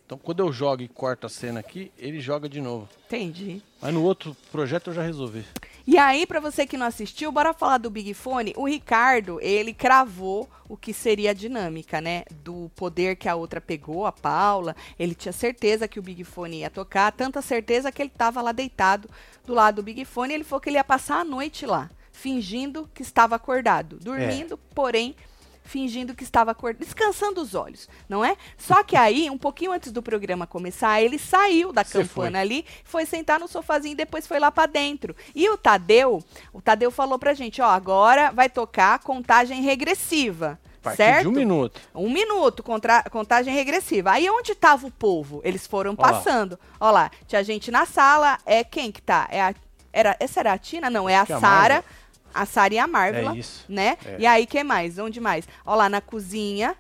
Então 0.05 0.17
quando 0.17 0.39
eu 0.41 0.51
jogo 0.51 0.81
e 0.81 0.87
corto 0.87 1.25
a 1.25 1.29
cena 1.29 1.59
aqui, 1.59 1.91
ele 1.97 2.19
joga 2.19 2.49
de 2.49 2.59
novo. 2.59 2.89
Entendi. 3.05 3.61
Mas 3.81 3.93
no 3.93 4.03
outro 4.03 4.35
projeto 4.51 4.89
eu 4.89 4.93
já 4.93 5.01
resolvi. 5.03 5.45
E 5.85 5.97
aí, 5.97 6.27
pra 6.27 6.39
você 6.39 6.65
que 6.67 6.77
não 6.77 6.85
assistiu, 6.85 7.31
bora 7.31 7.53
falar 7.53 7.79
do 7.79 7.89
Big 7.89 8.13
Fone. 8.13 8.53
O 8.55 8.67
Ricardo, 8.67 9.39
ele 9.41 9.73
cravou 9.73 10.49
o 10.69 10.77
que 10.77 10.93
seria 10.93 11.31
a 11.31 11.33
dinâmica, 11.33 11.99
né? 11.99 12.23
Do 12.43 12.71
poder 12.75 13.15
que 13.15 13.27
a 13.27 13.35
outra 13.35 13.59
pegou, 13.59 14.05
a 14.05 14.11
Paula. 14.11 14.75
Ele 14.97 15.15
tinha 15.15 15.33
certeza 15.33 15.87
que 15.87 15.99
o 15.99 16.03
Big 16.03 16.23
Fone 16.23 16.59
ia 16.59 16.69
tocar, 16.69 17.11
tanta 17.11 17.41
certeza 17.41 17.91
que 17.91 18.01
ele 18.01 18.11
tava 18.15 18.41
lá 18.41 18.51
deitado 18.51 19.09
do 19.45 19.53
lado 19.53 19.77
do 19.77 19.83
Big 19.83 20.05
Fone. 20.05 20.33
Ele 20.33 20.43
falou 20.43 20.61
que 20.61 20.69
ele 20.69 20.77
ia 20.77 20.83
passar 20.83 21.19
a 21.21 21.25
noite 21.25 21.65
lá, 21.65 21.89
fingindo 22.11 22.89
que 22.93 23.01
estava 23.01 23.35
acordado, 23.35 23.97
dormindo, 23.99 24.57
porém 24.75 25.15
fingindo 25.63 26.13
que 26.15 26.23
estava 26.23 26.51
acordado, 26.51 26.79
descansando 26.83 27.41
os 27.41 27.55
olhos, 27.55 27.87
não 28.09 28.23
é? 28.25 28.35
Só 28.57 28.83
que 28.83 28.95
aí, 28.95 29.29
um 29.29 29.37
pouquinho 29.37 29.71
antes 29.71 29.91
do 29.91 30.01
programa 30.01 30.45
começar, 30.47 31.01
ele 31.01 31.17
saiu 31.19 31.71
da 31.71 31.83
Você 31.83 31.99
campana 32.03 32.31
foi. 32.31 32.39
ali, 32.39 32.65
foi 32.83 33.05
sentar 33.05 33.39
no 33.39 33.47
sofazinho 33.47 33.93
e 33.93 33.95
depois 33.95 34.27
foi 34.27 34.39
lá 34.39 34.51
pra 34.51 34.65
dentro. 34.65 35.15
E 35.35 35.49
o 35.49 35.57
Tadeu, 35.57 36.23
o 36.51 36.61
Tadeu 36.61 36.91
falou 36.91 37.17
pra 37.19 37.33
gente, 37.33 37.61
ó, 37.61 37.69
agora 37.69 38.31
vai 38.31 38.49
tocar 38.49 38.99
contagem 38.99 39.61
regressiva. 39.61 40.59
Partir 40.81 40.97
certo? 40.97 41.21
de 41.21 41.27
um 41.27 41.31
minuto. 41.31 41.79
Um 41.93 42.09
minuto, 42.09 42.63
contra- 42.63 43.03
contagem 43.03 43.53
regressiva. 43.53 44.09
Aí 44.13 44.27
onde 44.31 44.55
tava 44.55 44.87
o 44.87 44.91
povo? 44.91 45.39
Eles 45.43 45.67
foram 45.67 45.93
Ó 45.95 46.01
lá. 46.01 46.11
passando. 46.13 46.59
Ó 46.79 46.89
lá, 46.89 47.11
tinha 47.27 47.43
gente 47.43 47.69
na 47.69 47.85
sala. 47.85 48.39
É 48.47 48.63
quem 48.63 48.91
que 48.91 48.99
tá? 48.99 49.27
É 49.29 49.41
a, 49.43 49.53
era, 49.93 50.15
essa 50.19 50.39
era 50.39 50.53
a 50.53 50.57
Tina? 50.57 50.89
Não, 50.89 51.07
é 51.07 51.15
a 51.15 51.19
é 51.29 51.33
a 51.33 51.39
Sara. 51.39 51.85
A 52.33 52.45
Sara 52.45 52.73
e 52.73 52.79
a 52.79 52.87
Marvel, 52.87 53.31
É 53.31 53.35
isso. 53.37 53.65
né? 53.69 53.97
É. 54.05 54.15
E 54.19 54.25
aí, 54.25 54.45
quem 54.45 54.63
mais? 54.63 54.97
Onde 54.97 55.19
mais? 55.19 55.47
Ó 55.65 55.75
lá, 55.75 55.87
na 55.89 56.01
cozinha. 56.01 56.75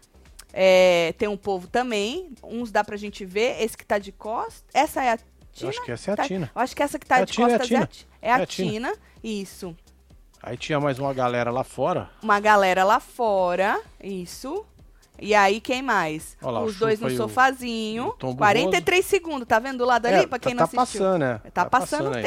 é, 0.53 1.13
tem 1.17 1.27
um 1.29 1.37
povo 1.37 1.67
também. 1.67 2.31
Uns 2.43 2.71
dá 2.71 2.83
pra 2.83 2.97
gente 2.97 3.23
ver. 3.23 3.61
Esse 3.61 3.77
que 3.77 3.85
tá 3.85 3.97
de 3.97 4.11
costas. 4.11 4.63
Essa 4.73 5.01
é 5.03 5.11
a 5.13 5.17
Tina? 5.17 5.27
Eu 5.61 5.69
acho 5.69 5.85
que 5.85 5.91
essa 5.91 6.11
é 6.11 6.13
a 6.13 6.17
Tá- 6.17 6.27
Tina. 6.27 6.51
Eu 6.53 6.61
acho 6.61 6.75
que 6.75 6.83
essa 6.83 6.99
que 6.99 7.05
tá 7.05 7.19
É 7.19 7.25
de 7.25 7.31
Tina, 7.31 7.47
é 7.51 7.55
a 7.55 7.57
costas 7.59 7.67
Tina. 7.69 7.79
é 7.79 7.83
a, 7.83 7.87
Ti- 7.87 8.07
é 8.21 8.31
a 8.33 8.37
É 8.39 8.43
a 8.43 8.45
Tina. 8.45 8.71
Tina. 8.71 8.93
Isso. 9.23 9.75
Aí 10.43 10.57
tinha 10.57 10.79
mais 10.79 10.99
uma 10.99 11.13
galera 11.13 11.51
lá 11.51 11.63
fora. 11.63 12.09
Uma 12.21 12.39
galera 12.39 12.83
lá 12.83 12.99
fora. 12.99 13.79
Isso. 14.03 14.65
E 15.19 15.33
aí, 15.35 15.61
quem 15.61 15.81
mais? 15.83 16.35
Lá, 16.41 16.61
o 16.61 16.65
Os 16.65 16.77
dois 16.77 16.99
no 16.99 17.07
o- 17.07 17.15
sofazinho. 17.15 18.07
o 18.07 18.11
Tom 18.13 18.35
43 18.35 19.05
segundos, 19.05 19.47
tá 19.47 19.59
vendo 19.59 19.77
do 19.77 19.85
lado 19.85 20.07
ali? 20.07 20.23
É, 20.23 20.27
pra 20.27 20.39
quem 20.39 20.55
tá, 20.55 20.63
não 20.63 20.67
tá 20.67 20.81
assistiu. 20.81 21.01
passando, 21.01 21.19
né? 21.19 21.41
Tá, 21.53 21.65
passando 21.65 22.09
o 22.09 22.15
aí. 22.15 22.23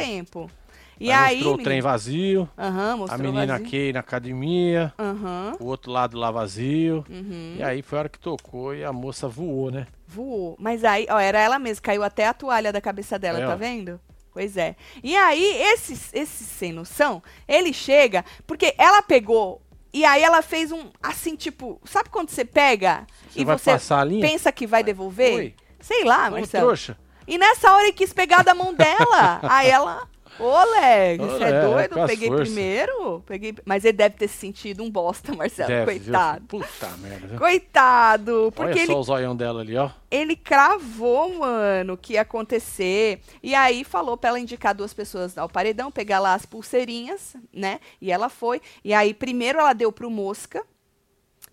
E 0.99 1.11
Aí 1.11 1.25
aí. 1.25 1.35
mostrou 1.35 1.55
o 1.55 1.57
trem 1.63 1.81
vazio, 1.81 2.49
Aham, 2.57 3.05
a 3.09 3.17
menina 3.17 3.47
vazio. 3.53 3.65
aqui 3.67 3.93
na 3.93 3.99
academia, 3.99 4.93
Aham. 4.97 5.53
o 5.59 5.65
outro 5.65 5.91
lado 5.91 6.17
lá 6.17 6.31
vazio. 6.31 7.05
Uhum. 7.09 7.55
E 7.57 7.63
aí 7.63 7.81
foi 7.81 7.97
a 7.97 8.01
hora 8.01 8.09
que 8.09 8.19
tocou 8.19 8.73
e 8.73 8.83
a 8.83 8.93
moça 8.93 9.27
voou, 9.27 9.69
né? 9.71 9.87
Voou. 10.07 10.55
Mas 10.59 10.83
aí, 10.83 11.05
ó, 11.09 11.19
era 11.19 11.39
ela 11.39 11.59
mesma, 11.59 11.81
caiu 11.81 12.03
até 12.03 12.27
a 12.27 12.33
toalha 12.33 12.71
da 12.71 12.79
cabeça 12.79 13.19
dela, 13.19 13.39
É, 13.39 13.45
tá 13.45 13.53
ó. 13.53 13.57
vendo? 13.57 13.99
Pois 14.31 14.57
é. 14.57 14.75
E 15.03 15.15
aí, 15.15 15.43
esse, 15.73 15.93
esse 16.13 16.43
sem 16.43 16.71
noção, 16.73 17.21
ele 17.47 17.71
chega, 17.73 18.23
porque 18.45 18.73
ela 18.77 19.01
pegou 19.01 19.61
E 19.93 20.03
aí 20.03 20.21
ela 20.23 20.41
fez 20.41 20.73
um, 20.73 20.89
assim, 21.01 21.37
tipo, 21.37 21.79
sabe 21.85 22.09
quando 22.09 22.29
você 22.29 22.43
pega 22.43 23.07
Você 23.29 23.39
e 23.39 23.45
você 23.45 23.71
passar 23.71 24.01
a 24.01 24.03
linha? 24.03 24.27
pensa 24.27 24.51
que 24.51 24.67
vai 24.67 24.83
devolver? 24.83 25.35
Oi. 25.35 25.55
Sei 25.79 26.03
lá, 26.03 26.29
Marcelo. 26.29 26.65
trouxa. 26.67 26.97
E 27.25 27.37
nessa 27.37 27.71
hora 27.71 27.83
ele 27.83 27.93
quis 27.93 28.11
pegar 28.11 28.43
da 28.43 28.53
mão 28.53 28.73
dela. 28.73 29.39
aí 29.49 29.69
ela, 29.69 30.05
ô, 30.39 30.63
Leg, 30.71 31.17
você 31.19 31.43
é 31.43 31.49
é, 31.49 31.61
doido? 31.61 32.07
Peguei 32.07 32.27
forças. 32.27 32.47
primeiro. 32.47 33.23
Peguei... 33.25 33.55
Mas 33.65 33.85
ele 33.85 33.97
deve 33.97 34.15
ter 34.15 34.27
se 34.27 34.37
sentido 34.37 34.83
um 34.83 34.89
bosta, 34.89 35.33
Marcelo. 35.33 35.69
Deve, 35.69 35.99
viu? 35.99 36.13
Coitado. 36.13 36.45
Puta 36.45 36.97
merda, 36.97 37.27
viu? 37.27 37.37
Coitado. 37.37 38.53
Porque 38.55 38.71
Olha 38.71 38.79
ele 38.79 38.85
só 38.87 38.99
o 38.99 39.03
zoião 39.03 39.35
dela 39.35 39.61
ali, 39.61 39.75
ó. 39.77 39.89
ele 40.09 40.35
cravou, 40.35 41.39
mano, 41.39 41.97
que 41.97 42.13
ia 42.13 42.21
acontecer. 42.21 43.21
E 43.41 43.55
aí 43.55 43.83
falou 43.83 44.17
pra 44.17 44.29
ela 44.29 44.39
indicar 44.39 44.73
duas 44.73 44.93
pessoas 44.93 45.37
ao 45.37 45.49
paredão, 45.49 45.91
pegar 45.91 46.19
lá 46.19 46.33
as 46.33 46.45
pulseirinhas, 46.45 47.35
né? 47.53 47.79
E 48.01 48.11
ela 48.11 48.29
foi. 48.29 48.61
E 48.83 48.93
aí, 48.93 49.13
primeiro 49.13 49.59
ela 49.59 49.73
deu 49.73 49.91
pro 49.91 50.09
Mosca, 50.09 50.63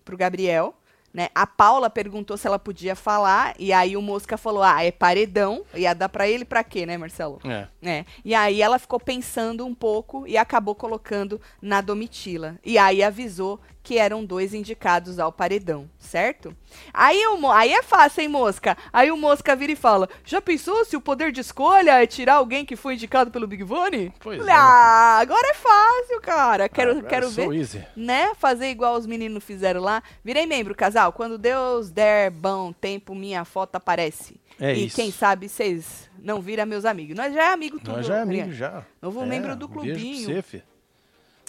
pro 0.03 0.17
Gabriel, 0.17 0.75
né? 1.13 1.29
A 1.35 1.45
Paula 1.45 1.89
perguntou 1.89 2.35
se 2.37 2.47
ela 2.47 2.57
podia 2.57 2.95
falar. 2.95 3.53
E 3.59 3.71
aí 3.71 3.95
o 3.95 4.01
Mosca 4.01 4.37
falou: 4.37 4.63
ah, 4.63 4.83
é 4.83 4.91
paredão. 4.91 5.63
Ia 5.75 5.93
dar 5.93 6.09
pra 6.09 6.27
ele 6.27 6.43
pra 6.43 6.63
quê, 6.63 6.85
né, 6.85 6.97
Marcelo? 6.97 7.39
É. 7.45 7.67
É. 7.83 8.05
E 8.25 8.33
aí 8.33 8.61
ela 8.61 8.79
ficou 8.79 8.99
pensando 8.99 9.65
um 9.65 9.75
pouco 9.75 10.25
e 10.27 10.37
acabou 10.37 10.73
colocando 10.73 11.39
na 11.61 11.81
Domitila. 11.81 12.57
E 12.65 12.77
aí 12.77 13.03
avisou 13.03 13.59
que 13.83 13.97
eram 13.97 14.23
dois 14.23 14.53
indicados 14.53 15.19
ao 15.19 15.29
paredão, 15.29 15.89
certo? 15.99 16.55
Aí, 16.93 17.27
o, 17.27 17.37
mo- 17.37 17.51
aí 17.51 17.73
é 17.73 17.83
fácil, 17.83 18.21
hein, 18.21 18.29
Mosca? 18.29 18.77
Aí 18.93 19.11
o 19.11 19.17
Mosca 19.17 19.55
vira 19.57 19.73
e 19.73 19.75
fala: 19.75 20.07
Já 20.25 20.41
pensou 20.41 20.85
se 20.85 20.95
o 20.95 21.01
poder 21.01 21.31
de 21.33 21.41
escolha 21.41 22.01
é 22.01 22.07
tirar 22.07 22.35
alguém 22.35 22.63
que 22.65 22.77
foi 22.77 22.93
indicado 22.93 23.29
pelo 23.29 23.45
Big 23.45 23.63
Bunny? 23.63 24.13
Pois 24.21 24.37
Falei, 24.39 24.53
é. 24.53 24.57
Ah, 24.57 25.17
agora 25.19 25.47
é 25.49 25.53
fácil, 25.53 26.21
cara. 26.21 26.69
Quero, 26.69 26.91
Agora 26.91 27.07
quero 27.07 27.29
ver 27.29 27.51
easy. 27.53 27.85
né? 27.95 28.31
Fazer 28.35 28.69
igual 28.69 28.95
os 28.95 29.05
meninos 29.05 29.43
fizeram 29.43 29.81
lá. 29.81 30.01
Virei 30.23 30.45
membro, 30.45 30.73
casal. 30.73 31.11
Quando 31.11 31.37
Deus 31.37 31.89
der 31.91 32.31
bom 32.31 32.71
tempo, 32.71 33.13
minha 33.13 33.43
foto 33.43 33.75
aparece. 33.75 34.39
É 34.59 34.73
e 34.73 34.85
isso. 34.85 34.95
quem 34.95 35.11
sabe 35.11 35.49
vocês 35.49 36.09
não 36.19 36.39
viram 36.41 36.65
meus 36.65 36.85
amigos. 36.85 37.17
Nós 37.17 37.33
já 37.33 37.43
é 37.49 37.53
amigo 37.53 37.79
tudo. 37.79 37.91
Nós 37.97 38.05
já 38.05 38.17
é 38.17 38.19
Rodrigo. 38.19 38.43
amigo, 38.43 38.55
já. 38.55 38.83
Novo 39.01 39.23
É, 39.23 39.25
membro 39.25 39.55
do 39.57 39.65
um 39.65 39.69
beijo 39.69 39.83
pra 39.83 39.93
clubinho. 39.93 40.25
você, 40.25 40.41
fi. 40.41 40.63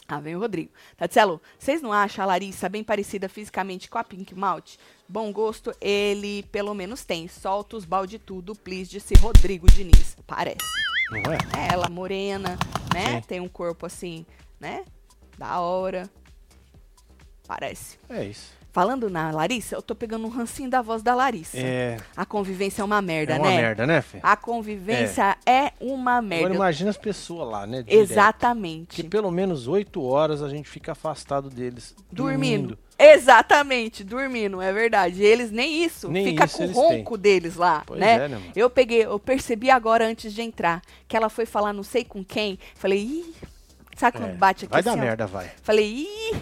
Ah, 0.06 0.20
vem 0.20 0.36
o 0.36 0.38
Rodrigo. 0.38 0.70
Tatielo, 0.96 1.40
vocês 1.58 1.80
não 1.80 1.92
acham 1.92 2.22
a 2.22 2.26
Larissa 2.26 2.68
bem 2.68 2.84
parecida 2.84 3.28
fisicamente 3.28 3.88
com 3.88 3.96
a 3.96 4.04
Pink 4.04 4.34
Malt? 4.34 4.76
Bom 5.08 5.32
gosto 5.32 5.74
ele 5.80 6.42
pelo 6.44 6.74
menos 6.74 7.04
tem. 7.04 7.26
Solta 7.26 7.76
os 7.76 7.86
balde 7.86 8.18
tudo, 8.18 8.54
please, 8.54 8.90
disse 8.90 9.14
Rodrigo 9.14 9.66
Diniz. 9.66 10.16
Parece. 10.26 10.58
Não 11.10 11.32
é? 11.32 11.68
É, 11.68 11.72
ela 11.72 11.88
morena, 11.88 12.58
né? 12.92 13.20
Sim. 13.20 13.26
Tem 13.26 13.40
um 13.40 13.48
corpo 13.48 13.86
assim, 13.86 14.26
né? 14.60 14.84
Da 15.38 15.60
hora. 15.60 16.10
Parece. 17.46 17.98
É 18.08 18.24
isso. 18.24 18.52
Falando 18.74 19.08
na 19.08 19.30
Larissa, 19.30 19.76
eu 19.76 19.80
tô 19.82 19.94
pegando 19.94 20.26
um 20.26 20.28
rancinho 20.28 20.68
da 20.68 20.82
voz 20.82 21.00
da 21.00 21.14
Larissa. 21.14 21.56
É, 21.56 21.96
A 22.16 22.26
convivência 22.26 22.82
é 22.82 22.84
uma 22.84 23.00
merda, 23.00 23.34
é 23.34 23.38
uma 23.38 23.48
né? 23.48 23.56
merda, 23.56 23.86
né, 23.86 24.02
fi? 24.02 24.18
A 24.20 24.34
convivência 24.36 25.36
é, 25.46 25.70
uma 25.80 26.20
merda. 26.20 26.46
Agora 26.46 26.54
imagina 26.56 26.90
as 26.90 26.96
pessoas 26.96 27.48
lá, 27.48 27.68
né? 27.68 27.82
direto. 27.84 28.10
Exatamente. 28.10 28.96
Que 28.96 29.08
pelo 29.08 29.30
menos 29.30 29.68
oito 29.68 30.02
horas 30.02 30.42
a 30.42 30.48
gente 30.48 30.68
fica 30.68 30.90
afastado 30.90 31.48
deles. 31.48 31.94
Dormindo. 32.10 32.76
Exatamente, 32.98 34.02
dormindo, 34.02 34.60
é 34.60 34.72
verdade. 34.72 35.22
Eles 35.22 35.52
nem 35.52 35.84
isso, 35.84 36.08
Nem 36.10 36.24
fica 36.24 36.44
isso 36.46 36.56
com 36.58 36.64
o 36.64 36.72
ronco 36.72 37.16
deles 37.16 37.54
lá, 37.54 37.84
Pois 37.86 38.00
né? 38.00 38.14
é, 38.14 38.18
né, 38.28 38.36
mano? 38.38 38.52
Eu 38.56 38.68
peguei, 38.68 39.04
eu 39.04 39.20
percebi 39.20 39.70
agora 39.70 40.04
antes 40.04 40.32
de 40.34 40.42
entrar 40.42 40.82
que 41.06 41.16
ela 41.16 41.28
foi 41.28 41.46
falar 41.46 41.72
não 41.72 41.84
sei 41.84 42.02
com 42.04 42.24
quem. 42.24 42.58
Falei, 42.74 42.98
ih, 42.98 43.34
sabe 43.96 44.18
quando 44.18 44.30
É, 44.30 44.34
bate 44.34 44.64
aqui 44.64 44.72
Vai 44.72 44.80
assim, 44.80 44.90
dar 44.90 44.96
ó? 44.96 45.00
merda, 45.00 45.26
vai. 45.28 45.48
Falei, 45.62 45.86
ih. 45.86 46.36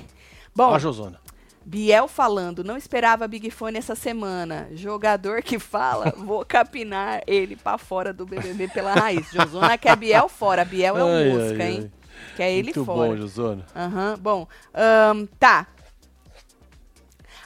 Bom, 0.57 0.71
Ó 0.71 0.75
a 0.75 0.79
Josona. 0.79 1.21
Biel 1.64 2.09
falando, 2.09 2.64
não 2.64 2.77
esperava 2.77 3.29
Big 3.29 3.51
Fone 3.51 3.79
essa 3.79 3.94
semana. 3.94 4.68
Jogador 4.72 5.42
que 5.42 5.59
fala, 5.59 6.12
vou 6.18 6.44
capinar 6.44 7.22
ele 7.27 7.57
pra 7.57 7.79
fora 7.79 8.12
do 8.12 8.27
BBB 8.27 8.68
pela 8.68 8.94
raiz. 8.94 9.31
Josona 9.31 9.79
quer 9.79 9.96
Biel 9.96 10.29
fora. 10.29 10.64
Biel 10.64 10.98
é 10.98 11.05
um 11.05 11.16
Ai, 11.16 11.29
mosca, 11.29 11.62
ai, 11.64 11.72
hein? 11.72 11.92
Quer 12.37 12.51
ele 12.53 12.64
Muito 12.64 12.85
fora. 12.85 13.11
bom, 13.11 13.16
Josona. 13.16 13.66
Aham, 13.75 14.16
bom. 14.20 14.46
ahn, 14.75 15.27
tá. 15.38 15.66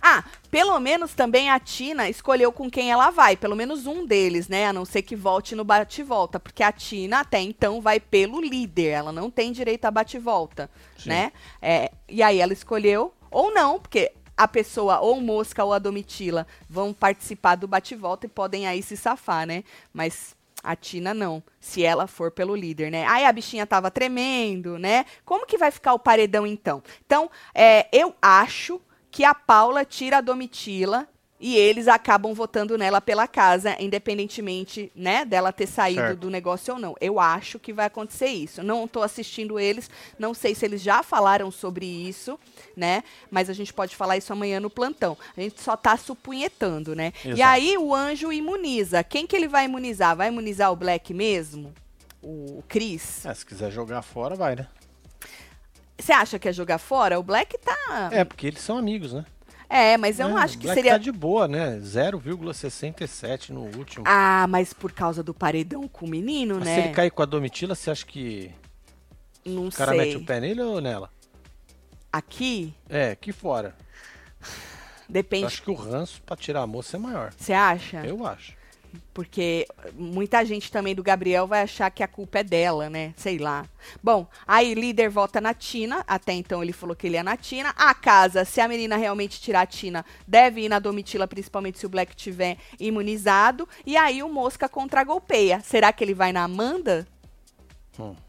Ah, 0.09 0.22
pelo 0.50 0.79
menos 0.79 1.14
também 1.14 1.50
a 1.50 1.59
Tina 1.59 2.09
escolheu 2.09 2.52
com 2.52 2.70
quem 2.70 2.92
ela 2.92 3.11
vai. 3.11 3.37
Pelo 3.37 3.57
menos 3.57 3.87
um 3.87 4.07
deles, 4.07 4.46
né? 4.46 4.66
A 4.66 4.72
não 4.72 4.85
ser 4.85 5.02
que 5.02 5.16
volte 5.16 5.57
no 5.57 5.64
bate-volta. 5.64 6.38
Porque 6.38 6.62
a 6.62 6.70
Tina 6.70 7.20
até 7.20 7.40
então 7.40 7.81
vai 7.81 7.98
pelo 7.98 8.40
líder. 8.40 8.90
Ela 8.90 9.11
não 9.11 9.31
tem 9.31 9.50
direito 9.50 9.85
a 9.85 9.90
bate-volta, 9.90 10.70
né? 11.05 11.33
É, 11.61 11.90
e 12.09 12.22
aí 12.22 12.38
ela 12.38 12.52
escolheu, 12.52 13.12
ou 13.37 13.53
não, 13.53 13.79
porque 13.79 14.12
a 14.35 14.49
pessoa, 14.49 14.99
ou 15.01 15.20
Mosca 15.20 15.62
ou 15.62 15.75
a 15.75 15.79
Domitila, 15.79 16.46
vão 16.70 16.94
participar 16.94 17.55
do 17.55 17.68
bate-volta 17.68 18.25
e 18.25 18.31
podem 18.31 18.66
aí 18.66 18.83
se 18.83 18.96
safar, 18.96 19.46
né? 19.46 19.62
Mas 19.92 20.35
a 20.64 20.75
Tina 20.75 21.12
não, 21.12 21.42
se 21.61 21.85
ela 21.85 22.07
for 22.07 22.31
pelo 22.31 22.57
líder, 22.57 22.90
né? 22.90 23.07
Aí 23.07 23.27
a 23.27 23.33
bichinha 23.33 23.66
tava 23.66 23.90
tremendo, 23.90 24.79
né? 24.79 25.05
Como 25.22 25.44
que 25.44 25.59
vai 25.59 25.70
ficar 25.70 25.92
o 25.92 25.99
paredão 25.99 26.46
então? 26.46 26.83
Então, 27.05 27.31
é, 27.55 27.87
eu 27.92 28.14
acho 28.22 28.81
que 29.11 29.22
a 29.22 29.35
Paula 29.35 29.85
tira 29.85 30.16
a 30.16 30.22
Domitila 30.22 31.07
e 31.38 31.57
eles 31.57 31.87
acabam 31.87 32.33
votando 32.33 32.79
nela 32.79 33.01
pela 33.01 33.29
casa, 33.29 33.77
independentemente, 33.79 34.90
né, 34.94 35.25
dela 35.25 35.53
ter 35.53 35.66
saído 35.66 36.01
Certo. 36.01 36.18
do 36.20 36.31
negócio 36.31 36.75
ou 36.75 36.81
não. 36.81 36.94
Eu 37.01 37.20
acho 37.20 37.59
que 37.59 37.72
vai 37.72 37.87
acontecer 37.87 38.29
isso. 38.29 38.62
Não 38.62 38.88
tô 38.88 39.03
assistindo 39.03 39.59
eles, 39.59 39.90
não 40.18 40.33
sei 40.33 40.55
se 40.55 40.64
eles 40.64 40.81
já 40.81 41.03
falaram 41.03 41.51
sobre 41.51 41.85
isso, 41.87 42.38
né? 42.77 43.05
Mas 43.31 43.51
a 43.51 43.53
gente 43.53 43.72
pode 43.72 43.94
falar 43.94 44.16
isso 44.16 44.33
amanhã 44.33 44.59
no 44.61 44.70
plantão. 44.70 45.16
A 45.37 45.40
gente 45.40 45.61
só 45.61 45.77
tá 45.77 45.96
supunhetando, 45.96 46.94
né? 46.96 47.12
E 47.25 47.29
Exato. 47.31 47.42
aí 47.51 47.77
o 47.77 47.94
anjo 47.94 48.33
imuniza. 48.33 49.05
Quem 49.05 49.27
que 49.27 49.37
ele 49.37 49.49
vai 49.49 49.66
imunizar? 49.66 50.16
Vai 50.16 50.29
imunizar 50.29 50.72
o 50.72 50.77
Black 50.77 51.12
mesmo? 51.12 51.72
O 52.22 52.62
Chris? 52.66 53.25
É, 53.27 53.35
se 53.35 53.44
quiser 53.44 53.70
jogar 53.70 54.03
fora, 54.03 54.35
vai, 54.35 54.57
né? 54.57 54.66
Você 55.99 56.12
acha 56.12 56.38
que 56.38 56.49
é 56.49 56.53
jogar 56.53 56.79
fora? 56.79 57.18
O 57.18 57.22
Black 57.22 57.57
tá. 57.59 58.11
É, 58.12 58.25
porque 58.25 58.46
eles 58.46 58.61
são 58.61 58.77
amigos, 58.77 59.12
né? 59.12 59.25
É, 59.68 59.96
mas 59.96 60.18
eu 60.20 60.26
É, 60.26 60.31
não 60.31 60.37
acho 60.37 60.55
o 60.57 60.59
que 60.59 60.64
Black 60.64 60.76
seria. 60.79 60.92
tá 60.92 60.98
de 60.98 61.11
boa, 61.12 61.48
né? 61.48 61.79
0,67 61.81 63.50
no 63.50 63.62
último. 63.76 64.05
Ah, 64.07 64.46
mas 64.48 64.72
por 64.72 64.92
causa 64.92 65.22
do 65.22 65.35
paredão 65.35 65.88
com 65.88 66.07
o 66.07 66.09
menino, 66.09 66.57
Mas 66.57 66.64
né? 66.64 66.74
se 66.74 66.81
ele 66.83 66.94
cair 66.94 67.11
com 67.11 67.22
a 67.22 67.26
Domitila, 67.26 67.74
você 67.74 67.90
acha 67.90 68.07
que 68.07 68.50
Não 69.44 69.66
o 69.68 69.72
cara 69.72 69.92
sei. 69.92 70.00
mete 70.00 70.16
o 70.16 70.24
pé 70.24 70.40
nele 70.40 70.62
ou 70.62 70.81
nela? 70.81 71.11
Aqui, 72.12 72.72
É, 72.88 73.11
aqui 73.11 73.33
fora. 73.33 73.74
Eu 74.40 74.48
depende. 75.09 75.46
acho 75.46 75.62
que 75.62 75.70
o 75.70 75.74
ranço 75.74 76.22
pra 76.22 76.37
tirar 76.37 76.62
a 76.62 76.66
moça 76.66 76.96
é 76.96 77.00
maior. 77.00 77.33
Você 77.37 77.52
acha? 77.52 78.05
Eu 78.07 78.26
acho. 78.26 78.56
Porque 79.13 79.67
muita 79.95 80.45
gente 80.45 80.71
também 80.71 80.95
do 80.95 81.03
Gabriel 81.03 81.47
vai 81.47 81.63
achar 81.63 81.91
que 81.91 82.03
a 82.03 82.09
culpa 82.09 82.39
é 82.39 82.45
dela, 82.45 82.91
né? 82.91 83.15
Sei 83.17 83.39
lá. 83.39 83.65
Bom, 84.03 84.27
aí 84.47 84.75
líder 84.75 85.09
vota 85.09 85.41
na 85.41 85.55
Tina. 85.55 86.05
Até 86.07 86.33
então 86.33 86.63
ele 86.63 86.73
falou 86.73 86.97
que 86.97 87.07
ele 87.07 87.17
é 87.17 87.23
na 87.23 87.37
Tina. 87.37 87.75
A 87.77 87.95
casa, 87.95 88.45
se 88.45 88.61
a 88.61 88.69
menina 88.69 88.97
realmente 88.97 89.41
tirar 89.41 89.63
a 89.63 89.67
Tina, 89.67 90.05
deve 90.27 90.63
ir 90.63 90.69
na 90.69 90.79
Domitila, 90.79 91.27
principalmente 91.27 91.79
se 91.79 91.87
o 91.87 91.89
Black 91.89 92.15
tiver 92.15 92.59
imunizado. 92.79 93.69
E 93.85 93.97
aí 93.97 94.23
o 94.23 94.29
Mosca 94.29 94.69
contra-golpeia. 94.69 95.61
Será 95.61 95.93
que 95.93 96.03
ele 96.03 96.15
vai 96.15 96.33
na 96.33 96.45
Amanda? 96.45 97.07
Hum. 97.99 98.26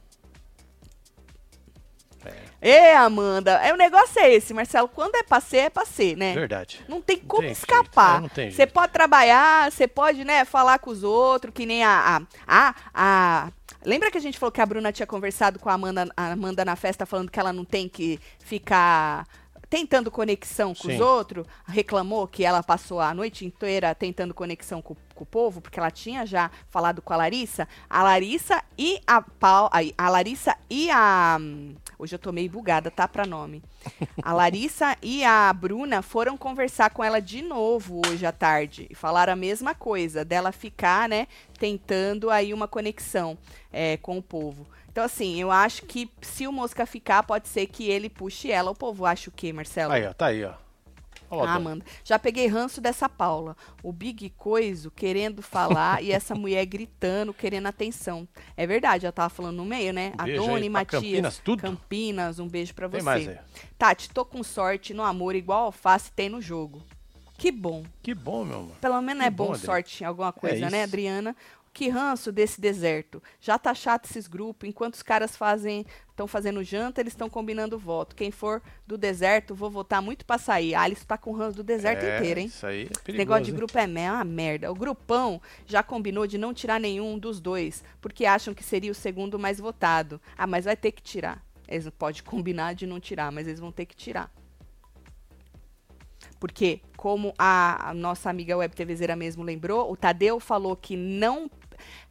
Ê, 2.62 2.94
Amanda, 2.94 3.52
é, 3.64 3.72
o 3.74 3.78
negócio 3.78 4.20
é 4.20 4.34
esse, 4.34 4.54
Marcelo. 4.54 4.88
Quando 4.88 5.16
é 5.16 5.24
pra 5.24 5.40
ser, 5.40 5.58
é 5.58 5.70
pra 5.70 5.86
ser, 5.86 6.18
né? 6.18 6.34
Verdade. 6.34 6.84
Não 6.88 7.02
tem 7.02 7.18
como 7.18 7.44
tem 7.44 7.52
escapar. 7.52 8.18
É, 8.18 8.22
não 8.22 8.30
tem 8.30 8.50
Você 8.50 8.58
jeito. 8.58 8.74
pode 8.74 8.92
trabalhar, 8.92 9.72
você 9.72 9.88
pode, 9.88 10.24
né, 10.24 10.44
falar 10.44 10.80
com 10.80 10.90
os 10.90 11.04
outros, 11.04 11.54
que 11.54 11.66
nem 11.66 11.84
a, 11.84 12.18
a, 12.48 12.68
a, 12.70 12.76
a- 12.94 13.52
Lembra 13.86 14.10
que 14.12 14.18
a 14.18 14.22
gente 14.22 14.40
falou 14.40 14.52
que 14.52 14.60
a 14.60 14.66
Bruna 14.66 14.92
tinha 14.92 15.06
conversado 15.08 15.60
com 15.60 15.70
a 15.70 15.74
Amanda, 15.74 16.10
a 16.18 16.32
Amanda 16.32 16.66
na 16.66 16.76
festa, 16.76 17.06
falando 17.06 17.30
que 17.32 17.40
ela 17.40 17.54
não 17.54 17.64
tem 17.64 17.88
que 17.88 18.20
ficar 18.40 19.26
tentando 19.70 20.10
conexão 20.10 20.74
com 20.74 20.88
os 20.88 20.96
Sim. 20.96 21.02
outros? 21.02 21.46
Reclamou 21.68 22.28
que 22.28 22.44
ela 22.44 22.64
passou 22.64 23.00
a 23.00 23.14
noite 23.14 23.46
inteira 23.46 23.94
tentando 23.94 24.34
conexão 24.34 24.82
com, 24.82 24.96
com 25.14 25.24
o 25.24 25.28
povo, 25.28 25.62
porque 25.62 25.80
ela 25.80 25.92
tinha 25.92 26.26
já 26.26 26.50
falado 26.70 27.02
com 27.02 27.14
a 27.14 27.18
Larissa. 27.18 27.68
A 27.90 28.02
Larissa 28.04 28.62
e 28.78 29.00
a 29.06 29.24
ai, 29.72 29.94
a 29.98 30.10
Larissa 30.10 30.58
e 30.70 30.90
a 30.90 31.38
Hoje 32.00 32.14
eu 32.14 32.20
tô 32.20 32.32
meio 32.32 32.50
bugada, 32.50 32.92
tá? 32.92 33.08
Pra 33.08 33.26
nome. 33.26 33.64
A 34.22 34.32
Larissa 34.32 34.96
e 35.02 35.24
a 35.24 35.52
Bruna 35.52 36.02
foram 36.02 36.38
conversar 36.38 36.92
com 36.92 37.04
ela 37.04 37.20
de 37.20 37.42
novo 37.42 38.02
hoje 38.08 38.26
à 38.26 38.32
tarde. 38.32 38.88
E 38.90 38.96
falaram 38.96 39.34
a 39.34 39.36
mesma 39.36 39.74
coisa, 39.74 40.24
dela 40.24 40.52
ficar, 40.52 41.10
né, 41.10 41.28
tentando 41.58 42.30
aí 42.30 42.54
uma 42.54 42.68
conexão 42.68 43.38
é, 43.74 43.98
com 43.98 44.18
o 44.18 44.22
povo. 44.22 44.68
Então, 44.92 45.04
assim, 45.04 45.40
eu 45.40 45.52
acho 45.52 45.84
que 45.84 46.10
se 46.22 46.48
o 46.48 46.52
Mosca 46.52 46.86
ficar, 46.86 47.24
pode 47.24 47.48
ser 47.48 47.68
que 47.68 47.88
ele 47.88 48.10
puxe 48.10 48.52
ela. 48.52 48.72
O 48.72 48.76
povo 48.76 49.06
acha 49.06 49.30
o 49.30 49.34
quê, 49.34 49.54
Marcelo? 49.54 49.94
Aí, 49.94 50.06
ó, 50.06 50.14
tá 50.14 50.28
aí, 50.28 50.44
ó. 50.44 50.54
Ah, 51.30 51.36
Dani. 51.46 51.58
Amanda. 51.58 51.86
Já 52.04 52.18
peguei 52.18 52.48
ranço 52.48 52.80
dessa 52.80 53.08
Paula. 53.10 53.56
O 53.84 53.92
Big 53.92 54.30
Coiso 54.38 54.92
querendo 54.92 55.42
falar 55.42 56.04
e 56.04 56.12
essa 56.12 56.34
mulher 56.36 56.66
gritando, 56.66 57.34
querendo 57.34 57.68
atenção. 57.68 58.28
É 58.56 58.66
verdade, 58.66 59.06
ela 59.06 59.12
tava 59.12 59.30
falando 59.30 59.58
no 59.58 59.66
meio, 59.66 59.92
né? 59.94 60.14
Um 60.18 60.22
a 60.22 60.26
Dona 60.26 60.66
e 60.66 60.70
Matias. 60.70 61.02
Campinas, 61.02 61.38
tudo? 61.44 61.62
Campinas, 61.62 62.40
um 62.40 62.48
beijo 62.48 62.74
pra 62.74 62.88
Tem 62.90 63.00
você. 63.00 63.06
mais 63.06 63.28
aí. 63.28 63.38
Tati, 63.78 64.10
tô 64.10 64.24
com 64.26 64.42
sorte 64.44 64.94
no 64.94 65.04
amor 65.04 65.36
igual 65.36 65.66
alface 65.66 66.12
tem 66.12 66.30
no 66.30 66.42
jogo. 66.42 66.82
Que 67.38 67.52
bom. 67.52 67.84
Que 68.02 68.16
bom, 68.16 68.44
meu 68.44 68.58
amor. 68.60 68.76
Pelo 68.82 69.02
menos 69.02 69.22
Que 69.22 69.28
é 69.28 69.32
bom, 69.32 69.48
bom, 69.48 69.56
sorte 69.56 70.04
em 70.04 70.08
alguma 70.08 70.32
coisa, 70.34 70.70
né, 70.70 70.80
isso. 70.80 70.88
Adriana? 70.88 71.36
Que 71.78 71.90
ranço 71.90 72.32
desse 72.32 72.60
deserto. 72.60 73.22
Já 73.40 73.60
tá 73.60 73.72
chato 73.72 74.06
esses 74.06 74.26
grupos. 74.26 74.68
Enquanto 74.68 74.96
os 74.96 75.04
caras 75.04 75.38
fazem, 75.38 75.86
estão 76.10 76.26
fazendo 76.26 76.64
janta, 76.64 77.00
eles 77.02 77.14
estão 77.14 77.30
combinando 77.30 77.78
voto. 77.78 78.16
Quem 78.16 78.32
for 78.32 78.64
do 78.88 78.98
deserto, 78.98 79.54
vou 79.54 79.70
votar 79.70 80.02
muito 80.02 80.26
pra 80.26 80.40
sair. 80.40 80.74
A 80.74 80.82
Alice 80.82 81.06
tá 81.06 81.20
com 81.20 81.32
ranço 81.34 81.58
do 81.58 81.64
deserto 81.64 82.04
É, 82.04 82.18
inteiro, 82.18 82.40
hein? 82.40 82.48
Isso 82.48 82.66
aí 82.66 82.86
é 82.86 82.88
perigoso. 82.88 83.18
negócio 83.20 83.44
de 83.44 83.52
hein? 83.52 83.58
grupo 83.58 83.78
é 83.78 83.84
é 83.84 84.12
uma 84.12 84.24
merda. 84.24 84.72
O 84.72 84.74
grupão 84.74 85.40
já 85.68 85.84
combinou 85.84 86.26
de 86.26 86.40
não 86.40 86.52
tirar 86.52 86.80
nenhum 86.80 87.20
dos 87.20 87.40
dois, 87.40 87.84
porque 88.02 88.26
acham 88.26 88.56
que 88.56 88.64
seria 88.64 88.92
o 88.92 88.96
segundo 88.96 89.38
mais 89.38 89.60
votado. 89.60 90.20
Ah, 90.36 90.48
mas 90.48 90.66
vai 90.66 90.76
ter 90.76 90.92
que 90.92 91.04
tirar. 91.04 91.46
Eles 91.68 91.86
não 91.86 91.92
podem 91.92 92.24
combinar 92.26 92.74
de 92.74 92.88
não 92.88 93.00
tirar, 93.00 93.32
mas 93.32 93.46
eles 93.46 93.60
vão 93.60 93.72
ter 93.72 93.86
que 93.86 93.96
tirar. 93.96 94.32
Porque, 96.40 96.82
como 96.96 97.34
a, 97.38 97.90
a 97.90 97.94
nossa 97.94 98.30
amiga 98.30 98.58
Web 98.58 98.76
TVzeira 98.76 99.16
mesmo 99.16 99.44
lembrou, 99.44 99.92
o 99.92 99.96
Tadeu 99.96 100.40
falou 100.40 100.76
que 100.76 100.96
não, 100.96 101.50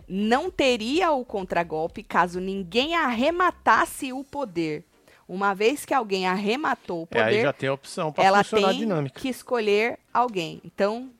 não 0.08 0.50
teria 0.50 1.10
o 1.10 1.24
contragolpe 1.24 2.02
caso 2.02 2.40
ninguém 2.40 2.94
arrematasse 2.94 4.12
o 4.12 4.22
poder. 4.22 4.84
Uma 5.28 5.54
vez 5.54 5.84
que 5.84 5.92
alguém 5.92 6.26
arrematou 6.26 7.02
o 7.02 7.08
É, 7.10 7.20
aí 7.20 7.24
poder, 7.24 7.42
já 7.42 7.52
tem 7.52 7.68
a 7.68 7.72
opção 7.72 8.12
pra 8.12 8.22
ela 8.22 8.44
funcionar 8.44 8.68
a 8.68 8.70
tem 8.70 8.78
dinâmica. 8.78 9.20
que 9.20 9.28
escolher 9.28 9.98
alguém. 10.14 10.60
Então, 10.64 11.10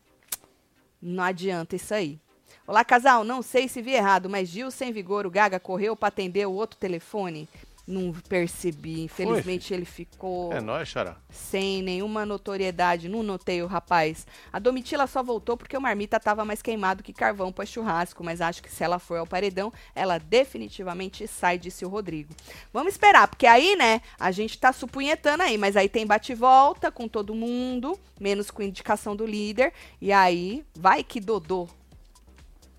não 1.02 1.24
adianta 1.24 1.74
isso 1.74 1.92
aí. 1.92 2.18
Olá, 2.66 2.84
casal. 2.84 3.24
Não 3.24 3.42
sei 3.42 3.68
se 3.68 3.82
vi 3.82 3.92
errado, 3.92 4.30
mas 4.30 4.48
Gil 4.48 4.70
sem 4.70 4.92
vigor, 4.92 5.26
o 5.26 5.30
Gaga 5.30 5.58
correu 5.58 5.96
para 5.96 6.08
atender 6.08 6.46
o 6.46 6.52
outro 6.52 6.78
telefone? 6.78 7.48
Não 7.86 8.12
percebi. 8.28 9.02
Infelizmente, 9.02 9.72
ele 9.72 9.84
ficou 9.84 10.52
É 10.52 10.60
nóis, 10.60 10.88
Xará. 10.88 11.16
sem 11.30 11.82
nenhuma 11.82 12.26
notoriedade. 12.26 13.08
Não 13.08 13.22
notei 13.22 13.62
o 13.62 13.66
rapaz. 13.66 14.26
A 14.52 14.58
Domitila 14.58 15.06
só 15.06 15.22
voltou 15.22 15.56
porque 15.56 15.76
o 15.76 15.80
marmita 15.80 16.18
tava 16.18 16.44
mais 16.44 16.60
queimado 16.60 17.02
que 17.02 17.12
carvão 17.12 17.52
para 17.52 17.64
churrasco, 17.64 18.24
mas 18.24 18.40
acho 18.40 18.62
que 18.62 18.70
se 18.72 18.82
ela 18.82 18.98
for 18.98 19.18
ao 19.18 19.26
paredão, 19.26 19.72
ela 19.94 20.18
definitivamente 20.18 21.28
sai, 21.28 21.58
disse 21.58 21.84
o 21.84 21.88
Rodrigo. 21.88 22.34
Vamos 22.72 22.94
esperar, 22.94 23.28
porque 23.28 23.46
aí, 23.46 23.76
né, 23.76 24.00
a 24.18 24.30
gente 24.32 24.58
tá 24.58 24.72
supunhetando 24.72 25.44
aí, 25.44 25.56
mas 25.56 25.76
aí 25.76 25.88
tem 25.88 26.06
bate-volta 26.06 26.90
com 26.90 27.06
todo 27.06 27.34
mundo, 27.34 27.98
menos 28.18 28.50
com 28.50 28.62
indicação 28.62 29.14
do 29.14 29.24
líder, 29.24 29.72
e 30.00 30.12
aí 30.12 30.64
vai 30.74 31.04
que 31.04 31.20
dodô. 31.20 31.68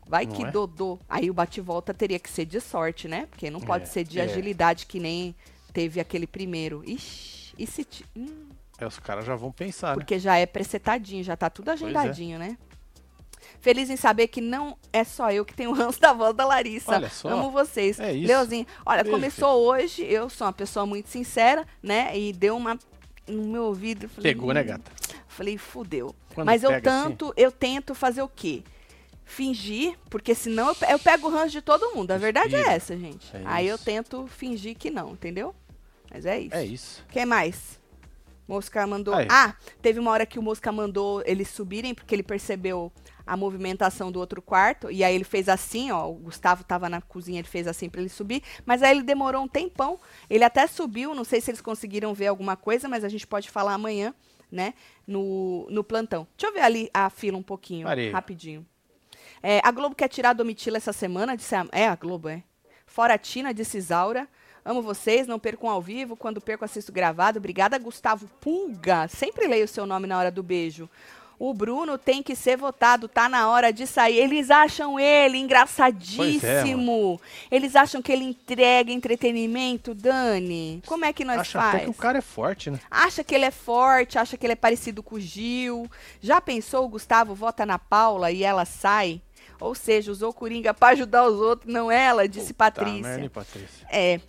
Vai 0.08 0.26
Não 0.26 0.32
que 0.34 0.44
é? 0.44 0.52
dodô. 0.52 1.00
Aí 1.10 1.30
o 1.30 1.34
bate-volta 1.34 1.94
teria 1.94 2.18
que 2.20 2.30
ser 2.30 2.46
de 2.46 2.62
sorte, 2.62 3.08
né? 3.08 3.28
Porque 3.30 3.50
não 3.50 3.60
pode 3.60 3.84
É, 3.84 3.88
ser 3.88 4.04
de 4.04 4.20
é. 4.20 4.24
agilidade 4.24 4.86
que 4.86 5.00
nem 5.00 5.36
teve 5.74 6.00
aquele 6.00 6.26
primeiro. 6.26 6.82
Ixi, 6.86 7.54
e 7.58 7.68
se. 7.68 7.84
ti- 7.84 8.06
hum, 8.16 8.48
É, 8.80 8.86
os 8.86 9.00
caras 9.00 9.26
já 9.26 9.36
vão 9.36 9.52
pensar, 9.52 9.90
né? 9.90 9.94
porque 9.96 10.18
já 10.20 10.38
é 10.38 10.46
presetadinho, 10.46 11.24
já 11.24 11.36
tá 11.36 11.50
tudo 11.50 11.70
agendadinho, 11.70 12.38
né? 12.40 12.58
Feliz 13.60 13.90
em 13.90 13.96
saber 13.98 14.28
que 14.28 14.40
não 14.40 14.78
é 14.94 15.04
só 15.04 15.32
eu 15.32 15.44
que 15.44 15.54
tenho 15.54 15.72
o 15.72 15.74
ranço 15.76 16.00
da 16.00 16.14
voz 16.14 16.36
da 16.36 16.46
Larissa. 16.46 16.92
Olha 16.96 17.10
só. 17.10 17.30
Amo 17.30 17.50
vocês. 17.52 18.00
É 18.00 18.14
isso. 18.14 18.28
Leozinho, 18.28 18.66
olha, 18.86 19.04
Beijo, 19.04 19.18
começou 19.18 19.64
hoje, 19.68 20.04
eu 20.04 20.30
sou 20.30 20.46
uma 20.48 20.54
pessoa 20.54 20.86
muito 20.86 21.10
sincera, 21.10 21.66
né? 21.82 22.18
E 22.18 22.32
deu 22.34 22.56
uma 22.56 22.78
no 23.28 23.44
meu 23.48 23.64
ouvido. 23.64 24.08
Falei, 24.08 24.34
Pegou, 24.34 24.54
né, 24.54 24.62
"Hum", 24.62 24.66
gata? 24.68 24.92
Falei, 25.28 25.58
fudeu. 25.58 26.16
Quando 26.34 26.46
Mas 26.46 26.64
eu 26.64 26.70
assim? 26.72 26.82
tanto, 26.82 27.34
eu 27.36 27.52
tento 27.52 27.94
fazer 27.96 28.22
o 28.22 28.30
quê? 28.30 28.64
Fingir, 29.30 29.98
porque 30.10 30.34
senão 30.34 30.70
eu, 30.70 30.76
pe- 30.76 30.86
eu 30.90 30.98
pego 30.98 31.28
o 31.28 31.30
ranço 31.30 31.52
de 31.52 31.62
todo 31.62 31.94
mundo. 31.94 32.12
A 32.12 32.18
verdade 32.18 32.56
é 32.56 32.62
essa, 32.62 32.96
gente. 32.98 33.36
É 33.36 33.42
Aí 33.46 33.68
eu 33.68 33.78
tento 33.78 34.26
fingir 34.26 34.76
que 34.78 34.90
não, 34.90 35.12
entendeu? 35.12 35.54
Mas 36.10 36.26
é 36.26 36.40
isso. 36.40 36.56
É 36.56 36.66
isso. 36.66 37.06
Quem 37.12 37.26
mais? 37.26 37.78
Mosca 38.48 38.88
mandou. 38.88 39.14
Aí. 39.14 39.28
Ah, 39.30 39.54
teve 39.82 40.00
uma 40.00 40.12
hora 40.12 40.26
que 40.26 40.40
o 40.40 40.42
Mosca 40.42 40.72
mandou 40.72 41.22
eles 41.26 41.50
subirem, 41.50 41.94
porque 41.94 42.16
ele 42.16 42.24
percebeu 42.24 42.90
a 43.26 43.36
movimentação 43.36 44.10
do 44.10 44.20
outro 44.22 44.42
quarto. 44.42 44.90
E 44.90 45.04
aí 45.04 45.14
ele 45.14 45.26
fez 45.26 45.50
assim, 45.50 45.92
ó. 45.92 46.10
O 46.10 46.14
Gustavo 46.14 46.64
tava 46.64 46.88
na 46.88 47.02
cozinha, 47.02 47.40
ele 47.40 47.48
fez 47.50 47.68
assim 47.68 47.90
pra 47.90 48.00
ele 48.00 48.10
subir. 48.10 48.42
Mas 48.66 48.82
aí 48.82 48.92
ele 48.92 49.04
demorou 49.04 49.44
um 49.44 49.48
tempão. 49.50 50.00
Ele 50.30 50.46
até 50.46 50.66
subiu, 50.68 51.14
não 51.14 51.26
sei 51.26 51.42
se 51.42 51.52
eles 51.52 51.60
conseguiram 51.60 52.14
ver 52.14 52.28
alguma 52.28 52.56
coisa, 52.56 52.88
mas 52.88 53.04
a 53.04 53.10
gente 53.10 53.28
pode 53.28 53.50
falar 53.50 53.74
amanhã, 53.74 54.14
né? 54.50 54.74
No, 55.06 55.68
no 55.70 55.84
plantão. 55.84 56.26
Deixa 56.38 56.50
eu 56.50 56.54
ver 56.58 56.62
ali 56.66 56.90
a 56.94 57.10
fila 57.10 57.38
um 57.38 57.44
pouquinho, 57.44 57.86
Parei. 57.86 58.10
rapidinho. 58.12 58.66
É, 59.42 59.62
a 59.64 59.72
Globo 59.72 59.96
quer 59.96 60.08
tirar 60.08 60.32
a 60.32 60.34
Domitila 60.34 60.78
essa 60.78 60.94
semana, 60.94 61.38
disse 61.38 61.56
a, 61.56 61.66
é 61.72 61.88
a 61.88 61.96
Globo, 61.96 62.30
é. 62.30 62.44
Fora 62.86 63.14
a 63.14 63.18
Tina, 63.18 63.54
disse 63.54 63.78
Isaura. 63.78 64.28
Amo 64.66 64.82
vocês, 64.82 65.28
não 65.28 65.40
percam 65.40 65.70
ao 65.70 65.82
vivo. 65.82 66.18
Quando 66.18 66.42
perco, 66.42 66.66
assisto 66.66 66.92
gravado. 66.92 67.38
Obrigada, 67.40 67.78
Gustavo 67.80 68.28
Pulga. 68.42 69.08
Sempre 69.08 69.48
leio 69.48 69.64
o 69.64 69.68
seu 69.68 69.86
nome 69.86 70.08
na 70.08 70.18
hora 70.18 70.30
do 70.30 70.44
beijo. 70.44 70.90
O 71.40 71.54
Bruno 71.54 71.98
tem 72.00 72.24
que 72.24 72.36
ser 72.36 72.58
votado, 72.58 73.08
tá 73.08 73.30
na 73.30 73.48
hora 73.50 73.72
de 73.72 73.86
sair. 73.86 74.18
Eles 74.18 74.50
acham 74.50 75.00
ele 75.00 75.38
engraçadíssimo. 75.38 77.22
Eles 77.52 77.76
acham 77.76 78.02
que 78.02 78.12
ele 78.12 78.26
entrega 78.26 78.92
entretenimento, 78.92 79.94
Dani. 79.94 80.82
Como 80.86 81.06
é 81.06 81.14
que 81.14 81.24
nós 81.24 81.40
Acha 81.40 81.60
faz? 81.60 81.76
até 81.76 81.84
que 81.84 81.90
o 81.92 81.94
cara 81.94 82.18
é 82.18 82.22
forte, 82.22 82.72
né? 82.72 82.80
Acha 82.90 83.24
que 83.24 83.36
ele 83.36 83.46
é 83.46 83.52
forte, 83.52 84.18
acha 84.18 84.36
que 84.36 84.46
ele 84.46 84.54
é 84.54 84.58
parecido 84.58 85.04
com 85.04 85.16
o 85.16 85.20
Gil. 85.20 85.90
Já 86.20 86.42
pensou 86.42 86.86
o 86.86 86.90
Gustavo 86.90 87.36
vota 87.36 87.66
na 87.66 87.78
Paula 87.78 88.32
e 88.32 88.44
ela 88.44 88.66
sai? 88.66 89.22
Ou 89.60 89.74
seja, 89.76 90.12
usou 90.12 90.34
Coringa 90.34 90.74
pra 90.74 90.90
ajudar 90.90 91.26
os 91.28 91.40
outros, 91.40 91.72
não 91.72 91.92
ela, 91.92 92.28
disse 92.28 92.54
Tá, 92.54 92.72
Patrícia. 92.72 93.02
merda, 93.02 93.30
Patrícia. 93.30 93.88
É, 93.90 94.20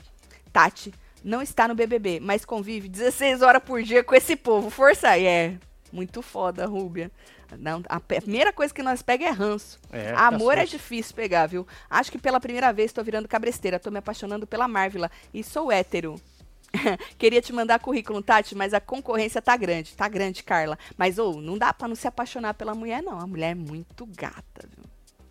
Tati, 0.52 0.92
não 1.22 1.42
está 1.42 1.68
no 1.68 1.74
BBB, 1.74 2.20
mas 2.20 2.44
convive 2.44 2.88
16 2.88 3.42
horas 3.42 3.62
por 3.62 3.82
dia 3.82 4.02
com 4.02 4.14
esse 4.14 4.36
povo. 4.36 4.70
Força 4.70 5.10
aí, 5.10 5.26
é. 5.26 5.54
Muito 5.92 6.22
foda, 6.22 6.66
Rúbia. 6.66 7.10
Não, 7.58 7.82
a 7.88 7.98
primeira 7.98 8.52
coisa 8.52 8.74
que 8.74 8.82
nós 8.82 9.00
pega 9.00 9.24
é 9.24 9.30
ranço. 9.30 9.78
É, 9.90 10.12
Amor 10.14 10.58
é 10.58 10.66
difícil 10.66 11.14
pegar, 11.14 11.46
viu? 11.46 11.66
Acho 11.88 12.12
que 12.12 12.18
pela 12.18 12.38
primeira 12.38 12.72
vez 12.72 12.92
tô 12.92 13.02
virando 13.02 13.26
cabresteira, 13.26 13.78
tô 13.78 13.90
me 13.90 13.98
apaixonando 13.98 14.46
pela 14.46 14.68
Marvila 14.68 15.10
e 15.32 15.42
sou 15.42 15.72
hétero. 15.72 16.20
Queria 17.16 17.40
te 17.40 17.50
mandar 17.52 17.78
currículo, 17.78 18.22
Tati, 18.22 18.54
mas 18.54 18.74
a 18.74 18.80
concorrência 18.80 19.40
tá 19.40 19.56
grande. 19.56 19.96
Tá 19.96 20.06
grande, 20.08 20.42
Carla. 20.42 20.78
Mas, 20.98 21.18
ô, 21.18 21.40
não 21.40 21.56
dá 21.56 21.72
pra 21.72 21.88
não 21.88 21.94
se 21.94 22.06
apaixonar 22.06 22.52
pela 22.52 22.74
mulher, 22.74 23.02
não. 23.02 23.18
A 23.18 23.26
mulher 23.26 23.52
é 23.52 23.54
muito 23.54 24.04
gata, 24.06 24.68
viu? 24.76 24.84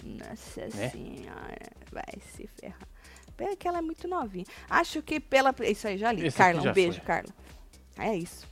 Nossa 0.04 0.62
É? 0.62 0.90
senhora. 0.90 1.72
Vai 1.92 2.22
se 2.36 2.48
ferrar. 2.60 2.88
Pena 3.36 3.56
que 3.56 3.68
ela 3.68 3.78
é 3.78 3.82
muito 3.82 4.08
novinha. 4.08 4.46
Acho 4.70 5.02
que 5.02 5.20
pela. 5.20 5.54
Isso 5.62 5.88
aí, 5.88 5.98
já 5.98 6.12
li. 6.12 6.26
Esse 6.26 6.38
Carla, 6.38 6.54
aqui 6.54 6.60
um 6.62 6.64
já 6.64 6.74
beijo, 6.74 6.98
foi. 6.98 7.06
Carla. 7.06 7.30
É 7.98 8.16
isso. 8.16 8.48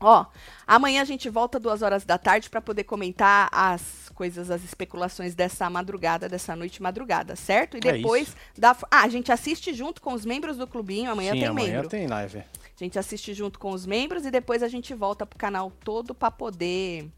Ó, 0.00 0.26
amanhã 0.66 1.02
a 1.02 1.04
gente 1.04 1.28
volta 1.28 1.58
duas 1.58 1.82
horas 1.82 2.04
da 2.04 2.16
tarde 2.18 2.48
pra 2.50 2.60
poder 2.60 2.84
comentar 2.84 3.48
as 3.50 4.10
coisas, 4.14 4.50
as 4.50 4.62
especulações 4.62 5.34
dessa 5.34 5.68
madrugada, 5.70 6.28
dessa 6.28 6.54
noite 6.54 6.80
madrugada, 6.82 7.34
certo? 7.34 7.76
E 7.76 7.78
É 7.88 7.92
depois 7.92 8.28
isso. 8.28 8.36
da. 8.56 8.76
Ah, 8.90 9.02
a 9.02 9.08
gente 9.08 9.32
assiste 9.32 9.72
junto 9.72 10.00
com 10.02 10.12
os 10.12 10.24
membros 10.24 10.56
do 10.56 10.66
clubinho. 10.66 11.10
Amanhã 11.10 11.32
Sim, 11.32 11.38
tem 11.40 11.48
amanhã 11.48 11.72
membro. 11.74 11.88
tem 11.88 12.06
live. 12.06 12.38
é. 12.38 12.40
A 12.40 12.84
gente 12.84 12.96
assiste 12.98 13.34
junto 13.34 13.58
com 13.58 13.70
os 13.72 13.84
membros 13.86 14.24
e 14.24 14.30
depois 14.30 14.62
a 14.62 14.68
gente 14.68 14.94
volta 14.94 15.26
pro 15.26 15.36
canal 15.38 15.70
todo 15.82 16.14
pra 16.14 16.30
poder 16.30 17.08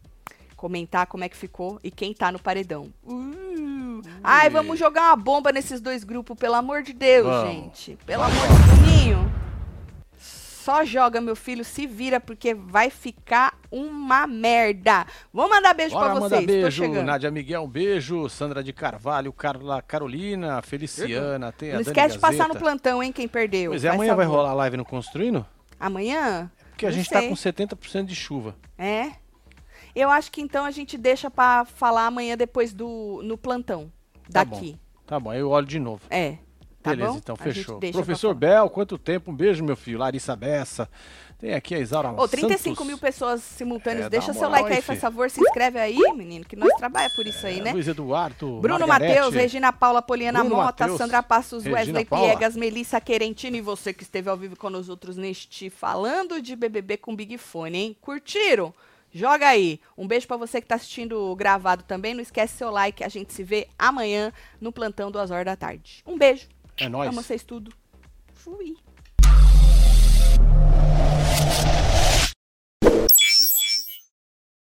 comentar 0.61 1.07
como 1.07 1.25
é 1.25 1.29
que 1.31 1.37
ficou 1.39 1.81
e 1.83 1.91
quem 1.91 2.13
tá 2.13 2.31
no 2.31 2.39
paredão. 2.39 2.93
Uh. 3.03 4.03
Ai, 4.23 4.51
vamos 4.51 4.79
jogar 4.79 5.09
uma 5.09 5.17
bomba 5.17 5.51
nesses 5.53 5.81
dois 5.81 6.05
grupos, 6.05 6.37
pelo 6.37 6.55
amor 6.55 6.83
de 6.83 6.93
Deus, 6.93 7.27
Vamos. 7.27 7.51
gente. 7.51 7.99
Pelo 8.05 8.25
amor 8.25 8.37
de 8.37 8.77
Juninho. 8.77 9.33
Só 10.19 10.85
joga, 10.85 11.19
meu 11.19 11.35
filho, 11.35 11.65
se 11.65 11.87
vira, 11.87 12.21
porque 12.21 12.53
vai 12.53 12.91
ficar 12.91 13.59
uma 13.73 14.27
merda. 14.27 15.07
Vou 15.33 15.49
mandar 15.49 15.73
beijo 15.73 15.95
Bora 15.95 16.11
pra 16.11 16.21
mandar 16.21 16.37
vocês. 16.37 16.47
Beijo. 16.47 17.03
Nádia 17.03 17.31
Miguel, 17.31 17.63
um 17.63 17.69
beijo. 17.69 18.29
Sandra 18.29 18.63
de 18.63 18.71
Carvalho, 18.71 19.33
Carla 19.33 19.81
Carolina, 19.81 20.61
Feliciana, 20.61 21.51
tem 21.53 21.71
a 21.71 21.77
Não 21.77 21.83
Dani 21.83 21.89
esquece 21.91 22.15
de 22.17 22.21
passar 22.21 22.49
no 22.49 22.49
Gazeta. 22.49 22.61
plantão, 22.61 23.03
hein, 23.03 23.11
quem 23.13 23.27
perdeu. 23.27 23.71
Pois 23.71 23.83
é, 23.83 23.89
amanhã 23.89 24.15
vai 24.15 24.27
rolar 24.27 24.53
live 24.53 24.77
no 24.77 24.85
Construindo? 24.85 25.47
Amanhã? 25.79 26.51
Porque 26.69 26.85
a 26.85 26.91
Não 26.91 26.97
gente 26.97 27.09
sei. 27.09 27.23
tá 27.23 27.29
com 27.29 27.35
70% 27.35 28.05
de 28.05 28.15
chuva. 28.15 28.55
É. 28.77 29.13
Eu 29.95 30.11
acho 30.11 30.31
que 30.31 30.41
então 30.41 30.65
a 30.65 30.71
gente 30.71 30.97
deixa 30.97 31.31
pra 31.31 31.65
falar 31.65 32.07
amanhã 32.07 32.37
depois 32.37 32.73
do 32.73 33.21
no 33.25 33.37
plantão 33.37 33.91
Tá 34.31 34.45
daqui. 34.45 34.77
Tá 35.07 35.19
bom, 35.19 35.31
aí 35.31 35.41
eu 35.41 35.51
olho 35.51 35.67
de 35.67 35.79
novo. 35.81 36.03
É. 36.09 36.37
Tá 36.83 36.91
Beleza, 36.91 37.13
bom? 37.13 37.19
então, 37.19 37.37
fechou. 37.37 37.79
Professor 37.93 38.35
Bel, 38.35 38.71
quanto 38.71 38.97
tempo? 38.97 39.31
Um 39.31 39.35
beijo, 39.35 39.63
meu 39.63 39.77
filho. 39.77 39.99
Larissa 39.99 40.35
Bessa. 40.35 40.89
Tem 41.39 41.55
aqui 41.55 41.75
a 41.75 41.79
Isaura 41.79 42.11
Ô, 42.11 42.29
35 42.29 42.75
Santos. 42.75 42.87
mil 42.87 42.99
pessoas 42.99 43.43
simultâneas. 43.43 44.07
É, 44.07 44.09
Deixa 44.11 44.33
seu 44.33 44.49
like 44.49 44.69
aí, 44.69 44.77
aí, 44.77 44.83
faz 44.83 45.01
favor. 45.01 45.29
Se 45.31 45.41
inscreve 45.41 45.79
aí, 45.79 45.99
menino, 46.15 46.45
que 46.45 46.55
nós 46.57 46.73
trabalhamos 46.75 47.15
por 47.17 47.27
isso 47.27 47.47
aí, 47.47 47.61
né? 47.61 47.73
Luiz 47.73 47.89
Eduardo. 47.89 48.61
Bruno. 48.61 48.87
Matheus, 48.87 49.35
Regina 49.35 49.73
Paula, 49.73 50.01
Poliana 50.01 50.41
Bruno 50.41 50.57
Mota, 50.57 50.85
Mateus, 50.85 50.99
Sandra 50.99 51.23
Passos, 51.23 51.65
Regina 51.65 51.79
Wesley 51.79 52.05
Paula. 52.05 52.29
Piegas, 52.29 52.57
Melissa 52.57 53.01
Querentino 53.01 53.57
e 53.57 53.61
você 53.61 53.93
que 53.93 54.03
esteve 54.03 54.29
ao 54.31 54.37
vivo 54.37 54.57
com 54.57 54.69
nós 54.71 54.89
outros 54.89 55.17
neste 55.17 55.69
Falando 55.71 56.41
de 56.41 56.55
BBB 56.57 56.97
com 56.99 57.15
Big 57.17 57.37
Fone, 57.39 57.79
hein? 57.79 57.97
Curtiram? 58.01 58.73
Joga 59.13 59.49
aí. 59.49 59.81
Um 59.97 60.07
beijo 60.07 60.27
pra 60.27 60.37
você 60.37 60.61
que 60.61 60.67
tá 60.67 60.77
assistindo 60.77 61.35
gravado 61.37 61.83
também. 61.83 62.15
Não 62.15 62.23
esquece 62.23 62.57
seu 62.57 62.71
like. 62.71 63.03
A 63.03 63.09
gente 63.09 63.33
se 63.33 63.43
vê 63.43 63.69
amanhã 63.79 64.33
no 64.61 64.73
plantão, 64.73 65.11
duas 65.11 65.31
horas 65.31 65.45
da 65.45 65.57
tarde. 65.57 66.03
Um 66.07 66.17
beijo. 66.17 66.49
É 66.77 66.89
nóis. 66.89 67.09
Amo 67.09 67.23
vocês 67.23 67.43
tudo. 67.43 67.73
Fui. 68.33 68.77